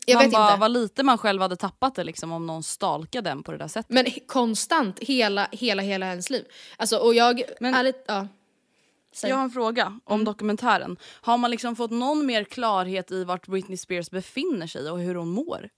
jag 0.05 0.15
man 0.15 0.23
vet 0.23 0.31
bara, 0.33 0.47
inte. 0.51 0.59
vad 0.59 0.71
lite 0.71 1.03
man 1.03 1.17
själv 1.17 1.41
hade 1.41 1.55
tappat 1.55 1.95
det 1.95 2.03
liksom 2.03 2.31
om 2.31 2.47
någon 2.47 2.63
stalkade 2.63 3.29
den 3.29 3.43
på 3.43 3.51
det 3.51 3.57
där 3.57 3.67
sättet. 3.67 3.91
Men 3.91 4.05
konstant, 4.27 4.99
hela, 4.99 5.47
hela, 5.51 5.81
hela 5.81 6.05
hennes 6.05 6.29
liv. 6.29 6.45
Alltså 6.77 6.97
och 6.97 7.13
jag, 7.13 7.41
Men- 7.59 7.73
ärligt, 7.73 8.03
ja. 8.07 8.27
Säg. 9.17 9.29
Jag 9.29 9.37
har 9.37 9.43
en 9.43 9.51
fråga 9.51 9.99
om 10.03 10.23
dokumentären. 10.23 10.97
Har 11.21 11.37
man 11.37 11.51
liksom 11.51 11.75
fått 11.75 11.91
någon 11.91 12.25
mer 12.25 12.43
klarhet 12.43 13.11
i 13.11 13.23
vart 13.23 13.47
Britney 13.47 13.77
Spears 13.77 14.11
befinner 14.11 14.67
sig 14.67 14.91
och 14.91 14.99
hur 14.99 15.15
hon 15.15 15.29
mår? 15.29 15.69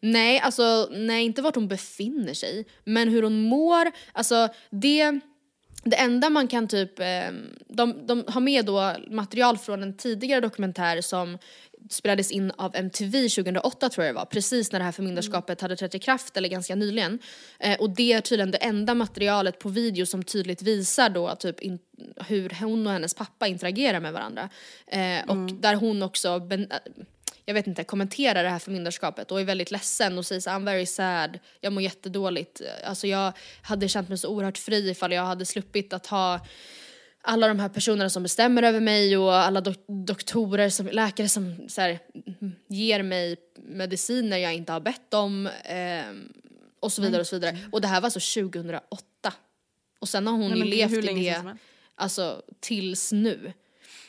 Nej, 0.00 0.40
alltså 0.40 0.88
nej 0.90 1.24
inte 1.24 1.42
vart 1.42 1.54
hon 1.54 1.68
befinner 1.68 2.34
sig, 2.34 2.66
men 2.84 3.08
hur 3.08 3.22
hon 3.22 3.40
mår, 3.40 3.92
alltså 4.12 4.48
det 4.70 5.20
det 5.84 5.96
enda 5.96 6.30
man 6.30 6.48
kan 6.48 6.68
typ, 6.68 6.98
eh, 6.98 7.32
de, 7.68 8.06
de 8.06 8.24
har 8.28 8.40
med 8.40 8.64
då 8.64 8.94
material 9.10 9.58
från 9.58 9.82
en 9.82 9.96
tidigare 9.96 10.40
dokumentär 10.40 11.00
som 11.00 11.38
spelades 11.90 12.30
in 12.30 12.50
av 12.50 12.76
MTV 12.76 13.28
2008 13.28 13.88
tror 13.88 14.06
jag 14.06 14.14
det 14.14 14.18
var, 14.18 14.24
precis 14.24 14.72
när 14.72 14.78
det 14.78 14.84
här 14.84 14.92
förmyndarskapet 14.92 15.60
hade 15.60 15.76
trätt 15.76 15.94
i 15.94 15.98
kraft 15.98 16.36
eller 16.36 16.48
ganska 16.48 16.74
nyligen. 16.74 17.18
Eh, 17.58 17.80
och 17.80 17.90
det 17.90 18.12
är 18.12 18.20
tydligen 18.20 18.50
det 18.50 18.58
enda 18.58 18.94
materialet 18.94 19.58
på 19.58 19.68
video 19.68 20.06
som 20.06 20.22
tydligt 20.22 20.62
visar 20.62 21.08
då 21.08 21.34
typ 21.34 21.60
in, 21.60 21.78
hur 22.26 22.56
hon 22.60 22.86
och 22.86 22.92
hennes 22.92 23.14
pappa 23.14 23.46
interagerar 23.46 24.00
med 24.00 24.12
varandra. 24.12 24.48
Eh, 24.86 25.24
och 25.28 25.52
där 25.52 25.74
hon 25.74 26.02
också 26.02 26.40
ben, 26.40 26.72
jag 27.44 27.54
vet 27.54 27.66
inte, 27.66 27.84
kommenterar 27.84 28.42
det 28.42 28.50
här 28.50 28.58
förmyndarskapet 28.58 29.32
och 29.32 29.40
är 29.40 29.44
väldigt 29.44 29.70
ledsen 29.70 30.18
och 30.18 30.26
säger 30.26 30.40
så 30.40 30.50
I'm 30.50 30.64
very 30.64 30.86
sad, 30.86 31.38
jag 31.60 31.72
mår 31.72 31.82
jättedåligt. 31.82 32.60
Alltså 32.84 33.06
jag 33.06 33.32
hade 33.62 33.88
känt 33.88 34.08
mig 34.08 34.18
så 34.18 34.28
oerhört 34.28 34.58
fri 34.58 34.90
ifall 34.90 35.12
jag 35.12 35.22
hade 35.22 35.44
sluppit 35.44 35.92
att 35.92 36.06
ha 36.06 36.40
alla 37.26 37.48
de 37.48 37.58
här 37.60 37.68
personerna 37.68 38.10
som 38.10 38.22
bestämmer 38.22 38.62
över 38.62 38.80
mig 38.80 39.16
och 39.16 39.34
alla 39.34 39.60
dok- 39.60 40.04
doktorer, 40.06 40.68
som, 40.68 40.86
läkare 40.86 41.28
som 41.28 41.68
så 41.68 41.80
här, 41.80 41.98
mm, 42.40 42.54
ger 42.68 43.02
mig 43.02 43.36
mediciner 43.56 44.36
jag 44.38 44.54
inte 44.54 44.72
har 44.72 44.80
bett 44.80 45.14
om 45.14 45.48
ehm, 45.64 46.32
och 46.80 46.92
så 46.92 47.02
vidare 47.02 47.20
och 47.20 47.26
så 47.26 47.36
vidare. 47.36 47.58
Och 47.72 47.80
det 47.80 47.88
här 47.88 48.00
var 48.00 48.06
alltså 48.06 48.40
2008. 48.40 49.32
Och 49.98 50.08
sen 50.08 50.26
har 50.26 50.34
hon 50.34 50.50
Nej, 50.50 50.58
ju 50.58 50.64
levt 50.64 50.92
i 50.92 51.00
det 51.30 51.56
alltså 51.94 52.42
tills 52.60 53.12
nu. 53.12 53.52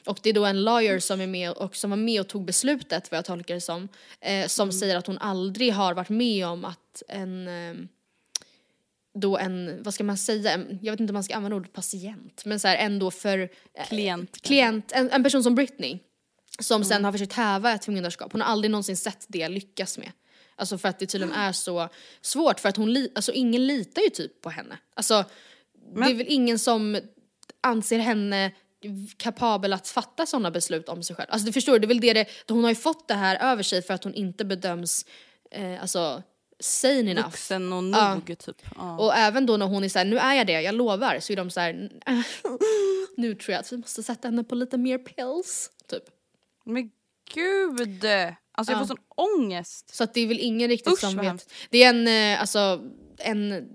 Och 0.05 0.19
det 0.23 0.29
är 0.29 0.33
då 0.33 0.45
en 0.45 0.63
lawyer 0.63 0.99
som 0.99 1.21
är 1.21 1.27
med 1.27 1.51
och 1.51 1.75
som 1.75 1.89
var 1.89 1.97
med 1.97 2.21
och 2.21 2.27
tog 2.27 2.45
beslutet 2.45 3.11
vad 3.11 3.17
jag 3.17 3.25
tolkar 3.25 3.55
det 3.55 3.61
som. 3.61 3.87
Eh, 4.21 4.47
som 4.47 4.63
Mm. 4.69 4.71
säger 4.79 4.95
att 4.97 5.07
hon 5.07 5.17
aldrig 5.17 5.73
har 5.73 5.93
varit 5.93 6.09
med 6.09 6.45
om 6.47 6.65
att 6.65 7.03
en 7.07 7.47
eh, 7.47 7.75
då 9.19 9.37
en, 9.37 9.83
vad 9.83 9.93
ska 9.93 10.03
man 10.03 10.17
säga, 10.17 10.51
en, 10.51 10.79
jag 10.81 10.93
vet 10.93 10.99
inte 10.99 11.11
om 11.11 11.13
man 11.13 11.23
ska 11.23 11.35
använda 11.35 11.55
ordet 11.57 11.73
patient, 11.73 12.41
men 12.45 12.59
så 12.59 12.67
här 12.67 12.75
ändå 12.77 13.11
för 13.11 13.39
eh, 13.73 13.87
Klient. 13.87 14.41
klient, 14.41 14.91
en, 14.91 15.09
en 15.11 15.23
person 15.23 15.43
som 15.43 15.55
Britney 15.55 15.99
som 16.59 16.75
Mm. 16.75 16.85
sen 16.87 17.05
har 17.05 17.11
försökt 17.11 17.33
häva 17.33 17.73
ett 17.73 17.85
förmyndarskap. 17.85 18.31
Hon 18.31 18.41
har 18.41 18.47
aldrig 18.47 18.71
någonsin 18.71 18.97
sett 18.97 19.25
det 19.27 19.49
lyckas 19.49 19.97
med. 19.97 20.11
Alltså 20.55 20.77
för 20.77 20.89
att 20.89 20.99
det 20.99 21.05
tydligen 21.05 21.33
är 21.35 21.51
så 21.51 21.89
svårt 22.21 22.59
för 22.59 22.69
att 22.69 22.77
hon, 22.77 23.07
alltså 23.15 23.31
ingen 23.31 23.67
litar 23.67 24.01
ju 24.01 24.09
typ 24.09 24.41
på 24.41 24.49
henne. 24.49 24.77
Alltså 24.93 25.25
det 25.95 26.01
är 26.11 26.13
väl 26.13 26.25
ingen 26.29 26.59
som 26.59 26.99
anser 27.61 27.99
henne 27.99 28.51
kapabel 29.17 29.73
att 29.73 29.87
fatta 29.87 30.25
sådana 30.25 30.51
beslut 30.51 30.89
om 30.89 31.03
sig 31.03 31.15
själv. 31.15 31.27
Alltså 31.31 31.45
du 31.45 31.53
förstår, 31.53 31.79
det 31.79 31.85
är 31.85 31.87
väl 31.87 31.99
det, 31.99 32.13
det 32.13 32.27
hon 32.49 32.63
har 32.63 32.71
ju 32.71 32.75
fått 32.75 33.07
det 33.07 33.13
här 33.13 33.51
över 33.51 33.63
sig 33.63 33.81
för 33.81 33.93
att 33.93 34.03
hon 34.03 34.13
inte 34.13 34.45
bedöms 34.45 35.05
eh, 35.51 35.81
alltså 35.81 36.23
sane 36.59 37.11
enough. 37.11 37.25
Vuxen 37.27 37.73
och 37.73 37.83
Ja. 37.83 38.13
nog 38.15 38.37
typ. 38.37 38.61
Ja. 38.75 38.97
Och 38.97 39.15
även 39.15 39.45
då 39.45 39.57
när 39.57 39.65
hon 39.65 39.83
är 39.83 39.89
såhär, 39.89 40.05
nu 40.05 40.17
är 40.17 40.33
jag 40.33 40.47
det, 40.47 40.61
jag 40.61 40.75
lovar, 40.75 41.19
så 41.19 41.33
är 41.33 41.37
de 41.37 41.49
såhär, 41.49 41.89
nu 43.17 43.35
tror 43.35 43.53
jag 43.53 43.59
att 43.59 43.71
vi 43.73 43.77
måste 43.77 44.03
sätta 44.03 44.27
henne 44.27 44.43
på 44.43 44.55
lite 44.55 44.77
mer 44.77 44.97
pills. 44.97 45.71
Typ. 45.89 46.03
Men 46.65 46.91
gud! 47.33 48.05
Alltså 48.51 48.73
jag 48.73 48.81
Ja. 48.81 48.87
får 48.87 48.95
sån 48.95 48.97
ångest. 49.39 49.95
Så 49.95 50.03
att 50.03 50.13
det 50.13 50.21
är 50.21 50.27
väl 50.27 50.39
ingen 50.39 50.69
riktigt 50.69 50.93
Usch, 50.93 50.99
som 50.99 51.17
vet. 51.17 51.49
Det 51.69 51.83
är 51.83 51.89
en, 51.89 52.07
eh, 52.07 52.41
alltså, 52.41 52.81
en 53.17 53.67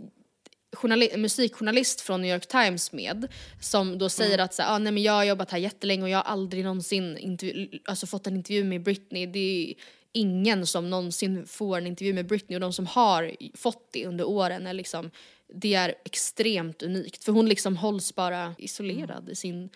journali- 0.76 1.16
musikjournalist 1.16 2.00
från 2.00 2.22
New 2.22 2.30
York 2.34 2.46
Times 2.46 2.92
med 2.92 3.28
som 3.60 3.98
då 3.98 4.08
säger 4.08 4.34
Mm. 4.34 4.44
att 4.44 4.54
så 4.54 4.62
ah, 4.62 4.78
nej, 4.78 4.92
men 4.92 5.02
jag 5.02 5.12
har 5.12 5.24
jobbat 5.24 5.50
här 5.50 5.58
jättelänge 5.58 6.02
och 6.02 6.08
jag 6.08 6.18
har 6.18 6.24
aldrig 6.32 6.64
någonsin 6.64 7.38
alltså, 7.84 8.06
fått 8.06 8.26
en 8.26 8.36
intervju 8.36 8.64
med 8.64 8.82
Britney. 8.82 9.26
Det 9.26 9.38
är 9.38 9.74
ingen 10.12 10.66
som 10.66 10.90
någonsin 10.90 11.46
får 11.46 11.78
en 11.78 11.86
intervju 11.86 12.12
med 12.12 12.26
Britney 12.26 12.56
och 12.56 12.60
de 12.60 12.72
som 12.72 12.86
har 12.86 13.32
fått 13.56 13.88
det 13.92 14.06
under 14.06 14.24
åren 14.28 14.66
är 14.66 14.72
liksom 14.72 15.10
det 15.54 15.74
är 15.74 15.94
extremt 16.04 16.82
unikt 16.82 17.24
för 17.24 17.32
hon 17.32 17.48
liksom 17.48 17.76
hålls 17.76 18.14
bara 18.14 18.54
isolerad 18.58 19.28
i 19.28 19.34
sin 19.34 19.68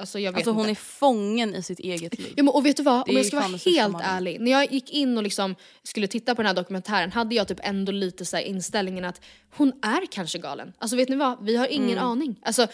Alltså 0.00 0.18
jag 0.18 0.32
vet 0.32 0.36
Alltså 0.36 0.50
hon 0.50 0.60
inte. 0.68 0.70
är 0.70 0.74
fången 0.84 1.54
i 1.54 1.62
sitt 1.62 1.78
eget 1.78 2.18
liv. 2.18 2.32
Ja, 2.36 2.42
men, 2.42 2.54
och 2.54 2.66
vet 2.66 2.76
du 2.76 2.82
vad, 2.82 3.06
Det 3.06 3.10
om 3.10 3.16
jag 3.16 3.26
ska 3.26 3.36
vara 3.36 3.46
helt 3.46 3.96
ärlig. 4.02 4.40
När 4.40 4.50
jag 4.50 4.72
gick 4.72 4.90
in 4.90 5.16
och 5.16 5.22
liksom 5.22 5.54
skulle 5.82 6.06
titta 6.06 6.34
på 6.34 6.42
den 6.42 6.46
här 6.46 6.54
dokumentären 6.54 7.12
hade 7.12 7.34
jag 7.34 7.48
typ 7.48 7.60
ändå 7.62 7.92
lite 7.92 8.24
så 8.24 8.38
inställningen 8.38 9.04
att 9.04 9.20
hon 9.50 9.72
är 9.82 10.06
kanske 10.10 10.38
galen. 10.38 10.72
Alltså 10.78 10.96
vet 10.96 11.08
ni 11.08 11.16
vad, 11.16 11.44
vi 11.44 11.56
har 11.56 11.66
ingen 11.66 11.90
Mm. 11.98 12.04
aning. 12.04 12.40
Alltså 12.42 12.62
eh, 12.62 12.68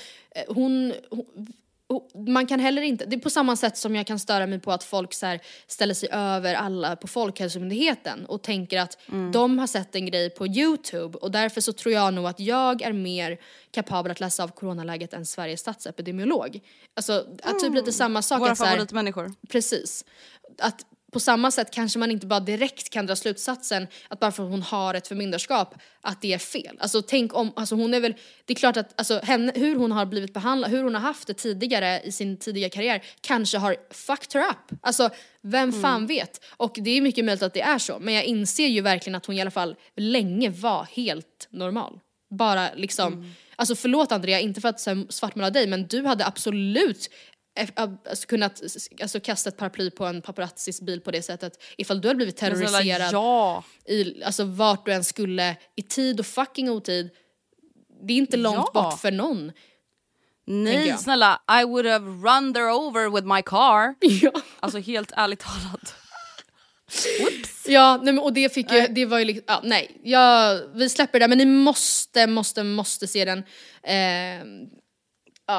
hon, 0.49 0.93
hon 1.11 1.27
hon- 1.89 2.33
man 2.35 2.47
kan 2.47 2.61
heller 2.61 2.83
inte, 2.83 3.05
det 3.07 3.17
är 3.17 3.21
på 3.21 3.31
samma 3.31 3.57
sätt 3.57 3.77
som 3.77 3.97
jag 3.97 4.07
kan 4.07 4.19
störa 4.19 4.47
mig 4.47 4.61
på 4.61 4.73
att 4.73 4.85
folk 4.85 5.15
så 5.15 5.39
ställer 5.67 5.95
sig 5.95 6.09
över 6.13 6.55
alla 6.55 6.97
på 6.97 7.07
Folkhälsomyndigheten 7.07 8.27
och 8.27 8.43
tänker 8.43 8.81
att 8.81 8.99
Mm. 9.09 9.33
de 9.33 9.59
har 9.59 9.67
sett 9.67 9.95
en 9.95 10.07
grej 10.07 10.31
på 10.31 10.47
Youtube 10.47 11.19
och 11.19 11.31
därför 11.31 11.61
så 11.61 11.73
tror 11.73 11.95
jag 11.95 12.15
nog 12.15 12.27
att 12.27 12.41
jag 12.41 12.83
är 12.83 12.93
mer 12.93 13.39
kapabel 13.71 14.13
att 14.13 14.21
läsa 14.21 14.43
av 14.45 14.49
coronaläget 14.49 15.13
än 15.15 15.27
Sveriges 15.27 15.61
statsepidemiolog. 15.61 16.61
Alltså 16.97 17.27
att 17.43 17.61
typ 17.61 17.75
lite 17.75 17.93
samma 17.93 18.23
sak. 18.23 18.41
Våra 18.41 18.57
favoritmänniskor. 18.57 19.33
Precis. 19.49 20.05
Att 20.59 20.87
på 21.15 21.21
samma 21.21 21.51
sätt 21.51 21.71
kanske 21.71 21.99
man 21.99 22.11
inte 22.11 22.27
bara 22.27 22.41
direkt 22.41 22.91
kan 22.91 23.07
dra 23.07 23.17
slutsatsen 23.17 23.87
att 24.09 24.21
bara 24.21 24.33
för 24.33 24.45
att 24.45 24.51
hon 24.51 24.63
har 24.63 24.95
ett 24.95 25.09
förmyndarskap 25.09 25.75
att 26.01 26.23
det 26.23 26.33
är 26.33 26.39
fel. 26.39 26.77
Alltså 26.81 27.03
tänk 27.03 27.35
om, 27.35 27.53
alltså 27.57 27.75
hon 27.75 27.95
är 27.95 28.01
väl, 28.01 28.15
det 28.45 28.53
är 28.53 28.55
klart 28.55 28.77
att 28.77 28.95
alltså, 28.97 29.21
henne, 29.23 29.53
hur 29.55 29.77
hon 29.77 29.93
har 29.93 30.07
blivit 30.07 30.35
behandlad, 30.35 30.71
hur 30.71 30.83
hon 30.83 30.95
har 30.95 31.01
haft 31.01 31.27
det 31.27 31.35
tidigare 31.35 32.01
i 32.05 32.13
sin 32.13 32.37
tidiga 32.37 32.69
karriär 32.69 33.03
kanske 33.21 33.59
har 33.59 33.77
fucked 33.91 34.43
her 34.43 34.51
up. 34.51 34.79
Alltså 34.83 35.11
vem 35.43 35.73
fan 35.73 36.07
vet? 36.07 36.45
Och 36.57 36.77
det 36.81 36.91
är 36.91 37.01
mycket 37.01 37.25
möjligt 37.25 37.43
att 37.43 37.55
det 37.55 37.63
är 37.63 37.79
så 37.79 37.99
men 37.99 38.15
jag 38.15 38.25
inser 38.25 38.67
ju 38.67 38.81
verkligen 38.81 39.15
att 39.15 39.27
hon 39.27 39.37
i 39.37 39.41
alla 39.41 39.51
fall 39.51 39.77
länge 39.97 40.51
var 40.51 40.89
helt 40.93 41.49
normal. 41.51 42.01
Bara 42.31 42.75
liksom, 42.75 43.35
alltså 43.57 43.75
förlåt 43.75 44.13
Andrea, 44.13 44.41
inte 44.41 44.61
för 44.61 44.69
att 44.69 44.89
svartmåla 45.09 45.51
dig 45.51 45.67
men 45.67 45.87
du 45.87 46.07
hade 46.07 46.27
absolut 46.27 47.11
alltså, 47.75 48.27
kunnat 48.27 48.63
alltså, 49.03 49.21
kasta 49.21 49.49
ett 49.49 49.57
paraply 49.57 49.91
på 49.91 50.05
en 50.07 50.23
paparazzis 50.23 50.81
bil 50.81 51.01
på 51.01 51.11
det 51.11 51.23
sättet 51.23 51.63
ifall 51.79 52.01
du 52.01 52.09
hade 52.09 52.17
blivit 52.17 52.37
terroriserad 52.37 53.13
Ja! 53.13 53.65
i 53.89 54.23
alltså, 54.25 54.45
vart 54.45 54.87
du 54.87 54.93
än 54.93 55.05
skulle 55.05 55.57
i 55.77 55.83
tid 55.83 56.21
och 56.21 56.27
fucking 56.27 56.71
otid. 56.71 57.11
Det 58.07 58.13
är 58.13 58.17
inte 58.17 58.37
långt 58.37 58.71
Ja. 58.75 58.83
bort 58.83 59.01
för 59.01 59.11
någon. 59.11 59.53
Nej 60.47 60.99
snälla, 60.99 61.41
I 61.61 61.65
would 61.65 61.87
have 61.87 62.07
run 62.11 62.55
there 62.55 62.73
over 62.73 63.11
with 63.11 63.27
my 63.27 63.43
car. 63.43 63.95
Ja, 64.23 64.33
Alltså 64.61 64.79
helt 64.79 65.13
ärligt 65.17 65.41
talat. 65.41 65.95
ja 67.67 67.97
nej, 68.03 68.15
men, 68.15 68.23
och 68.25 68.33
det 68.33 68.55
fick 68.55 68.73
ju, 68.73 68.87
det 68.87 69.07
var 69.07 69.19
ju 69.19 69.25
liksom, 69.25 69.45
ja, 69.47 69.61
nej, 69.65 70.01
ja, 70.05 70.59
vi 70.75 70.89
släpper 70.89 71.21
det 71.21 71.29
men 71.29 71.39
ni 71.39 71.45
måste, 71.45 72.27
måste, 72.27 72.63
måste 72.63 73.07
se 73.07 73.25
den. 73.25 73.39
Eh, 73.83 74.47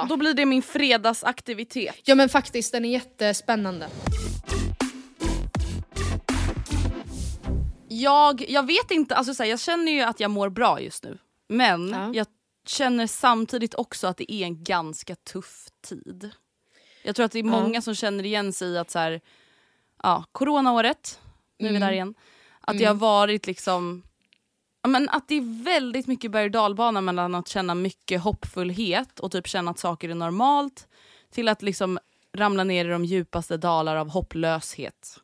Då 0.09 0.17
blir 0.17 0.33
det 0.33 0.45
min 0.45 0.61
fredagsaktivitet. 0.61 1.95
ja 2.03 2.15
men 2.15 2.29
faktiskt, 2.29 2.71
den 2.71 2.85
är 2.85 2.89
jättespännande. 2.89 3.87
Jag, 7.87 8.49
jag 8.49 8.67
vet 8.67 8.91
inte, 8.91 9.15
alltså 9.15 9.33
så 9.33 9.43
här, 9.43 9.49
jag 9.49 9.59
känner 9.59 9.91
ju 9.91 10.01
att 10.01 10.19
jag 10.19 10.31
mår 10.31 10.49
bra 10.49 10.81
just 10.81 11.03
nu. 11.03 11.17
Men 11.49 11.89
Ja. 11.89 12.11
jag 12.13 12.27
känner 12.67 13.07
samtidigt 13.07 13.75
också 13.75 14.07
att 14.07 14.17
det 14.17 14.31
är 14.33 14.43
en 14.43 14.63
ganska 14.63 15.15
tuff 15.15 15.67
tid. 15.87 16.31
Jag 17.03 17.15
tror 17.15 17.25
att 17.25 17.31
det 17.31 17.39
är 17.39 17.43
många 17.43 17.81
som 17.81 17.95
känner 17.95 18.23
igen 18.25 18.53
sig 18.53 18.67
i 18.67 18.77
att 18.77 18.91
så 18.91 18.99
här, 18.99 19.21
ja, 20.03 20.23
coronaåret, 20.31 21.19
nu 21.59 21.67
är 21.67 21.73
vi 21.73 21.79
där 21.79 21.91
igen. 21.91 22.15
Att 22.61 22.77
det 22.77 22.85
har 22.85 22.93
varit 22.93 23.47
liksom 23.47 24.03
ja, 24.05 24.14
men 24.87 25.09
att 25.09 25.27
det 25.27 25.35
är 25.35 25.63
väldigt 25.63 26.07
mycket 26.07 26.31
berg 26.31 26.45
och 26.45 26.51
dalbana 26.51 27.01
mellan 27.01 27.35
att 27.35 27.47
känna 27.47 27.75
mycket 27.75 28.21
hoppfullhet 28.21 29.19
och 29.19 29.31
typ 29.31 29.47
känna 29.47 29.71
att 29.71 29.79
saker 29.79 30.09
är 30.09 30.15
normalt 30.15 30.87
till 31.31 31.47
att 31.47 31.61
liksom 31.61 31.99
ramla 32.33 32.63
ner 32.63 32.85
i 32.85 32.89
de 32.89 33.05
djupaste 33.05 33.57
dalar 33.57 33.95
av 33.95 34.09
hopplöshet 34.09 35.19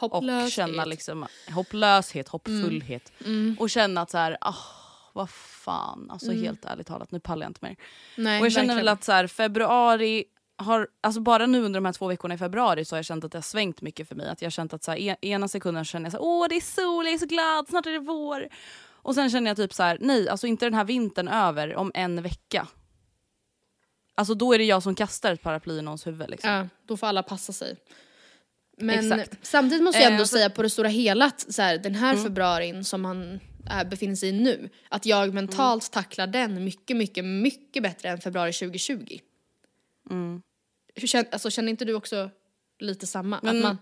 och 0.00 0.10
Hopplöshet. 0.10 0.52
känna 0.52 0.84
liksom 0.84 1.26
hopplöshet, 1.54 2.28
hoppfullhet 2.28 3.12
Mm. 3.24 3.56
och 3.60 3.70
känna 3.70 4.00
att 4.00 4.10
så 4.10 4.18
här, 4.18 4.36
ah, 4.40 4.54
vad 5.12 5.30
fan, 5.30 6.10
alltså 6.10 6.32
helt 6.32 6.64
ärligt 6.64 6.86
talat 6.86 7.10
nu 7.12 7.20
pallar 7.20 7.42
jag 7.42 7.50
inte 7.50 7.64
mer. 7.64 7.76
Nej, 8.16 8.40
och 8.40 8.46
jag 8.46 8.52
känner 8.52 8.66
väl 8.66 8.74
verkligen. 8.76 8.92
att 8.94 9.04
så 9.04 9.12
här, 9.12 9.26
februari 9.26 10.24
har, 10.58 10.88
alltså 11.00 11.20
bara 11.20 11.46
nu 11.46 11.62
under 11.64 11.80
de 11.80 11.84
här 11.84 11.92
två 11.92 12.06
veckorna 12.06 12.34
i 12.34 12.38
februari 12.38 12.84
så 12.84 12.94
har 12.94 12.98
jag 12.98 13.04
känt 13.06 13.24
att 13.24 13.32
det 13.32 13.38
har 13.38 13.42
svängt 13.42 13.82
mycket 13.82 14.08
för 14.08 14.14
mig. 14.14 14.28
Att 14.28 14.42
jag 14.42 14.46
har 14.46 14.50
känt 14.50 14.74
att 14.74 14.84
så 14.84 14.90
här, 14.90 14.98
en, 14.98 15.16
ena 15.20 15.48
sekunden 15.48 15.84
känner 15.84 16.04
jag 16.06 16.12
så 16.12 16.18
här, 16.18 16.24
åh 16.24 16.46
det 16.48 16.56
är 16.56 16.60
sol, 16.60 17.04
jag 17.04 17.14
är 17.14 17.18
så 17.18 17.26
glad, 17.26 17.68
snart 17.68 17.86
är 17.86 17.90
det 17.92 17.98
vår. 17.98 18.48
Och 19.06 19.14
sen 19.14 19.30
känner 19.30 19.50
jag 19.50 19.56
typ 19.56 19.74
så 19.74 19.82
här, 19.82 19.98
nej 20.00 20.28
alltså 20.28 20.46
inte 20.46 20.66
den 20.66 20.74
här 20.74 20.84
vintern 20.84 21.28
över 21.28 21.76
om 21.76 21.90
en 21.94 22.22
vecka. 22.22 22.68
Alltså 24.14 24.34
då 24.34 24.52
är 24.52 24.58
det 24.58 24.64
jag 24.64 24.82
som 24.82 24.94
kastar 24.94 25.32
ett 25.32 25.42
paraply 25.42 25.78
i 25.78 25.82
någons 25.82 26.06
huvud 26.06 26.30
liksom. 26.30 26.50
Ja, 26.50 26.68
då 26.86 26.96
får 26.96 27.06
alla 27.06 27.22
passa 27.22 27.52
sig. 27.52 27.76
Men 28.78 29.12
Exakt. 29.12 29.46
samtidigt 29.46 29.84
måste 29.84 30.00
jag 30.02 30.12
ändå 30.12 30.22
Eh, 30.22 30.26
säga 30.26 30.50
på 30.50 30.62
det 30.62 30.70
stora 30.70 30.88
hela 30.88 31.24
att 31.24 31.54
så 31.54 31.62
här, 31.62 31.78
den 31.78 31.94
här 31.94 32.16
februarin 32.16 32.84
som 32.84 33.04
han 33.04 33.40
är, 33.66 33.84
befinner 33.84 34.16
sig 34.16 34.28
i 34.28 34.32
nu, 34.32 34.70
att 34.88 35.06
jag 35.06 35.34
mentalt 35.34 35.92
tacklar 35.92 36.26
den 36.26 36.64
mycket, 36.64 36.96
mycket, 36.96 37.24
mycket 37.24 37.82
bättre 37.82 38.08
än 38.08 38.20
februari 38.20 38.52
2020. 38.52 39.18
Hur 40.94 41.08
känner, 41.08 41.28
alltså, 41.32 41.50
känner 41.50 41.70
inte 41.70 41.84
du 41.84 41.94
också 41.94 42.30
lite 42.78 43.06
samma? 43.06 43.40
Men- 43.42 43.56
att 43.56 43.62
man, 43.62 43.78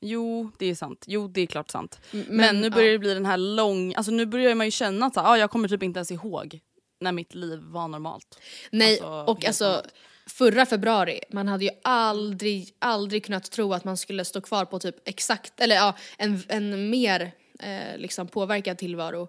Jo 0.00 0.50
det 0.58 0.66
är 0.66 0.74
sant, 0.74 1.04
jo 1.06 1.28
det 1.28 1.40
är 1.40 1.46
klart 1.46 1.70
sant. 1.70 2.00
Men, 2.10 2.24
men, 2.28 2.60
nu 2.60 2.70
börjar 2.70 2.92
det 2.92 2.98
bli 2.98 3.14
den 3.14 3.26
här 3.26 3.36
lång, 3.36 3.94
alltså 3.94 4.12
nu 4.12 4.26
börjar 4.26 4.54
man 4.54 4.66
ju 4.66 4.70
känna 4.70 5.06
att 5.06 5.16
ah, 5.16 5.36
jag 5.36 5.50
kommer 5.50 5.68
typ 5.68 5.82
inte 5.82 5.98
ens 5.98 6.10
ihåg 6.10 6.60
när 7.00 7.12
mitt 7.12 7.34
liv 7.34 7.58
var 7.62 7.88
normalt. 7.88 8.40
Nej, 8.70 8.92
Alltså, 8.92 9.32
och 9.32 9.44
alltså 9.44 9.64
annat. 9.64 9.94
förra 10.26 10.66
februari, 10.66 11.20
man 11.30 11.48
hade 11.48 11.64
ju 11.64 11.70
aldrig, 11.84 12.74
aldrig 12.78 13.24
kunnat 13.24 13.50
tro 13.50 13.72
att 13.72 13.84
man 13.84 13.96
skulle 13.96 14.24
stå 14.24 14.40
kvar 14.40 14.64
på 14.64 14.78
typ 14.78 15.08
exakt, 15.08 15.60
eller 15.60 15.76
ja, 15.76 15.96
en, 16.18 16.42
en 16.48 16.90
mer 16.90 17.32
eh, 17.60 17.98
liksom 17.98 18.28
påverkad 18.28 18.78
tillvaro 18.78 19.28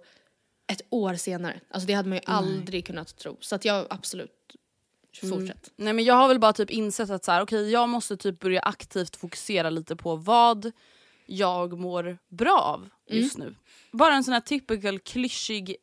ett 0.72 0.82
år 0.90 1.16
senare. 1.16 1.60
Alltså 1.72 1.88
det 1.88 1.94
hade 1.94 2.10
man 2.10 2.18
ju 2.18 2.24
aldrig 2.26 2.86
kunnat 2.86 3.18
tro. 3.18 3.38
Så 3.40 3.56
att 3.56 3.66
jag 3.66 3.86
absolut, 3.90 4.32
fortsätt. 5.14 5.72
Nej 5.76 5.94
men 5.94 6.06
jag 6.06 6.16
har 6.16 6.28
väl 6.28 6.40
bara 6.40 6.54
typ 6.54 6.70
insett 6.70 7.10
att 7.10 7.26
så 7.26 7.32
här, 7.32 7.42
okay, 7.42 7.70
jag 7.70 7.90
måste 7.90 8.18
typ 8.18 8.40
börja 8.40 8.62
aktivt 8.62 9.16
fokusera 9.16 9.70
lite 9.70 9.96
på 9.96 10.16
vad 10.16 10.72
jag 11.26 11.80
mår 11.80 12.18
bra 12.28 12.60
av 12.60 12.90
just 13.08 13.38
nu. 13.38 13.56
Bara 13.92 14.14
en 14.14 14.24
sån 14.24 14.34
här 14.34 14.42
typical 14.42 15.00
klyschig 15.00 15.76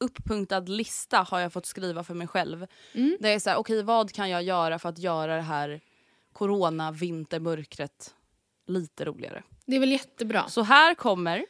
uppunktad 0.00 0.60
lista 0.60 1.18
har 1.18 1.40
jag 1.40 1.52
fått 1.52 1.66
skriva 1.66 2.04
för 2.04 2.14
mig 2.14 2.26
själv. 2.26 2.66
Mm. 2.92 3.16
Det 3.20 3.28
är 3.28 3.38
så 3.38 3.50
här, 3.50 3.56
okej 3.56 3.82
vad 3.82 4.12
kan 4.12 4.30
jag 4.30 4.42
göra 4.42 4.78
för 4.78 4.88
att 4.88 4.98
göra 4.98 5.36
det 5.36 5.42
här 5.42 5.80
corona 6.32 6.92
vintermörkret 6.92 8.14
lite 8.66 9.04
roligare. 9.04 9.42
Det 9.66 9.76
är 9.76 9.80
väl 9.80 9.92
jättebra. 9.92 10.48
Så 10.48 10.62
här 10.62 10.94
kommer 10.94 11.46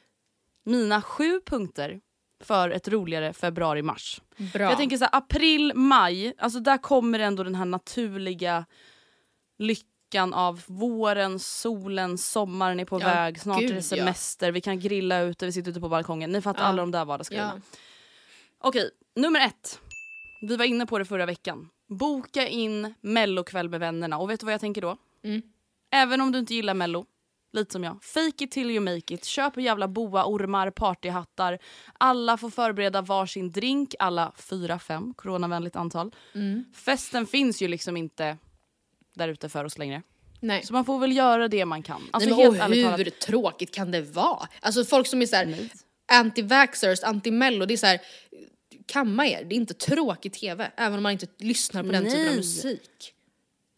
mina 0.64 1.03
sju 1.03 1.41
punkter 1.47 2.01
för 2.45 2.70
ett 2.70 2.88
roligare 2.88 3.32
februari-mars. 3.32 4.20
Jag 4.55 4.76
tänker 4.76 4.97
så 4.97 5.05
här, 5.05 5.16
april, 5.16 5.72
maj, 5.74 6.34
alltså 6.38 6.61
där 6.61 6.78
kommer 6.78 7.18
ändå 7.18 7.43
den 7.45 7.55
här 7.55 7.64
naturliga 7.64 8.64
lyckan 9.59 10.34
av 10.34 10.62
våren, 10.66 11.38
solen, 11.38 12.18
sommaren 12.18 12.80
är 12.80 12.84
på 12.84 13.01
Ja, 13.01 13.07
väg, 13.07 13.40
snart 13.40 13.59
gud, 13.61 13.70
är 13.70 13.74
ja. 13.74 13.76
det 13.76 13.82
semester, 13.82 14.53
vi 14.53 14.61
kan 14.61 14.80
grilla 14.80 15.20
ute, 15.20 15.47
vi 15.47 15.53
sitter 15.53 15.70
ute 15.70 15.80
på 15.80 15.88
balkongen. 15.88 16.30
Ni 16.30 16.40
fattar 16.43 16.62
Ja. 16.62 16.66
alla 16.68 16.82
de 16.82 16.90
där 16.90 17.05
vardagsgrejerna. 17.05 17.53
ja. 17.70 17.78
Okej, 18.59 18.90
nummer 19.16 19.40
ett. 19.47 19.80
Vi 20.49 20.57
var 20.57 20.64
inne 20.64 20.86
på 20.86 20.99
det 20.99 21.05
förra 21.05 21.26
veckan. 21.26 21.68
Boka 21.88 22.49
in 22.49 22.95
mellokväll 23.01 23.68
med 23.68 23.80
vännerna. 23.80 24.18
Och 24.18 24.30
vet 24.30 24.40
du 24.40 24.47
vad 24.47 24.53
jag 24.53 24.61
tänker 24.61 24.80
då? 24.82 24.97
Mm. 25.24 25.43
Även 25.90 26.20
om 26.20 26.32
du 26.32 26.38
inte 26.38 26.55
gillar 26.55 26.74
mello, 26.74 27.07
lite 27.53 27.72
som 27.72 27.84
jag. 27.84 28.05
Fake 28.05 28.44
it 28.44 28.50
till 28.50 28.70
you 28.70 28.80
make 28.80 29.14
it. 29.14 29.24
Köp 29.24 29.57
jävla 29.57 29.88
boa-ormar, 29.88 30.70
partyhattar. 30.70 31.59
Alla 31.98 32.36
får 32.36 32.50
förbereda 32.50 33.03
varsin 33.03 33.50
drink. 33.50 33.94
Alla 33.98 34.32
fyra, 34.36 34.78
fem, 34.78 35.14
coronavänligt 35.14 35.76
antal. 35.76 36.14
Mm. 36.34 36.64
Festen 36.74 37.26
finns 37.26 37.62
ju 37.62 37.68
liksom 37.68 37.96
inte 37.96 38.38
där 39.14 39.28
ute 39.28 39.48
för 39.48 39.64
oss 39.64 39.78
längre. 39.78 40.03
Nej. 40.40 40.62
Så 40.64 40.72
man 40.72 40.84
får 40.84 40.98
väl 40.98 41.16
göra 41.16 41.48
det 41.48 41.64
man 41.64 41.82
kan. 41.82 42.03
Alltså 42.11 42.30
Nej, 42.30 42.50
men, 42.50 42.55
helt 42.57 42.70
och 42.70 42.98
hur 42.98 43.05
talat. 43.05 43.20
tråkigt 43.20 43.74
kan 43.74 43.90
det 43.90 44.00
vara? 44.00 44.48
Alltså 44.61 44.84
folk 44.84 45.07
som 45.07 45.22
är 45.22 45.26
såhär 45.26 45.68
anti-vaxxers, 46.12 47.05
anti-mello, 47.05 47.66
det 47.66 47.74
är 47.74 47.78
såhär 47.78 48.00
kamma 48.86 49.26
er, 49.26 49.44
det 49.44 49.55
är 49.55 49.57
inte 49.57 49.74
tråkig 49.74 50.32
tv 50.32 50.72
även 50.76 50.96
om 50.96 51.03
man 51.03 51.12
inte 51.12 51.26
lyssnar 51.38 51.82
på 51.82 51.92
den 51.92 52.05
typen 52.05 52.28
av 52.28 52.36
musik. 52.36 53.14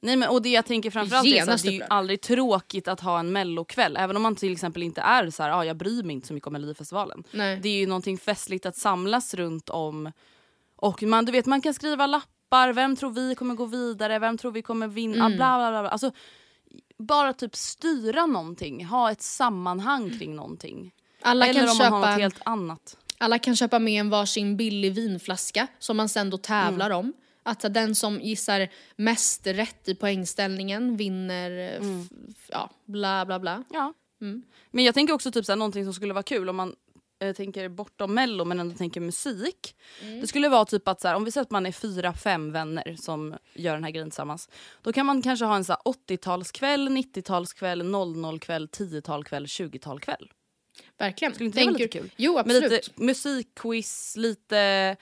Nej 0.05 0.17
men 0.17 0.29
och 0.29 0.43
det 0.43 0.49
jag 0.49 0.67
tänker 0.67 0.91
framförallt 0.91 1.27
är 1.27 1.51
att 1.51 1.63
det 1.63 1.69
är 1.69 1.73
ju 1.73 1.83
aldrig 1.91 2.21
tråkigt 2.21 2.89
att 2.89 3.01
ha 3.01 3.19
en 3.19 3.33
mellokväll. 3.33 3.97
Även 3.97 4.17
om 4.17 4.23
man 4.23 4.37
till 4.37 4.53
exempel 4.53 4.83
inte 4.83 5.01
är 5.01 5.31
så 5.31 5.43
här, 5.43 5.51
ah, 5.51 5.65
jag 5.65 5.77
bryr 5.77 6.03
mig 6.03 6.15
inte 6.15 6.27
så 6.27 6.35
mycket 6.35 6.47
om 6.47 6.53
Melodifestivalen. 6.53 7.25
Nej. 7.31 7.61
Det 7.63 7.69
är 7.69 7.77
ju 7.81 7.87
någonting 7.87 8.19
festligt 8.19 8.67
att 8.67 8.77
samlas 8.77 9.35
runt 9.35 9.71
om. 9.71 10.13
Och 10.77 11.03
man, 11.03 11.25
du 11.25 11.33
vet, 11.33 11.47
man 11.47 11.61
kan 11.61 11.75
skriva 11.75 12.07
lappar, 12.07 12.73
vem 12.73 12.97
tror 12.97 13.11
vi 13.11 13.35
kommer 13.35 13.55
gå 13.55 13.65
vidare, 13.67 14.19
vem 14.19 14.39
tror 14.39 14.53
vi 14.53 14.63
kommer 14.63 14.89
vinna, 14.89 15.25
Mm. 15.27 15.37
bla 15.37 15.59
bla 15.59 15.81
bla. 15.83 15.91
Alltså, 15.91 16.11
bara 16.99 17.33
typ 17.33 17.57
styra 17.57 18.27
någonting, 18.27 18.85
ha 18.85 19.11
ett 19.11 19.23
sammanhang 19.23 20.19
kring 20.19 20.37
någonting. 20.37 20.93
Alla 21.23 21.47
Eller 21.47 21.61
kan, 21.61 21.71
om 21.71 21.77
man 21.79 21.93
har 21.93 22.01
köpa, 22.03 22.11
något 22.11 22.21
helt 22.21 22.41
annat. 22.45 22.97
alla 23.19 23.39
kan 23.39 23.57
köpa 23.57 23.79
med 23.79 24.01
en 24.01 24.11
varsin 24.11 24.57
billig 24.57 24.95
vinflaska 24.95 25.67
som 25.79 25.97
man 25.97 26.09
sen 26.09 26.31
då 26.31 26.37
tävlar 26.39 26.87
Mm. 26.91 26.99
om. 26.99 27.13
Att 27.47 27.75
den 27.75 27.95
som 27.95 28.21
gissar 28.21 28.69
mest 28.97 29.47
rätt 29.47 29.89
i 29.89 29.95
poängställningen 29.95 30.97
vinner, 30.97 31.51
eh, 31.51 31.77
Mm. 31.77 32.09
ja, 32.49 32.71
bla 32.85 33.27
bla 33.27 33.39
bla. 33.39 33.65
Ja. 33.71 33.93
Mm. 34.21 34.43
Men 34.71 34.85
jag 34.85 34.95
tänker 34.95 35.15
också 35.15 35.31
typ 35.31 35.45
såhär, 35.45 35.57
någonting 35.57 35.85
som 35.85 35.95
skulle 35.95 36.15
vara 36.15 36.23
kul 36.23 36.49
om 36.49 36.57
man 36.57 36.77
eh, 37.23 37.33
tänker 37.35 37.69
bortom 37.69 38.15
mello 38.15 38.45
men 38.45 38.61
ändå 38.61 38.75
tänker 38.77 39.01
musik. 39.01 39.77
Mm. 40.03 40.21
Det 40.21 40.27
skulle 40.27 40.49
vara 40.49 40.65
typ 40.65 40.89
att 40.89 41.01
såhär, 41.01 41.15
om 41.15 41.25
vi 41.25 41.31
säger 41.31 41.43
att 41.43 41.51
man 41.51 41.67
är 41.67 41.73
fyra, 41.73 42.13
fem 42.15 42.53
vänner 42.53 42.97
som 43.01 43.35
gör 43.55 43.75
den 43.75 43.85
här 43.85 43.91
grejen 43.91 44.11
tillsammans. 44.11 44.49
Då 44.83 44.93
kan 44.93 45.07
man 45.07 45.23
kanske 45.23 45.45
ha 45.45 45.57
en 45.57 45.65
såhär 45.65 45.81
80-talskväll, 45.85 46.89
90-talskväll, 46.89 47.83
00-kväll, 47.83 48.67
10-talkväll, 48.67 49.47
20-talkväll. 49.47 50.31
Verkligen. 50.99 51.35
Skulle 51.35 51.47
inte 51.47 51.59
det 51.61 51.65
vara 51.67 51.77
lite 51.77 51.99
kul? 51.99 52.11
Jo 52.17 52.33
Med 52.33 52.41
absolut. 52.41 52.71
lite 52.71 52.91
musikquiz, 53.05 54.17
lite 54.17 54.97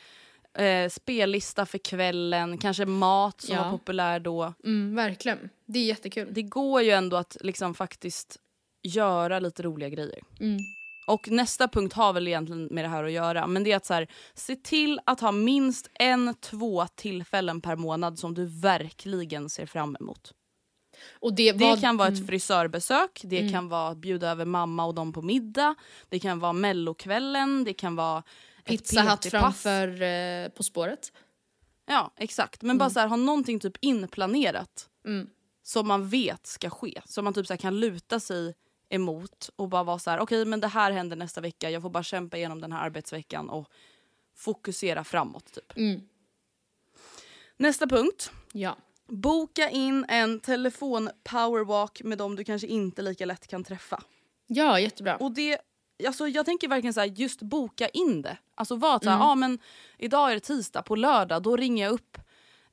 eh, 0.58 0.88
spellista 0.88 1.66
för 1.66 1.78
kvällen, 1.78 2.58
kanske 2.58 2.86
mat 2.86 3.40
som 3.40 3.54
Ja. 3.56 3.64
var 3.64 3.70
populär 3.70 4.20
då. 4.20 4.54
Mm, 4.64 4.94
verkligen. 4.96 5.48
Det 5.66 5.78
är 5.78 5.84
jättekul. 5.84 6.28
Det 6.30 6.42
går 6.42 6.82
ju 6.82 6.90
ändå 6.90 7.16
att 7.16 7.36
liksom 7.40 7.74
faktiskt 7.74 8.36
göra 8.82 9.38
lite 9.38 9.62
roliga 9.62 9.88
grejer. 9.88 10.20
Mm. 10.40 10.58
Och 11.06 11.28
nästa 11.30 11.68
punkt 11.68 11.92
har 11.94 12.12
väl 12.12 12.28
egentligen 12.28 12.64
med 12.70 12.84
det 12.84 12.88
här 12.88 13.04
att 13.04 13.12
göra. 13.12 13.46
Men 13.46 13.64
det 13.64 13.72
är 13.72 13.76
att 13.76 13.86
så 13.86 13.94
här, 13.94 14.06
se 14.34 14.56
till 14.56 15.00
att 15.06 15.20
ha 15.20 15.32
minst 15.32 15.90
en, 15.94 16.34
två 16.40 16.86
tillfällen 16.94 17.60
per 17.60 17.76
månad 17.76 18.18
som 18.18 18.34
du 18.34 18.44
verkligen 18.46 19.48
ser 19.50 19.66
fram 19.66 19.96
emot. 20.00 20.32
Och 21.20 21.34
det, 21.34 21.52
Det 21.52 21.64
vad- 21.64 21.80
kan 21.80 21.96
vara 21.96 22.08
ett 22.08 22.14
mm. 22.16 22.26
frisörbesök, 22.28 23.20
det 23.24 23.38
Mm. 23.40 23.52
kan 23.52 23.68
vara 23.68 23.88
att 23.88 23.98
bjuda 23.98 24.30
över 24.30 24.44
mamma 24.44 24.84
och 24.84 24.94
dem 24.94 25.12
på 25.12 25.22
middag, 25.22 25.74
det 26.08 26.18
kan 26.18 26.38
vara 26.40 26.52
mellokvällen, 26.52 27.64
det 27.64 27.72
kan 27.74 27.96
vara 27.96 28.22
Pizza 28.64 29.00
Hut 29.02 29.20
PT-pass. 29.20 29.30
framför 29.30 30.02
eh, 30.02 30.48
På 30.48 30.62
spåret. 30.62 31.12
Ja, 31.86 32.12
exakt. 32.16 32.62
Men 32.62 32.78
bara 32.78 32.90
så 32.90 33.00
här, 33.00 33.06
ha 33.08 33.16
någonting 33.16 33.60
typ 33.60 33.76
inplanerat 33.80 34.88
Mm. 35.04 35.30
som 35.62 35.88
man 35.88 36.08
vet 36.08 36.46
ska 36.46 36.70
ske. 36.70 37.02
Som 37.04 37.24
man 37.24 37.34
typ 37.34 37.46
så 37.46 37.52
här 37.52 37.58
kan 37.58 37.80
luta 37.80 38.20
sig 38.20 38.54
emot 38.88 39.50
och 39.56 39.68
bara 39.68 39.82
vara 39.82 39.98
så 39.98 40.10
här: 40.10 40.18
okej 40.20 40.44
men 40.44 40.60
det 40.60 40.68
här 40.68 40.90
händer 40.92 41.16
nästa 41.16 41.40
vecka, 41.40 41.70
jag 41.70 41.82
får 41.82 41.90
bara 41.90 42.02
kämpa 42.02 42.36
igenom 42.36 42.60
den 42.60 42.72
här 42.72 42.84
arbetsveckan 42.84 43.50
och 43.50 43.68
fokusera 44.36 45.04
framåt. 45.04 45.52
Typ. 45.52 45.76
Mm. 45.76 46.00
Nästa 47.56 47.86
punkt. 47.86 48.30
Ja. 48.52 48.76
Boka 49.08 49.70
in 49.70 50.04
en 50.08 50.40
telefon 50.40 51.10
powerwalk 51.24 52.02
med 52.02 52.18
dem 52.18 52.36
du 52.36 52.44
kanske 52.44 52.66
inte 52.66 53.02
lika 53.02 53.26
lätt 53.26 53.46
kan 53.46 53.64
träffa. 53.64 54.02
ja, 54.46 54.80
jättebra. 54.80 55.16
Och 55.16 55.32
det, 55.32 55.58
alltså 56.06 56.28
jag 56.28 56.46
tänker 56.46 56.68
verkligen 56.68 56.94
så 56.94 57.00
här, 57.00 57.06
just 57.06 57.42
boka 57.42 57.88
in 57.88 58.22
det. 58.22 58.36
Alltså 58.54 58.76
var 58.76 58.98
så 59.02 59.08
här, 59.10 59.16
Mm. 59.16 59.28
ah, 59.28 59.34
men 59.34 59.58
idag 59.98 60.30
är 60.30 60.34
det 60.34 60.40
tisdag, 60.40 60.82
på 60.82 60.96
lördag 60.96 61.42
då 61.42 61.56
ringer 61.56 61.84
jag 61.84 61.92
upp 61.92 62.18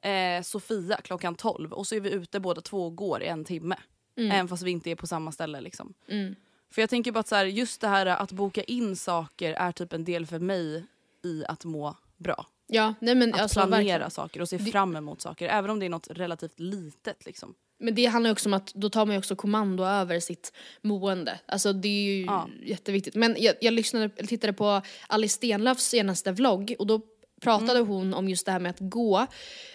eh, 0.02 0.42
Sofia 0.44 0.98
klockan 1.04 1.36
12 1.36 1.74
och 1.74 1.88
så 1.88 1.96
är 1.96 2.00
vi 2.00 2.12
ute 2.12 2.40
båda 2.40 2.62
två 2.62 2.86
och 2.86 2.96
går 2.96 3.24
i 3.24 3.28
en 3.28 3.46
timme. 3.46 3.76
Även 4.18 4.48
fast 4.48 4.64
vi 4.64 4.72
inte 4.72 4.92
är 4.92 4.96
på 4.96 5.08
samma 5.08 5.32
ställe 5.32 5.62
liksom. 5.62 5.94
Mm. 6.08 6.36
För 6.72 6.82
jag 6.82 6.90
tänker 6.90 7.12
bara 7.12 7.20
att 7.20 7.28
så 7.28 7.36
här, 7.36 7.46
just 7.46 7.82
det 7.82 7.88
här 7.88 8.06
att 8.06 8.32
boka 8.32 8.64
in 8.64 8.96
saker 8.96 9.54
är 9.54 9.72
typ 9.72 9.94
en 9.94 10.04
del 10.06 10.26
för 10.26 10.40
mig 10.40 10.86
i 11.24 11.44
att 11.46 11.66
må 11.66 11.96
bra. 12.18 12.46
Ja, 12.68 12.94
nej 13.00 13.16
men 13.16 13.34
Att 13.34 13.40
alltså 13.42 13.60
planera 13.60 13.78
verkligen. 13.78 14.12
saker 14.12 14.42
och 14.42 14.50
se 14.50 14.60
fram 14.60 14.96
emot 14.96 15.22
saker. 15.22 15.48
Även 15.50 15.72
om 15.72 15.80
det 15.80 15.86
är 15.86 15.90
något 15.90 16.08
relativt 16.12 16.60
litet 16.60 17.26
liksom. 17.26 17.54
Men 17.80 17.96
det 17.96 18.06
handlar 18.06 18.32
också 18.32 18.50
om 18.50 18.54
att 18.54 18.74
då 18.74 18.90
tar 18.90 19.06
man 19.06 19.14
ju 19.16 19.20
också 19.20 19.36
kommando 19.36 19.84
över 19.84 20.20
sitt 20.20 20.54
mående. 20.82 21.40
Alltså 21.46 21.74
det 21.74 21.88
är 21.88 22.04
ju 22.18 22.26
Ja. 22.26 22.50
jätteviktigt. 22.64 23.16
Men 23.16 23.36
jag, 23.40 23.56
jag 23.62 23.74
lyssnade, 23.74 24.10
tittade 24.10 24.54
på 24.54 24.82
Alice 25.08 25.36
Stenlöfs 25.36 25.84
senaste 25.86 26.32
vlogg 26.32 26.76
och 26.80 26.88
då 26.88 27.02
pratade 27.42 27.80
hon 27.80 28.14
om 28.14 28.30
just 28.30 28.46
det 28.46 28.52
här 28.52 28.60
med 28.60 28.70
att 28.70 28.80
gå 28.80 29.28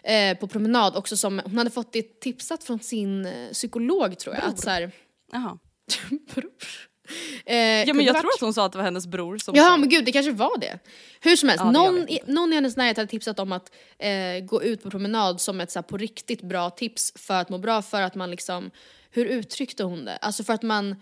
eh, 0.03 0.39
på 0.39 0.47
promenad 0.49 0.97
också 0.97 1.17
som, 1.17 1.41
hon 1.45 1.59
hade 1.59 1.71
fått 1.71 1.93
det 1.93 2.21
tipsat 2.21 2.65
från 2.65 2.79
sin 2.81 3.27
eh, 3.27 3.51
psykolog 3.53 4.19
tror 4.19 4.35
jag. 4.35 4.45
Att 4.45 4.61
så 4.61 4.71
här, 4.71 4.91
bror. 6.35 6.51
Eh, 7.47 7.57
Ja, 7.57 7.95
men 7.95 8.05
jag 8.05 8.13
varit- 8.13 8.21
tror 8.23 8.31
att 8.35 8.41
hon 8.41 8.55
sa 8.55 8.67
att 8.67 8.73
det 8.73 8.79
var 8.79 8.85
hennes 8.85 9.07
bror 9.07 9.39
som 9.39 9.55
Jaha 9.55 9.69
sa 9.69 9.77
men 9.77 9.89
gud 9.89 10.05
det 10.05 10.13
kanske 10.13 10.33
var 10.33 10.59
det. 10.59 10.79
Hur 11.21 11.37
som 11.37 11.49
helst, 11.49 11.65
Ja, 11.65 11.71
någon, 11.71 12.09
i, 12.09 12.21
någon 12.27 12.53
i 12.53 12.55
hennes 12.55 12.77
närhet 12.77 12.97
hade 12.97 13.11
tipsat 13.11 13.39
om 13.39 13.53
att 13.53 13.73
eh, 13.99 14.45
gå 14.45 14.63
ut 14.63 14.83
på 14.83 14.91
promenad 14.91 15.41
som 15.41 15.61
ett 15.61 15.71
så 15.71 15.79
här, 15.79 15.83
på 15.83 15.97
riktigt 15.97 16.43
bra 16.43 16.71
tips 16.71 17.13
för 17.17 17.35
att 17.35 17.49
må 17.49 17.59
bra 17.59 17.83
för 17.83 18.03
att 18.03 18.15
man 18.15 18.31
liksom, 18.31 18.71
hur 19.11 19.27
uttryckte 19.27 19.85
hon 19.85 20.05
det? 20.05 20.17
Alltså 20.17 20.45
för 20.45 20.53
att 20.53 20.63
man, 20.63 20.97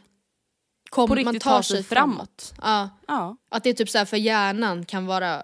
kom, 0.90 1.08
På 1.08 1.14
man 1.14 1.24
riktigt 1.24 1.42
tar 1.42 1.50
tar 1.50 1.62
sig 1.62 1.76
sig 1.76 1.84
framåt. 1.84 2.54
Ja, 2.62 2.88
Ja. 3.08 3.36
att 3.50 3.64
det 3.64 3.70
är 3.70 3.74
typ 3.74 3.90
så 3.90 3.98
här 3.98 4.04
för 4.04 4.16
hjärnan 4.16 4.84
kan 4.84 5.06
vara 5.06 5.42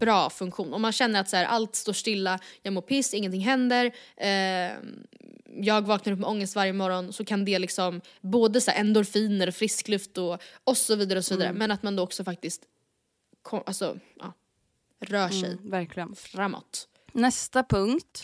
bra 0.00 0.30
funktion. 0.30 0.74
Om 0.74 0.82
man 0.82 0.92
känner 0.92 1.20
att 1.20 1.28
så 1.28 1.36
här, 1.36 1.44
allt 1.44 1.76
står 1.76 1.92
stilla, 1.92 2.38
jag 2.62 2.72
mår 2.74 2.82
piss, 2.82 3.14
ingenting 3.14 3.40
händer, 3.40 3.86
eh, 4.16 4.72
jag 5.54 5.82
vaknar 5.86 6.12
upp 6.12 6.18
med 6.18 6.28
ångest 6.28 6.56
varje 6.56 6.72
morgon 6.72 7.12
så 7.12 7.24
kan 7.24 7.44
det 7.44 7.58
liksom 7.58 8.00
både 8.20 8.60
så 8.60 8.70
här 8.70 8.80
endorfiner 8.80 9.46
och 9.48 9.54
frisk 9.54 9.88
luft 9.88 10.18
och, 10.18 10.42
och 10.64 10.76
så 10.76 10.96
vidare 10.96 11.18
och 11.18 11.24
så 11.24 11.34
vidare. 11.36 11.52
Men 11.52 11.70
att 11.70 11.82
man 11.82 11.96
då 11.96 12.02
också 12.02 12.24
faktiskt 12.24 12.62
kom, 13.42 13.62
alltså, 13.66 13.98
ja, 14.18 14.32
rör 15.00 15.28
sig 15.28 15.52
Mm, 15.52 15.70
verkligen. 15.70 16.14
framåt. 16.14 16.88
Nästa 17.12 17.62
punkt. 17.64 18.22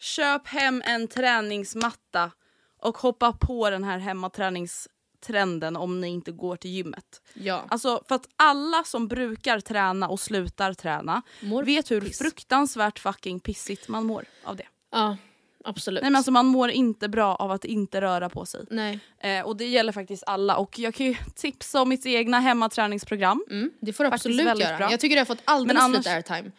Köp 0.00 0.46
hem 0.46 0.82
en 0.86 1.08
träningsmatta 1.08 2.30
och 2.78 2.98
hoppa 2.98 3.32
på 3.32 3.70
den 3.70 3.84
här 3.84 3.98
hemmaträningstrenden 3.98 5.76
om 5.76 6.00
ni 6.00 6.08
inte 6.08 6.32
går 6.32 6.56
till 6.56 6.70
gymmet. 6.70 7.22
Ja. 7.34 7.64
Alltså 7.68 8.02
för 8.08 8.14
att 8.14 8.28
alla 8.36 8.84
som 8.84 9.08
brukar 9.08 9.60
träna 9.60 10.08
och 10.08 10.20
slutar 10.20 10.74
träna 10.74 11.22
Mår 11.40 11.64
vet 11.64 11.90
hur 11.90 12.00
piss. 12.00 12.18
fruktansvärt 12.18 12.98
fucking 12.98 13.40
pissigt 13.40 13.88
man 13.88 14.04
mår 14.06 14.24
av 14.44 14.56
det. 14.56 14.66
Ja, 14.90 15.16
absolut. 15.64 16.02
Nej 16.02 16.10
men 16.10 16.16
alltså 16.16 16.30
man 16.32 16.46
mår 16.46 16.70
inte 16.70 17.08
bra 17.08 17.34
av 17.36 17.50
att 17.50 17.64
inte 17.64 18.00
röra 18.00 18.28
på 18.28 18.46
sig. 18.46 18.64
Nej. 18.70 19.00
Eh, 19.18 19.40
och 19.46 19.56
det 19.56 19.66
gäller 19.66 19.92
faktiskt 19.92 20.22
alla 20.26 20.56
och 20.56 20.78
jag 20.78 20.94
kan 20.94 21.06
ju 21.06 21.14
tipsa 21.34 21.82
om 21.82 21.88
mitt 21.88 22.06
egna 22.06 22.40
hemmaträningsprogram. 22.40 23.44
Mm, 23.50 23.70
det 23.80 23.92
får 23.92 24.04
du 24.04 24.10
absolut 24.10 24.58
göra. 24.60 24.76
bra. 24.76 24.90
Jag 24.90 25.00
tycker 25.00 25.16
det 25.16 25.20
har 25.20 25.26
fått 25.26 25.42
alldeles 25.44 25.74
Men 25.74 25.82
annars- 25.84 25.98
lite 25.98 26.12
airtime. 26.14 26.52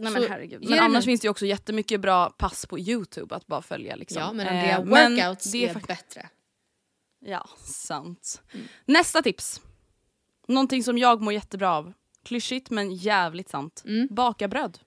Nej 0.00 0.12
men 0.12 0.22
herregud. 0.28 0.68
Men 0.70 0.78
annars 0.78 1.04
finns 1.04 1.20
det 1.20 1.24
ju 1.26 1.30
också 1.30 1.46
jättemycket 1.46 2.00
bra 2.00 2.30
pass 2.30 2.66
på 2.66 2.78
Youtube 2.78 3.34
att 3.34 3.46
bara 3.46 3.62
följa. 3.62 3.96
Liksom. 3.96 4.20
Ja, 4.22 4.32
men 4.32 4.46
Eh, 4.46 4.52
Andrea, 4.78 4.84
men 4.84 5.16
workouts 5.16 5.52
det 5.52 5.64
är, 5.68 5.74
fakt- 5.74 5.86
bättre. 5.86 6.28
Ja, 7.20 7.48
sant. 7.58 8.42
Mm. 8.54 8.66
Nästa 8.84 9.22
tips. 9.22 9.60
Någonting 10.48 10.82
som 10.82 10.98
jag 10.98 11.20
mår 11.22 11.32
jättebra 11.32 11.72
av. 11.76 11.92
klyschigt 12.24 12.70
men 12.70 12.94
jävligt 12.94 13.48
sant. 13.48 13.82
Mm. 13.86 14.08
Baka 14.10 14.48
bröd. 14.48 14.78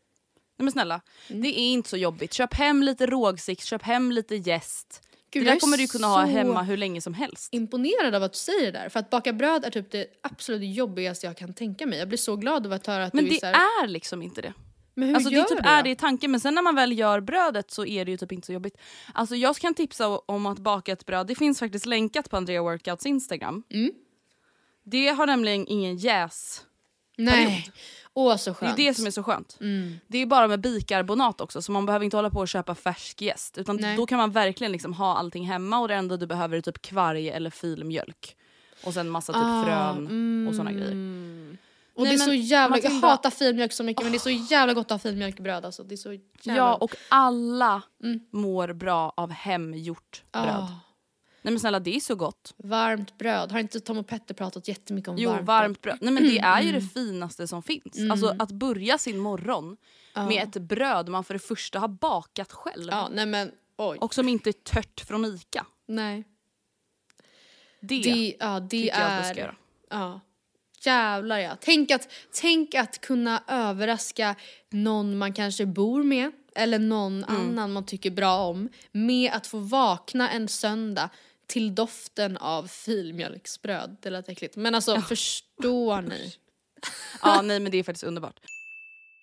Nej 0.62 0.66
men 0.66 0.72
snälla, 0.72 1.01
det 1.28 1.59
är 1.59 1.72
inte 1.72 1.89
så 1.89 1.97
jobbigt. 1.97 2.34
Köp 2.34 2.53
hem 2.53 2.84
lite 2.84 3.05
rågsikt, 3.05 3.64
köp 3.64 3.84
hem 3.84 4.12
lite 4.12 4.36
jäst. 4.36 5.01
Gud, 5.32 5.43
det 5.43 5.45
jag 5.45 5.51
där 5.51 5.55
är 5.55 5.59
kommer 5.59 5.78
du 5.78 5.88
kunna 5.88 6.07
ha 6.07 6.26
hemma 6.26 6.64
hur 6.64 6.78
länge 6.78 7.01
som 7.01 7.14
helst. 7.14 7.53
imponerad 7.53 8.16
av 8.16 8.24
att 8.24 8.34
du 8.34 8.39
säger 8.39 8.72
det 8.72 8.80
där. 8.80 8.89
För 8.89 8.99
att 8.99 9.09
baka 9.09 9.34
bröd 9.34 9.66
är 9.66 9.70
typ 9.70 9.91
det 9.91 10.07
absolut 10.24 10.76
jobbigaste 10.76 11.26
jag 11.26 11.38
kan 11.38 11.53
tänka 11.53 11.86
mig. 11.86 11.99
Jag 11.99 12.07
blir 12.07 12.18
så 12.18 12.36
glad 12.36 12.66
av 12.66 12.74
att 12.74 12.88
höra 12.88 13.03
att 13.03 13.14
Men 13.14 13.24
du 13.24 13.30
det 13.30 13.36
är 13.36 13.39
så 13.39 13.45
här, 13.45 13.84
är 13.84 13.88
liksom 13.88 14.22
inte 14.22 14.41
det. 14.41 14.53
Men 14.93 15.07
hur 15.07 15.16
Alltså 15.16 15.30
det 15.30 15.36
gör 15.36 15.43
typ 15.43 15.64
du 15.64 15.70
är 15.70 15.84
det 15.84 15.89
i 15.89 15.95
tanken 15.95 16.32
men 16.32 16.39
sen 16.39 16.55
när 16.55 16.62
man 16.62 16.76
väl 16.76 16.99
gör 16.99 17.20
brödet 17.20 17.72
så 17.72 17.86
är 17.86 18.05
det 18.05 18.12
ju 18.12 18.18
typ 18.18 18.32
inte 18.32 18.45
så 18.45 18.53
jobbigt. 18.53 18.78
Alltså 19.14 19.36
jag 19.36 19.55
kan 19.55 19.74
tipsa 19.74 20.07
om 20.07 20.45
att 20.45 20.59
baka 20.59 20.91
ett 20.91 21.05
bröd, 21.05 21.28
det 21.28 21.36
finns 21.36 21.59
faktiskt 21.59 21.86
länkat 21.86 22.30
på 22.30 22.38
Andrea 22.38 22.62
Workouts 22.62 23.05
Instagram. 23.05 23.64
Mm. 23.70 23.91
Det 24.84 25.07
har 25.07 25.28
nämligen 25.28 25.68
ingen 25.68 25.97
jäs. 25.97 26.66
Nej. 27.26 27.72
Åh 28.14 28.36
så 28.38 28.50
Det 28.50 28.52
är 28.52 28.54
skönt. 28.54 28.78
det 28.78 28.94
som 28.94 29.06
är 29.08 29.12
så 29.12 29.24
skönt. 29.24 29.58
Mm. 29.62 30.00
Det 30.08 30.18
är 30.18 30.26
bara 30.26 30.48
med 30.48 30.62
bikarbonat 30.62 31.42
också 31.42 31.62
så 31.62 31.72
man 31.72 31.86
behöver 31.86 32.04
inte 32.06 32.18
hålla 32.18 32.30
på 32.30 32.40
och 32.40 32.48
köpa 32.48 32.76
färsk 32.76 33.22
jäst. 33.22 33.58
Utan 33.58 33.76
Nej. 33.76 33.98
då 33.98 34.06
kan 34.06 34.18
man 34.18 34.32
verkligen 34.32 34.72
liksom 34.72 34.94
ha 34.94 35.18
allting 35.18 35.46
hemma 35.46 35.80
och 35.80 35.88
det 35.88 35.96
enda 35.96 36.18
du 36.18 36.28
behöver 36.28 36.58
är 36.58 36.62
typ 36.62 36.82
kvarg 36.82 37.30
eller 37.30 37.50
filmjölk. 37.50 38.36
Och 38.84 38.94
sen 38.94 39.10
massa 39.10 39.34
typ 39.34 39.42
Ah, 39.46 39.64
frön 39.66 40.48
och 40.48 40.56
såna 40.56 40.72
grejer. 40.72 40.92
mm. 40.92 41.58
Och 41.96 42.04
Nej, 42.04 42.18
det 42.18 42.24
är 42.24 42.26
så 42.26 42.34
jävla, 42.34 42.78
jag 42.78 43.02
bara- 43.02 43.12
hatar 43.12 43.30
filmjölk 43.30 43.74
så 43.74 43.84
mycket 43.84 44.04
men 44.04 44.12
det 44.12 44.18
är 44.18 44.20
så 44.20 44.30
jävla 44.30 44.74
gott 44.74 44.86
att 44.86 44.92
ha 44.92 45.00
filmjölk 45.00 45.40
i 45.40 45.42
bröd 45.44 45.66
alltså. 45.66 45.84
Det 45.84 45.96
är 45.96 45.98
så 45.98 46.14
jävla 46.14 46.56
Ja 46.56 46.76
och 46.76 46.96
alla 47.10 47.82
Mm. 48.04 48.20
mår 48.32 48.74
bra 48.74 49.14
av 49.18 49.32
hemgjort 49.32 50.24
bröd. 50.32 50.46
Ah, 50.50 50.68
Nej 51.44 51.52
men 51.54 51.60
snälla 51.60 51.80
det 51.80 51.96
är 51.96 52.00
så 52.00 52.16
gott. 52.16 52.54
varmt 52.58 53.18
bröd. 53.18 53.52
Har 53.52 53.60
inte 53.60 53.80
Tom 53.80 53.98
och 53.98 54.08
Petter 54.08 54.34
pratat 54.34 54.68
jättemycket 54.68 55.08
om 55.10 55.16
Jo, 55.18 55.30
varmt, 55.30 55.46
varmt, 55.48 55.82
bröd? 55.82 55.98
Nej 56.02 56.14
men 56.14 56.24
det 56.24 56.39
är 56.39 56.62
ju 56.62 56.70
Mm. 56.70 56.82
det 56.82 56.88
finaste 56.88 57.48
som 57.48 57.64
finns. 57.64 58.12
Alltså 58.12 58.36
att 58.39 58.52
börja 58.52 58.98
sin 58.98 59.18
morgon 59.18 59.78
med 60.16 60.44
ett 60.44 60.62
bröd 60.62 61.10
man 61.10 61.24
för 61.24 61.34
det 61.34 61.39
första 61.39 61.80
har 61.80 61.88
bakat 61.88 62.52
själv. 62.52 62.88
Ja, 62.92 63.10
nej 63.12 63.26
men 63.26 63.52
oj. 63.78 63.98
Och 64.02 64.14
som 64.14 64.30
inte 64.30 64.50
är 64.50 64.54
tört 64.54 65.00
från 65.08 65.26
Ica. 65.26 65.66
nej. 65.88 66.24
Det, 67.84 68.00
Det, 68.02 68.36
ja, 68.39 68.60
det 68.60 68.70
tycker 68.70 69.00
jag 69.00 69.12
att 69.12 69.24
du 69.24 69.30
ska 69.30 69.34
är... 69.39 69.42
göra. 69.46 69.56
Ja. 69.89 70.20
Jävlar 70.82 71.38
ja. 71.39 71.58
Tänk 71.62 71.92
att, 71.92 72.08
tänk 72.42 72.76
att 72.76 73.02
kunna 73.02 73.44
överraska 73.48 74.36
någon 74.70 75.18
man 75.18 75.34
kanske 75.34 75.66
bor 75.66 76.04
med 76.04 76.32
eller 76.56 76.80
någon 76.80 77.24
Mm. 77.24 77.42
annan 77.42 77.74
man 77.74 77.86
tycker 77.86 78.12
bra 78.12 78.38
om 78.39 78.70
med 78.92 79.32
att 79.34 79.48
få 79.48 79.58
vakna 79.60 80.30
en 80.30 80.48
söndag 80.48 81.10
till 81.52 81.76
doften 81.76 82.38
av 82.38 82.68
filmjölksbröd. 82.68 83.97
Det 84.02 84.10
lät 84.10 84.30
äckligt. 84.30 84.56
Men 84.56 84.76
alltså 84.76 85.02
förstår 85.02 86.02
ni? 86.02 86.34
Ja 87.22 87.41
nej 87.41 87.60
men 87.60 87.72
det 87.72 87.78
är 87.78 87.84
faktiskt 87.84 88.04
underbart. 88.04 88.39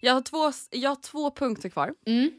Jag 0.00 0.14
har 0.14 0.20
två, 0.20 0.52
jag 0.70 0.90
har 0.90 0.96
två 1.02 1.30
punkter 1.30 1.68
kvar. 1.68 1.94
Mm. 2.06 2.30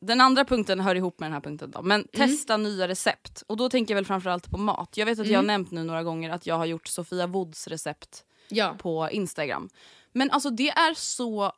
Den 0.00 0.20
andra 0.20 0.44
punkten 0.44 0.80
hör 0.80 0.94
ihop 0.94 1.20
med 1.20 1.26
den 1.26 1.32
här 1.34 1.40
punkten 1.40 1.70
då. 1.70 1.82
Men 1.82 2.08
testa 2.08 2.56
nya 2.56 2.88
recept. 2.88 3.42
Och 3.46 3.56
då 3.56 3.68
tänker 3.68 3.94
jag 3.94 3.96
väl 3.96 4.04
framförallt 4.06 4.50
på 4.50 4.58
mat. 4.58 4.96
Jag 4.96 5.06
vet 5.06 5.18
att 5.18 5.26
jag 5.26 5.32
har 5.38 5.42
Mm. 5.44 5.46
nämnt 5.46 5.70
nu 5.70 5.84
några 5.84 6.02
gånger 6.02 6.30
att 6.30 6.46
jag 6.46 6.54
har 6.58 6.66
gjort 6.66 6.86
Sofia 6.86 7.26
Woods 7.26 7.66
recept 7.68 8.24
Ja. 8.48 8.76
på 8.78 9.08
Instagram. 9.12 9.68
Men 10.12 10.30
alltså 10.30 10.50
det 10.50 10.68
är 10.68 10.94
så 10.94 11.52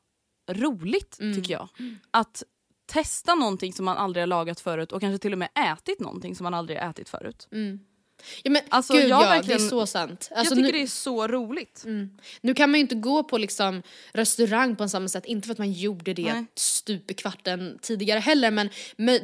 roligt 0.50 1.18
Mm. 1.20 1.34
tycker 1.36 1.52
jag. 1.52 1.68
Att 2.10 2.42
testa 2.88 3.34
någonting 3.34 3.72
som 3.72 3.84
man 3.84 3.96
aldrig 3.96 4.22
har 4.22 4.26
lagat 4.26 4.60
förut 4.60 4.92
och 4.92 5.00
kanske 5.00 5.18
till 5.18 5.32
och 5.32 5.38
med 5.38 5.48
ätit 5.72 6.00
någonting 6.00 6.36
som 6.36 6.44
man 6.44 6.54
aldrig 6.54 6.78
har 6.78 6.90
ätit 6.90 7.08
förut. 7.08 7.48
ja 8.42 8.50
men 8.50 8.62
Alltså, 8.68 8.92
gud 8.92 9.02
jag 9.02 9.10
ja, 9.10 9.18
verkligen- 9.28 9.58
det 9.60 9.64
är 9.64 9.68
så 9.68 9.86
sant. 9.86 10.10
Alltså, 10.10 10.34
jag 10.34 10.48
tycker 10.48 10.62
nu, 10.62 10.78
det 10.78 10.82
är 10.82 10.86
så 10.86 11.26
roligt. 11.26 11.84
nu 12.40 12.54
kan 12.54 12.70
man 12.70 12.78
ju 12.78 12.80
inte 12.80 12.94
gå 12.94 13.22
på 13.22 13.38
liksom 13.38 13.82
restaurang 14.12 14.76
på 14.76 14.88
samma 14.88 15.08
sätt, 15.08 15.26
inte 15.26 15.46
för 15.46 15.52
att 15.52 15.58
man 15.58 15.72
gjorde 15.72 16.14
det 16.14 16.32
Nej. 16.34 16.44
stup 16.54 17.10
i 17.10 17.14
kvarten 17.14 17.78
tidigare 17.82 18.18
heller 18.20 18.50
men 18.50 18.68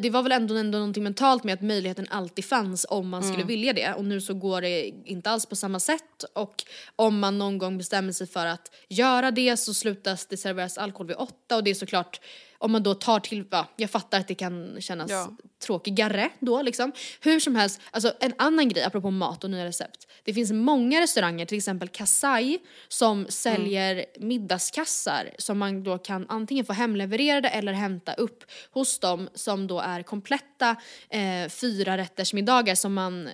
det 0.03 0.11
var 0.11 0.23
väl 0.23 0.33
ändå, 0.33 0.55
ändå 0.57 0.79
någonting 0.79 1.05
mentalt 1.05 1.45
med 1.45 1.55
att 1.55 1.63
möjligheten 1.63 2.07
alltid 2.11 2.45
fanns 2.45 2.87
om 2.89 3.09
man 3.09 3.23
skulle 3.23 3.45
vilja 3.45 3.73
det 3.73 3.95
och 3.95 4.05
nu 4.05 4.21
så 4.21 4.35
går 4.35 4.61
det 4.61 4.87
inte 5.05 5.31
alls 5.31 5.47
på 5.47 5.57
samma 5.57 5.81
sätt 5.81 6.25
och 6.35 6.65
om 6.97 7.19
man 7.19 7.39
någon 7.39 7.59
gång 7.59 7.79
bestämmer 7.79 8.13
sig 8.13 8.27
för 8.27 8.47
att 8.47 8.71
göra 8.89 9.31
det 9.31 9.57
så 9.57 9.75
slutas 9.75 10.27
det 10.27 10.37
serveras 10.37 10.79
alkohol 10.79 11.07
vid 11.07 11.17
åtta 11.17 11.57
och 11.57 11.65
det 11.65 11.71
är 11.71 11.75
såklart 11.75 12.21
om 12.59 12.73
man 12.73 12.83
då 12.83 12.95
tar 12.95 13.21
till, 13.21 13.45
ja, 13.51 13.67
jag 13.77 13.91
fattar 13.91 14.21
att 14.21 14.29
det 14.29 14.35
kan 14.35 14.77
kännas 14.81 15.11
Ja. 15.11 15.37
tråkigare 15.67 16.31
då 16.41 16.63
liksom. 16.63 16.93
Hur 17.21 17.41
som 17.41 17.57
helst, 17.57 17.81
alltså 17.91 18.13
en 18.21 18.33
annan 18.39 18.69
grej 18.69 18.83
apropå 18.85 19.11
mat 19.11 19.45
och 19.45 19.51
nya 19.51 19.65
recept. 19.65 20.07
Det 20.25 20.35
finns 20.35 20.53
många 20.53 21.01
restauranger, 21.01 21.47
till 21.47 21.59
exempel 21.59 21.89
Kasai, 21.89 22.59
som 22.89 23.27
säljer 23.29 24.05
middagskassar 24.19 25.31
som 25.39 25.59
man 25.59 25.83
då 25.85 25.99
kan 25.99 26.27
antingen 26.29 26.65
få 26.65 26.73
hemlevererade 26.73 27.49
eller 27.49 27.73
hämta 27.73 28.15
upp 28.15 28.45
hos 28.71 28.99
dem 28.99 29.29
som 29.35 29.67
då 29.67 29.81
är 29.81 30.03
kompletta 30.03 30.77
eh, 31.11 31.49
fyra 31.49 31.97
rättersmiddagar 31.97 32.75
som 32.75 32.95
man 32.95 33.29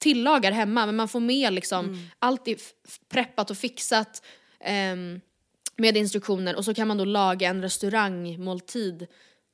tillagar 0.00 0.52
hemma 0.52 0.86
men 0.86 0.96
man 0.96 1.08
får 1.08 1.20
med 1.20 1.52
liksom 1.52 2.10
allt 2.18 2.48
är 2.48 2.56
preppat 3.08 3.50
och 3.50 3.56
fixat 3.56 4.22
ehm, 4.60 5.20
med 5.78 5.96
instruktioner 5.96 6.56
och 6.56 6.64
så 6.64 6.74
kan 6.74 6.88
man 6.88 6.98
då 6.98 7.04
laga 7.04 7.48
en 7.48 7.62
restaurangmåltid 7.62 9.06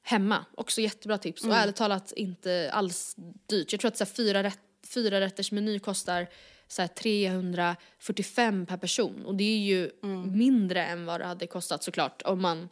hemma. 0.02 0.44
Också 0.54 0.80
jättebra 0.80 1.18
tips 1.18 1.44
och 1.44 1.54
ärligt 1.54 1.76
talat 1.76 2.12
inte 2.12 2.70
alls 2.72 3.16
dyrt. 3.46 3.72
Jag 3.72 3.80
tror 3.80 3.88
att 3.88 3.96
så 3.96 4.04
här, 4.04 4.12
fyra, 4.12 4.42
rätt, 4.42 4.58
fyra 4.94 5.20
rätters 5.20 5.52
meny 5.52 5.78
kostar 5.78 6.26
så 6.68 6.82
här, 6.82 6.88
345 6.88 8.66
per 8.66 8.76
person 8.76 9.24
och 9.26 9.34
det 9.34 9.44
är 9.44 9.58
ju 9.58 9.90
mindre 10.32 10.84
än 10.84 11.06
vad 11.06 11.20
det 11.20 11.26
hade 11.26 11.46
kostat 11.46 11.82
såklart 11.82 12.22
om 12.22 12.42
man 12.42 12.68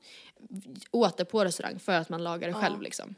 åt 0.91 1.17
det 1.17 1.25
på 1.25 1.45
restaurang 1.45 1.79
för 1.79 1.93
att 1.93 2.09
man 2.09 2.25
lagar 2.25 2.49
det 2.49 2.55
själv 2.55 2.83
liksom. 2.83 3.15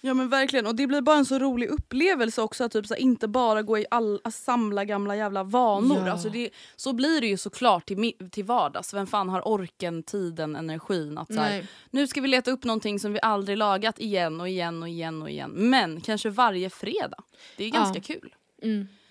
Ja 0.00 0.14
men 0.14 0.28
verkligen 0.28 0.66
och 0.66 0.74
det 0.74 0.86
blir 0.86 1.00
bara 1.00 1.16
en 1.16 1.24
så 1.24 1.38
rolig 1.38 1.68
upplevelse 1.68 2.42
också 2.42 2.64
att 2.64 2.72
typ, 2.72 2.86
så 2.86 2.94
här, 2.94 3.00
inte 3.00 3.28
bara 3.28 3.62
gå 3.62 3.78
i 3.78 3.86
all, 3.90 4.20
att 4.24 4.34
samla 4.34 4.84
gamla 4.84 5.16
jävla 5.16 5.42
vanor. 5.42 6.06
Ja. 6.06 6.12
Alltså, 6.12 6.28
det, 6.28 6.50
så 6.76 6.92
blir 6.92 7.20
det 7.20 7.26
ju 7.26 7.36
såklart 7.36 7.86
till, 7.86 8.14
till 8.30 8.44
vardags. 8.44 8.94
Vem 8.94 9.06
fan 9.06 9.28
har 9.28 9.48
orken, 9.48 10.02
tiden, 10.02 10.56
energin 10.56 11.18
att 11.18 11.34
så 11.34 11.40
här, 11.40 11.66
nu 11.90 12.06
ska 12.06 12.20
vi 12.20 12.28
leta 12.28 12.50
upp 12.50 12.64
någonting 12.64 13.00
som 13.00 13.12
vi 13.12 13.18
aldrig 13.22 13.58
lagat 13.58 13.98
igen 13.98 14.40
och 14.40 14.48
igen 14.48 14.82
och 14.82 14.88
igen 14.88 15.22
och 15.22 15.30
igen. 15.30 15.50
Men 15.50 16.00
kanske 16.00 16.30
varje 16.30 16.70
fredag. 16.70 17.22
Det 17.56 17.64
är 17.64 17.70
ganska 17.70 18.00
kul. 18.00 18.34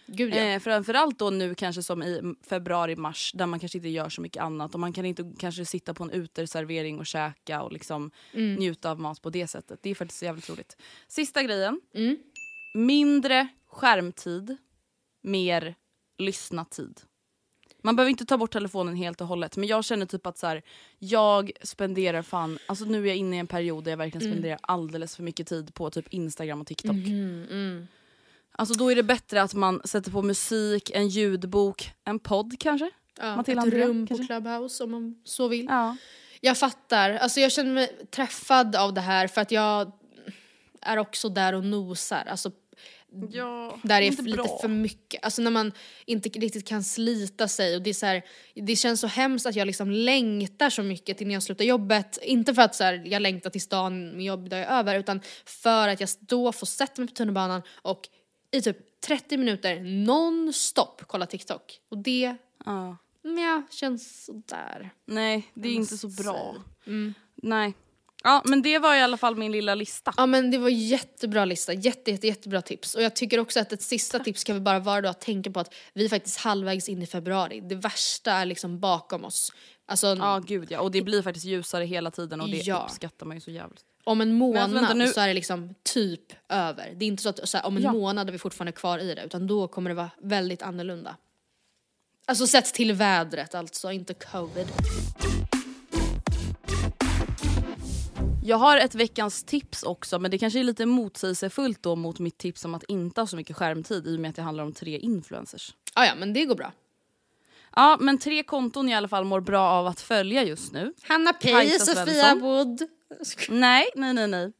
Gud 0.08 0.34
ja. 0.34 0.38
Eh, 0.38 0.60
framförallt 0.60 1.20
då 1.20 1.30
nu 1.30 1.56
kanske 1.56 1.84
som 1.84 2.04
i 2.04 2.36
februari, 2.50 2.96
mars 2.96 3.32
där 3.36 3.46
man 3.46 3.60
kanske 3.60 3.78
inte 3.78 3.90
gör 3.90 4.10
så 4.10 4.22
mycket 4.22 4.44
annat 4.44 4.74
och 4.74 4.80
man 4.80 4.94
kan 4.94 5.06
inte 5.06 5.32
kanske 5.40 5.66
sitta 5.66 5.94
på 5.94 6.04
en 6.04 6.12
uteservering 6.12 7.00
och 7.00 7.06
käka 7.06 7.62
och 7.62 7.72
liksom 7.72 8.12
njuta 8.34 8.92
av 8.92 9.00
mat 9.00 9.22
på 9.22 9.30
det 9.30 9.48
sättet. 9.48 9.80
Det 9.82 9.90
är 9.90 9.96
faktiskt 9.96 10.22
jävligt 10.22 10.50
roligt. 10.50 10.78
Sista 11.08 11.44
grejen. 11.44 11.82
Mm. 11.94 12.18
Mindre 12.74 13.48
skärmtid, 13.68 14.58
mer 15.22 15.76
lyssna 16.18 16.66
tid. 16.66 17.02
Man 17.82 17.96
behöver 17.96 18.10
inte 18.10 18.26
ta 18.26 18.38
bort 18.38 18.54
telefonen 18.54 18.96
helt 18.96 19.22
och 19.22 19.28
hållet 19.28 19.58
men 19.58 19.68
jag 19.68 19.86
känner 19.86 20.06
typ 20.06 20.26
att 20.26 20.38
så 20.38 20.48
här, 20.48 20.62
jag 21.00 21.52
spenderar 21.62 22.22
fan, 22.22 22.60
alltså 22.66 22.86
nu 22.86 23.04
är 23.04 23.08
jag 23.08 23.18
inne 23.18 23.36
i 23.36 23.40
en 23.40 23.48
period 23.48 23.84
där 23.84 23.92
jag 23.92 23.98
verkligen 23.98 24.32
spenderar 24.32 24.60
alldeles 24.62 25.16
för 25.16 25.24
mycket 25.24 25.48
tid 25.48 25.74
på 25.74 25.90
typ 25.90 26.08
Instagram 26.10 26.62
och 26.62 26.68
TikTok. 26.68 26.96
Alltså 28.60 28.76
då 28.76 28.92
är 28.92 28.96
det 28.96 29.04
bättre 29.04 29.42
att 29.42 29.54
man 29.54 29.82
sätter 29.86 30.12
på 30.12 30.22
musik, 30.22 30.92
en 30.94 31.08
ljudbok, 31.08 31.92
en 32.06 32.20
podd 32.20 32.56
kanske? 32.60 32.92
ja 33.20 33.36
Matilda 33.36 33.62
ett 33.62 33.66
Andrea, 33.66 33.88
rum 33.88 34.08
kanske? 34.08 34.24
på 34.24 34.28
Clubhouse 34.28 34.84
om 34.84 34.92
man 34.92 35.16
så 35.24 35.48
vill. 35.48 35.66
Ja. 35.70 35.98
Jag 36.42 36.58
fattar. 36.58 37.12
Alltså 37.12 37.40
jag 37.40 37.52
känner 37.52 37.74
mig 37.74 38.08
träffad 38.12 38.76
av 38.76 38.94
det 38.94 39.02
här 39.02 39.28
för 39.28 39.42
att 39.42 39.52
jag 39.52 39.92
är 40.82 40.98
också 40.98 41.30
där 41.30 41.54
och 41.54 41.64
nosar. 41.64 42.24
Alltså 42.28 42.52
ja 43.32 43.80
där 43.84 44.02
är 44.02 44.06
inte 44.06 44.22
lite 44.22 44.38
bra. 44.38 44.58
för 44.62 44.68
mycket. 44.68 45.24
Alltså 45.24 45.42
när 45.42 45.52
man 45.52 45.72
inte 46.06 46.30
riktigt 46.30 46.68
kan 46.68 46.84
slita 46.84 47.48
sig 47.48 47.76
och 47.76 47.82
det 47.82 47.90
är 47.90 47.94
så 47.94 48.06
här, 48.06 48.24
det 48.56 48.76
känns 48.76 49.02
så 49.02 49.08
hemskt 49.08 49.46
att 49.46 49.56
jag 49.56 49.66
liksom 49.66 49.92
längtar 49.92 50.70
så 50.70 50.84
mycket 50.84 51.18
till 51.18 51.28
när 51.28 51.34
jag 51.34 51.44
slutar 51.44 51.66
jobbet. 51.66 52.20
Inte 52.22 52.54
för 52.54 52.62
att 52.62 52.76
så 52.76 52.84
här, 52.84 53.04
jag 53.06 53.22
längtar 53.22 53.50
tills 53.50 53.70
dagen 53.70 54.12
med 54.12 54.26
jobbdag 54.26 54.58
är 54.58 54.80
över 54.80 55.00
utan 55.00 55.22
för 55.46 55.88
att 55.88 56.00
jag 56.00 56.10
då 56.20 56.52
får 56.52 56.68
sätta 56.68 57.02
mig 57.02 57.08
på 57.08 57.16
tunnelbanan 57.16 57.62
och 57.82 58.10
i 58.52 58.62
typ 58.62 59.00
30 59.02 59.38
minuter 59.38 59.80
non-stop 59.80 60.96
kolla 61.08 61.26
TikTok. 61.26 61.80
Och 61.90 61.98
det, 61.98 62.36
Ja. 62.66 62.98
ja, 63.22 63.64
känns 63.70 64.26
sådär. 64.26 64.90
Nej, 65.06 65.52
det 65.54 65.68
är 65.68 65.74
Jag 65.74 65.82
inte 65.82 65.98
så 65.98 66.08
bra. 66.08 66.56
säga. 66.86 67.14
Nej. 67.36 67.74
Ja, 68.24 68.42
men 68.46 68.62
det 68.62 68.80
var 68.80 68.96
i 68.96 69.02
alla 69.02 69.18
fall 69.18 69.36
min 69.36 69.52
lilla 69.52 69.76
lista. 69.76 70.14
Ja 70.18 70.26
men 70.26 70.52
det 70.52 70.58
var 70.58 70.70
jättebra 70.70 71.46
lista, 71.46 71.74
jätte, 71.74 72.12
jätte, 72.12 72.28
jättebra 72.28 72.62
tips. 72.62 72.96
Och 72.96 73.02
jag 73.02 73.16
tycker 73.16 73.40
också 73.40 73.60
att 73.60 73.74
ett 73.74 73.82
sista 73.82 74.20
tips 74.20 74.44
kan 74.44 74.56
väl 74.56 74.64
bara 74.64 74.80
vara 74.80 75.02
då 75.02 75.10
att 75.10 75.22
tänka 75.22 75.52
på 75.52 75.60
att 75.60 75.74
vi 75.94 76.06
är 76.06 76.10
faktiskt 76.10 76.38
halvvägs 76.40 76.90
in 76.90 77.02
i 77.02 77.08
februari. 77.08 77.60
Det 77.62 77.76
värsta 77.76 78.32
är 78.32 78.46
liksom 78.46 78.80
bakom 78.80 79.26
oss. 79.26 79.54
Alltså 79.86 80.08
Ja, 80.08 80.40
gud 80.48 80.72
ja. 80.72 80.80
Och 80.82 80.92
det 80.92 81.02
blir 81.02 81.22
faktiskt 81.22 81.46
ljusare 81.46 81.86
hela 81.86 82.12
tiden 82.12 82.42
och 82.42 82.50
det 82.50 82.58
Ja. 82.58 82.84
uppskattar 82.86 83.26
man 83.26 83.38
ju 83.38 83.42
så 83.42 83.52
jävligt 83.52 83.84
om 84.08 84.22
en 84.22 84.28
alltså, 84.28 84.38
månad 84.38 84.72
vänta, 84.72 84.94
vänta, 84.94 85.14
så 85.14 85.22
är 85.22 85.28
det 85.28 85.34
liksom 85.34 85.76
typ 85.84 86.34
över. 86.50 86.94
Det 86.96 87.06
är 87.06 87.08
inte 87.08 87.24
så 87.24 87.30
att 87.30 87.50
så 87.50 87.58
här, 87.58 87.66
om 87.66 87.78
en 87.78 87.84
ja. 87.84 87.92
månad 87.92 88.28
är 88.28 88.32
vi 88.32 88.38
fortfarande 88.38 88.72
kvar 88.72 89.00
i 89.00 89.16
det 89.16 89.24
utan 89.26 89.48
då 89.48 89.68
kommer 89.68 89.90
det 89.90 89.96
vara 89.96 90.10
väldigt 90.22 90.62
annorlunda. 90.62 91.16
Alltså 92.26 92.48
sett 92.48 92.66
till 92.66 92.94
vädret 92.94 93.56
alltså, 93.56 93.92
inte 93.92 94.14
covid. 94.14 94.68
Jag 98.44 98.58
har 98.58 98.78
ett 98.78 98.96
veckans 98.96 99.44
tips 99.44 99.84
också 99.84 100.20
men 100.20 100.32
det 100.32 100.38
kanske 100.38 100.60
är 100.60 100.64
lite 100.64 100.86
motsägelsefullt 100.86 101.84
då 101.84 101.96
mot 101.96 102.20
mitt 102.20 102.38
tips 102.38 102.66
om 102.66 102.76
att 102.76 102.84
inte 102.84 103.22
ha 103.22 103.28
så 103.28 103.36
mycket 103.36 103.56
skärmtid 103.56 104.08
i 104.08 104.16
och 104.16 104.20
med 104.20 104.30
att 104.30 104.36
det 104.36 104.42
handlar 104.42 104.64
om 104.64 104.74
tre 104.74 104.98
influencers. 104.98 105.74
Ah, 105.94 106.06
ja 106.06 106.16
men 106.16 106.34
det 106.34 106.46
går 106.46 106.56
bra. 106.56 106.72
Ja 107.76 107.98
men 108.00 108.18
tre 108.18 108.44
konton 108.44 108.90
i 108.90 108.96
alla 108.96 109.08
fall 109.08 109.26
mår 109.26 109.40
bra 109.40 109.70
av 109.70 109.88
att 109.88 110.02
följa 110.02 110.44
just 110.44 110.74
nu. 110.74 110.94
Hanna 111.02 111.34
P, 111.34 111.80
Sofia 111.80 112.36
Wood. 112.36 112.97
Nej, 113.50 113.86
nej, 113.96 114.14
nej, 114.14 114.28
nej. 114.28 114.52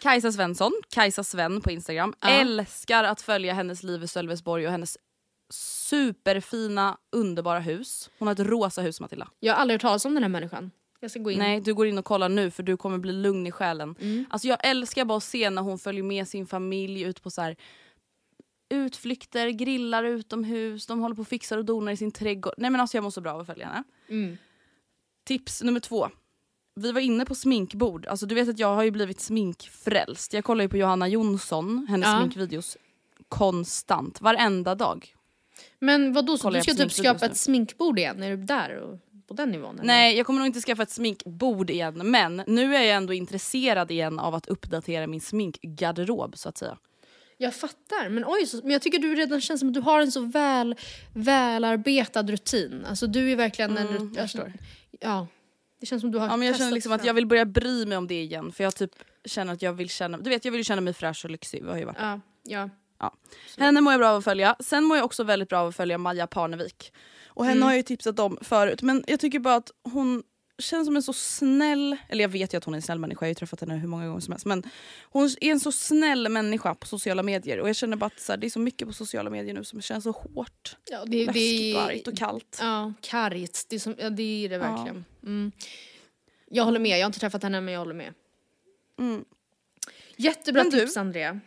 Kajsa 0.00 0.32
Svensson, 0.32 0.72
Kajsa 0.90 1.24
Sven 1.24 1.60
på 1.60 1.70
Instagram. 1.70 2.14
Ja. 2.20 2.28
Älskar 2.28 3.04
att 3.04 3.20
följa 3.20 3.54
hennes 3.54 3.82
liv 3.82 4.02
i 4.02 4.08
Sölvesborg 4.08 4.66
och 4.66 4.72
hennes 4.72 4.98
superfina, 5.52 6.98
underbara 7.12 7.60
hus. 7.60 8.10
Hon 8.18 8.28
har 8.28 8.32
ett 8.32 8.40
rosa 8.40 8.82
hus 8.82 9.00
Matilda. 9.00 9.28
Jag 9.40 9.54
har 9.54 9.60
aldrig 9.60 9.74
hört 9.74 9.82
talas 9.82 10.04
om 10.04 10.14
den 10.14 10.22
här 10.22 10.30
människan. 10.30 10.70
Jag 11.00 11.10
ska 11.10 11.20
gå 11.20 11.30
in. 11.30 11.38
Nej, 11.38 11.60
du 11.60 11.74
går 11.74 11.86
in 11.86 11.98
och 11.98 12.04
kollar 12.04 12.28
nu 12.28 12.50
för 12.50 12.62
du 12.62 12.76
kommer 12.76 12.98
bli 12.98 13.12
lugn 13.12 13.46
i 13.46 13.52
själen. 13.52 13.94
Mm. 14.00 14.24
Alltså 14.30 14.48
jag 14.48 14.66
älskar 14.66 15.04
bara 15.04 15.18
att 15.18 15.24
se 15.24 15.50
när 15.50 15.62
hon 15.62 15.78
följer 15.78 16.02
med 16.02 16.28
sin 16.28 16.46
familj 16.46 17.02
ut 17.02 17.22
på 17.22 17.30
så 17.30 17.42
här 17.42 17.56
utflykter, 18.68 19.48
grillar 19.48 20.04
utomhus, 20.04 20.86
de 20.86 21.00
håller 21.00 21.14
på 21.14 21.22
och 21.22 21.28
fixar 21.28 21.58
och 21.58 21.64
donar 21.64 21.92
i 21.92 21.96
sin 21.96 22.12
trädgård. 22.12 22.54
Nej 22.56 22.70
men 22.70 22.80
alltså 22.80 22.96
jag 22.96 23.04
mår 23.04 23.10
så 23.10 23.20
bra 23.20 23.32
av 23.32 23.40
att 23.40 23.46
följa 23.46 23.66
henne. 23.66 23.84
Mm. 24.08 24.36
Tips 25.24 25.62
nummer 25.62 25.80
två. 25.80 26.10
Vi 26.80 26.92
var 26.92 27.00
inne 27.00 27.24
på 27.24 27.34
sminkbord. 27.34 28.06
Alltså 28.06 28.26
du 28.26 28.34
vet 28.34 28.48
att 28.48 28.58
jag 28.58 28.74
har 28.74 28.82
ju 28.82 28.90
blivit 28.90 29.20
sminkfrälst. 29.20 30.32
Jag 30.32 30.44
kollar 30.44 30.62
ju 30.62 30.68
på 30.68 30.76
Johanna 30.76 31.08
Jonsson, 31.08 31.86
hennes 31.90 32.06
Ja. 32.06 32.18
sminkvideos 32.18 32.76
konstant, 33.28 34.20
varenda 34.20 34.74
dag. 34.74 35.14
Men 35.78 36.12
vad 36.12 36.26
då 36.26 36.38
så 36.38 36.50
du 36.50 36.62
ska 36.62 36.74
typ 36.74 36.92
skapa 36.92 37.26
ett 37.26 37.36
sminkbord 37.36 37.98
igen? 37.98 38.22
Är 38.22 38.30
du 38.30 38.36
där 38.36 38.76
och 38.76 38.98
på 39.28 39.34
den 39.34 39.50
nivån? 39.50 39.74
eller? 39.74 39.86
Nej, 39.86 40.16
jag 40.16 40.26
kommer 40.26 40.38
nog 40.40 40.46
inte 40.46 40.60
skaffa 40.60 40.82
ett 40.82 40.90
sminkbord 40.90 41.70
igen, 41.70 42.10
men 42.10 42.42
nu 42.46 42.76
är 42.76 42.82
jag 42.82 42.96
ändå 42.96 43.12
intresserad 43.12 43.90
igen 43.90 44.18
av 44.18 44.34
att 44.34 44.46
uppdatera 44.46 45.06
min 45.06 45.20
sminkgarderob 45.20 46.38
så 46.38 46.48
att 46.48 46.58
säga. 46.58 46.78
Jag 47.36 47.54
fattar, 47.54 48.08
men 48.08 48.24
oj, 48.26 48.46
så, 48.46 48.56
men 48.56 48.70
jag 48.70 48.82
tycker 48.82 48.98
du 48.98 49.14
redan 49.14 49.40
känns 49.40 49.60
som 49.60 49.68
att 49.68 49.74
du 49.74 49.80
har 49.80 50.00
en 50.00 50.12
så 50.12 50.20
väl, 50.20 50.74
välarbetad 51.14 52.22
rutin. 52.22 52.84
Alltså 52.88 53.06
du 53.06 53.32
är 53.32 53.36
verkligen 53.36 53.78
en... 53.78 53.88
Mm, 53.88 54.12
jag 54.14 54.22
alltså. 54.22 54.52
Ja. 55.00 55.26
Det 55.80 55.86
känns 55.86 56.00
som 56.00 56.10
du 56.10 56.18
har 56.18 56.26
Ja, 56.26 56.36
men 56.36 56.48
jag 56.48 56.56
känner 56.56 56.72
liksom 56.72 56.92
att 56.92 57.04
jag 57.04 57.14
vill 57.14 57.26
börja 57.26 57.44
bry 57.44 57.86
mig 57.86 57.98
om 57.98 58.06
det 58.06 58.22
igen 58.22 58.52
för 58.52 58.64
jag 58.64 58.74
typ 58.76 58.90
känner 59.24 59.52
att 59.52 59.62
jag 59.62 59.72
vill 59.72 59.88
känna, 59.88 60.18
du 60.18 60.30
vet 60.30 60.44
jag 60.44 60.52
vill 60.52 60.64
känna 60.64 60.80
mig 60.80 60.92
fräsch 60.92 61.24
och 61.24 61.30
lyxig. 61.30 61.64
Har 61.64 61.76
ju 61.78 61.84
varit. 61.84 61.96
Ja, 62.00 62.20
ja. 62.42 62.70
Ja. 62.98 63.14
Henne 63.58 63.80
mår 63.80 63.92
jag 63.92 64.00
bra 64.00 64.08
av 64.10 64.16
att 64.16 64.24
följa. 64.24 64.56
Sen 64.60 64.84
mår 64.84 64.96
jag 64.96 65.04
också 65.04 65.24
väldigt 65.24 65.48
bra 65.48 65.58
av 65.60 65.68
att 65.68 65.76
följa 65.76 65.98
Maja 65.98 66.26
Parnevik. 66.26 66.92
Och 67.28 67.44
henne 67.44 67.56
Mm. 67.56 67.62
har 67.62 67.70
jag 67.70 67.76
ju 67.76 67.82
tipsat 67.82 68.18
om 68.18 68.38
förut 68.42 68.82
men 68.82 69.04
jag 69.06 69.20
tycker 69.20 69.38
bara 69.38 69.54
att 69.54 69.70
hon 69.92 70.22
känns 70.60 70.86
som 70.86 70.96
en 70.96 71.02
så 71.02 71.12
snäll, 71.12 71.96
eller 72.08 72.24
jag 72.24 72.28
vet 72.28 72.54
ju 72.54 72.58
att 72.58 72.64
hon 72.64 72.74
är 72.74 72.78
en 72.78 72.82
snäll 72.82 72.98
människa, 72.98 73.18
jag 73.20 73.26
har 73.26 73.30
ju 73.30 73.34
träffat 73.34 73.60
henne 73.60 73.74
hur 73.74 73.88
många 73.88 74.06
gånger 74.06 74.20
som 74.20 74.32
helst. 74.32 74.46
Men 74.46 74.62
hon 75.02 75.24
är 75.40 75.50
en 75.50 75.60
så 75.60 75.72
snäll 75.72 76.28
människa 76.28 76.74
på 76.74 76.86
sociala 76.86 77.22
medier 77.22 77.60
och 77.60 77.68
jag 77.68 77.76
känner 77.76 77.96
bara 77.96 78.06
att 78.06 78.20
så 78.20 78.32
här, 78.32 78.36
det 78.36 78.46
är 78.46 78.50
så 78.50 78.58
mycket 78.60 78.88
på 78.88 78.94
sociala 78.94 79.30
medier 79.30 79.54
nu 79.54 79.64
som 79.64 79.82
känns 79.82 80.04
så 80.04 80.10
hårt. 80.10 80.76
ja 80.90 81.04
det, 81.04 81.26
Läskigt 81.26 81.76
argt 81.76 82.08
och 82.08 82.16
kallt. 82.16 82.58
Ja, 82.60 82.92
kargt. 83.00 83.66
Det 83.68 83.76
är, 83.76 83.80
som, 83.80 83.94
ja, 83.98 84.10
det 84.10 84.44
är 84.44 84.48
det 84.48 84.58
verkligen. 84.58 85.04
Mm. 85.22 85.52
Jag 86.50 86.64
håller 86.64 86.78
med, 86.80 86.98
jag 86.98 87.04
har 87.04 87.06
inte 87.06 87.20
träffat 87.20 87.42
henne 87.42 87.60
men 87.60 87.74
jag 87.74 87.80
håller 87.80 87.94
med. 87.94 88.14
Mm. 88.98 89.24
Jättebra 90.16 90.62
Men 90.62 90.70
du- 90.72 90.80
tips 90.80 90.96
Andrea. 90.96 91.40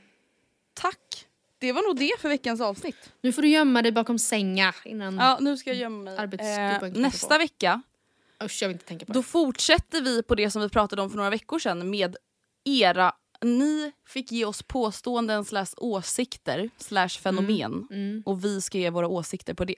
Tack! 0.74 1.28
Det 1.58 1.72
var 1.72 1.82
nog 1.82 1.98
det 1.98 2.12
för 2.20 2.30
veckans 2.30 2.62
avsnitt. 2.62 3.12
Nu 3.22 3.32
får 3.32 3.42
du 3.42 3.48
gömma 3.48 3.82
dig 3.82 3.92
bakom 3.92 4.20
sänga 4.20 4.74
innan... 4.86 5.16
Ja, 5.18 5.38
nu 5.42 5.58
ska 5.58 5.70
jag 5.70 5.78
gömma 5.78 6.12
mig. 6.12 6.40
Eh, 6.40 6.92
nästa 6.94 7.36
på. 7.36 7.38
vecka 7.38 7.82
Usch, 8.46 8.62
jag 8.62 8.70
vill 8.70 8.76
inte 8.76 8.86
tänka 8.86 9.06
på 9.06 9.14
Då 9.14 9.20
det. 9.20 9.28
fortsätter 9.28 10.02
vi 10.02 10.24
på 10.24 10.36
det 10.36 10.52
som 10.52 10.62
vi 10.62 10.70
pratade 10.70 11.02
om 11.02 11.10
för 11.10 11.18
några 11.18 11.30
veckor 11.30 11.60
sedan 11.60 11.90
med 11.90 12.16
era... 12.66 13.14
Ni 13.42 13.92
fick 14.08 14.32
ge 14.32 14.46
oss 14.46 14.64
påståenden 14.64 15.46
slash 15.46 15.68
åsikter 15.78 16.70
slash 16.78 17.10
fenomen 17.10 17.88
Mm. 17.92 18.24
och 18.26 18.46
vi 18.46 18.62
ska 18.62 18.78
ge 18.78 18.90
våra 18.90 19.08
åsikter 19.08 19.54
på 19.54 19.66
det. 19.66 19.76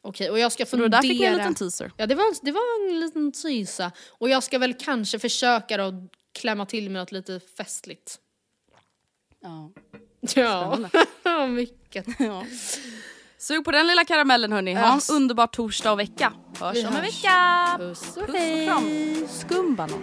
Okej, 0.00 0.30
och 0.30 0.38
jag 0.38 0.52
ska 0.52 0.66
Så 0.66 0.76
då 0.76 0.82
fundera... 0.82 1.00
där 1.02 1.08
fick 1.08 1.20
ni 1.20 1.26
en 1.26 1.36
liten 1.36 1.54
teaser. 1.54 1.92
Ja, 1.96 2.06
det 2.06 2.14
var, 2.14 2.44
det 2.44 2.52
var 2.52 2.90
en 2.92 3.00
liten 3.00 3.32
tysa. 3.32 3.92
Och 4.08 4.28
jag 4.28 4.42
ska 4.42 4.58
väl 4.58 4.74
kanske 4.74 5.18
försöka 5.18 5.76
då 5.76 6.08
klämma 6.32 6.66
till 6.66 6.90
med 6.90 7.00
något 7.02 7.12
lite 7.12 7.40
festligt. 7.56 8.18
Ja. 9.40 9.70
Ja, 10.20 11.46
mycket. 11.46 12.06
ja. 12.18 12.46
Sug 13.42 13.64
på 13.64 13.70
den 13.70 13.86
lilla 13.86 14.04
karamellen 14.04 14.52
hörni. 14.52 14.74
Ha 14.74 14.92
en 14.92 15.00
underbar 15.16 15.46
torsdag 15.46 15.92
och 15.92 15.98
vecka. 15.98 16.32
Hörs 16.60 16.76
Vi 16.76 16.86
om 16.86 16.94
en 16.94 17.02
vecka. 17.02 17.76
Puss 17.78 18.16
och 18.16 18.26
Puss 18.26 18.36
och 18.36 18.66
kram. 18.66 19.26
Skumbanan. 19.28 20.02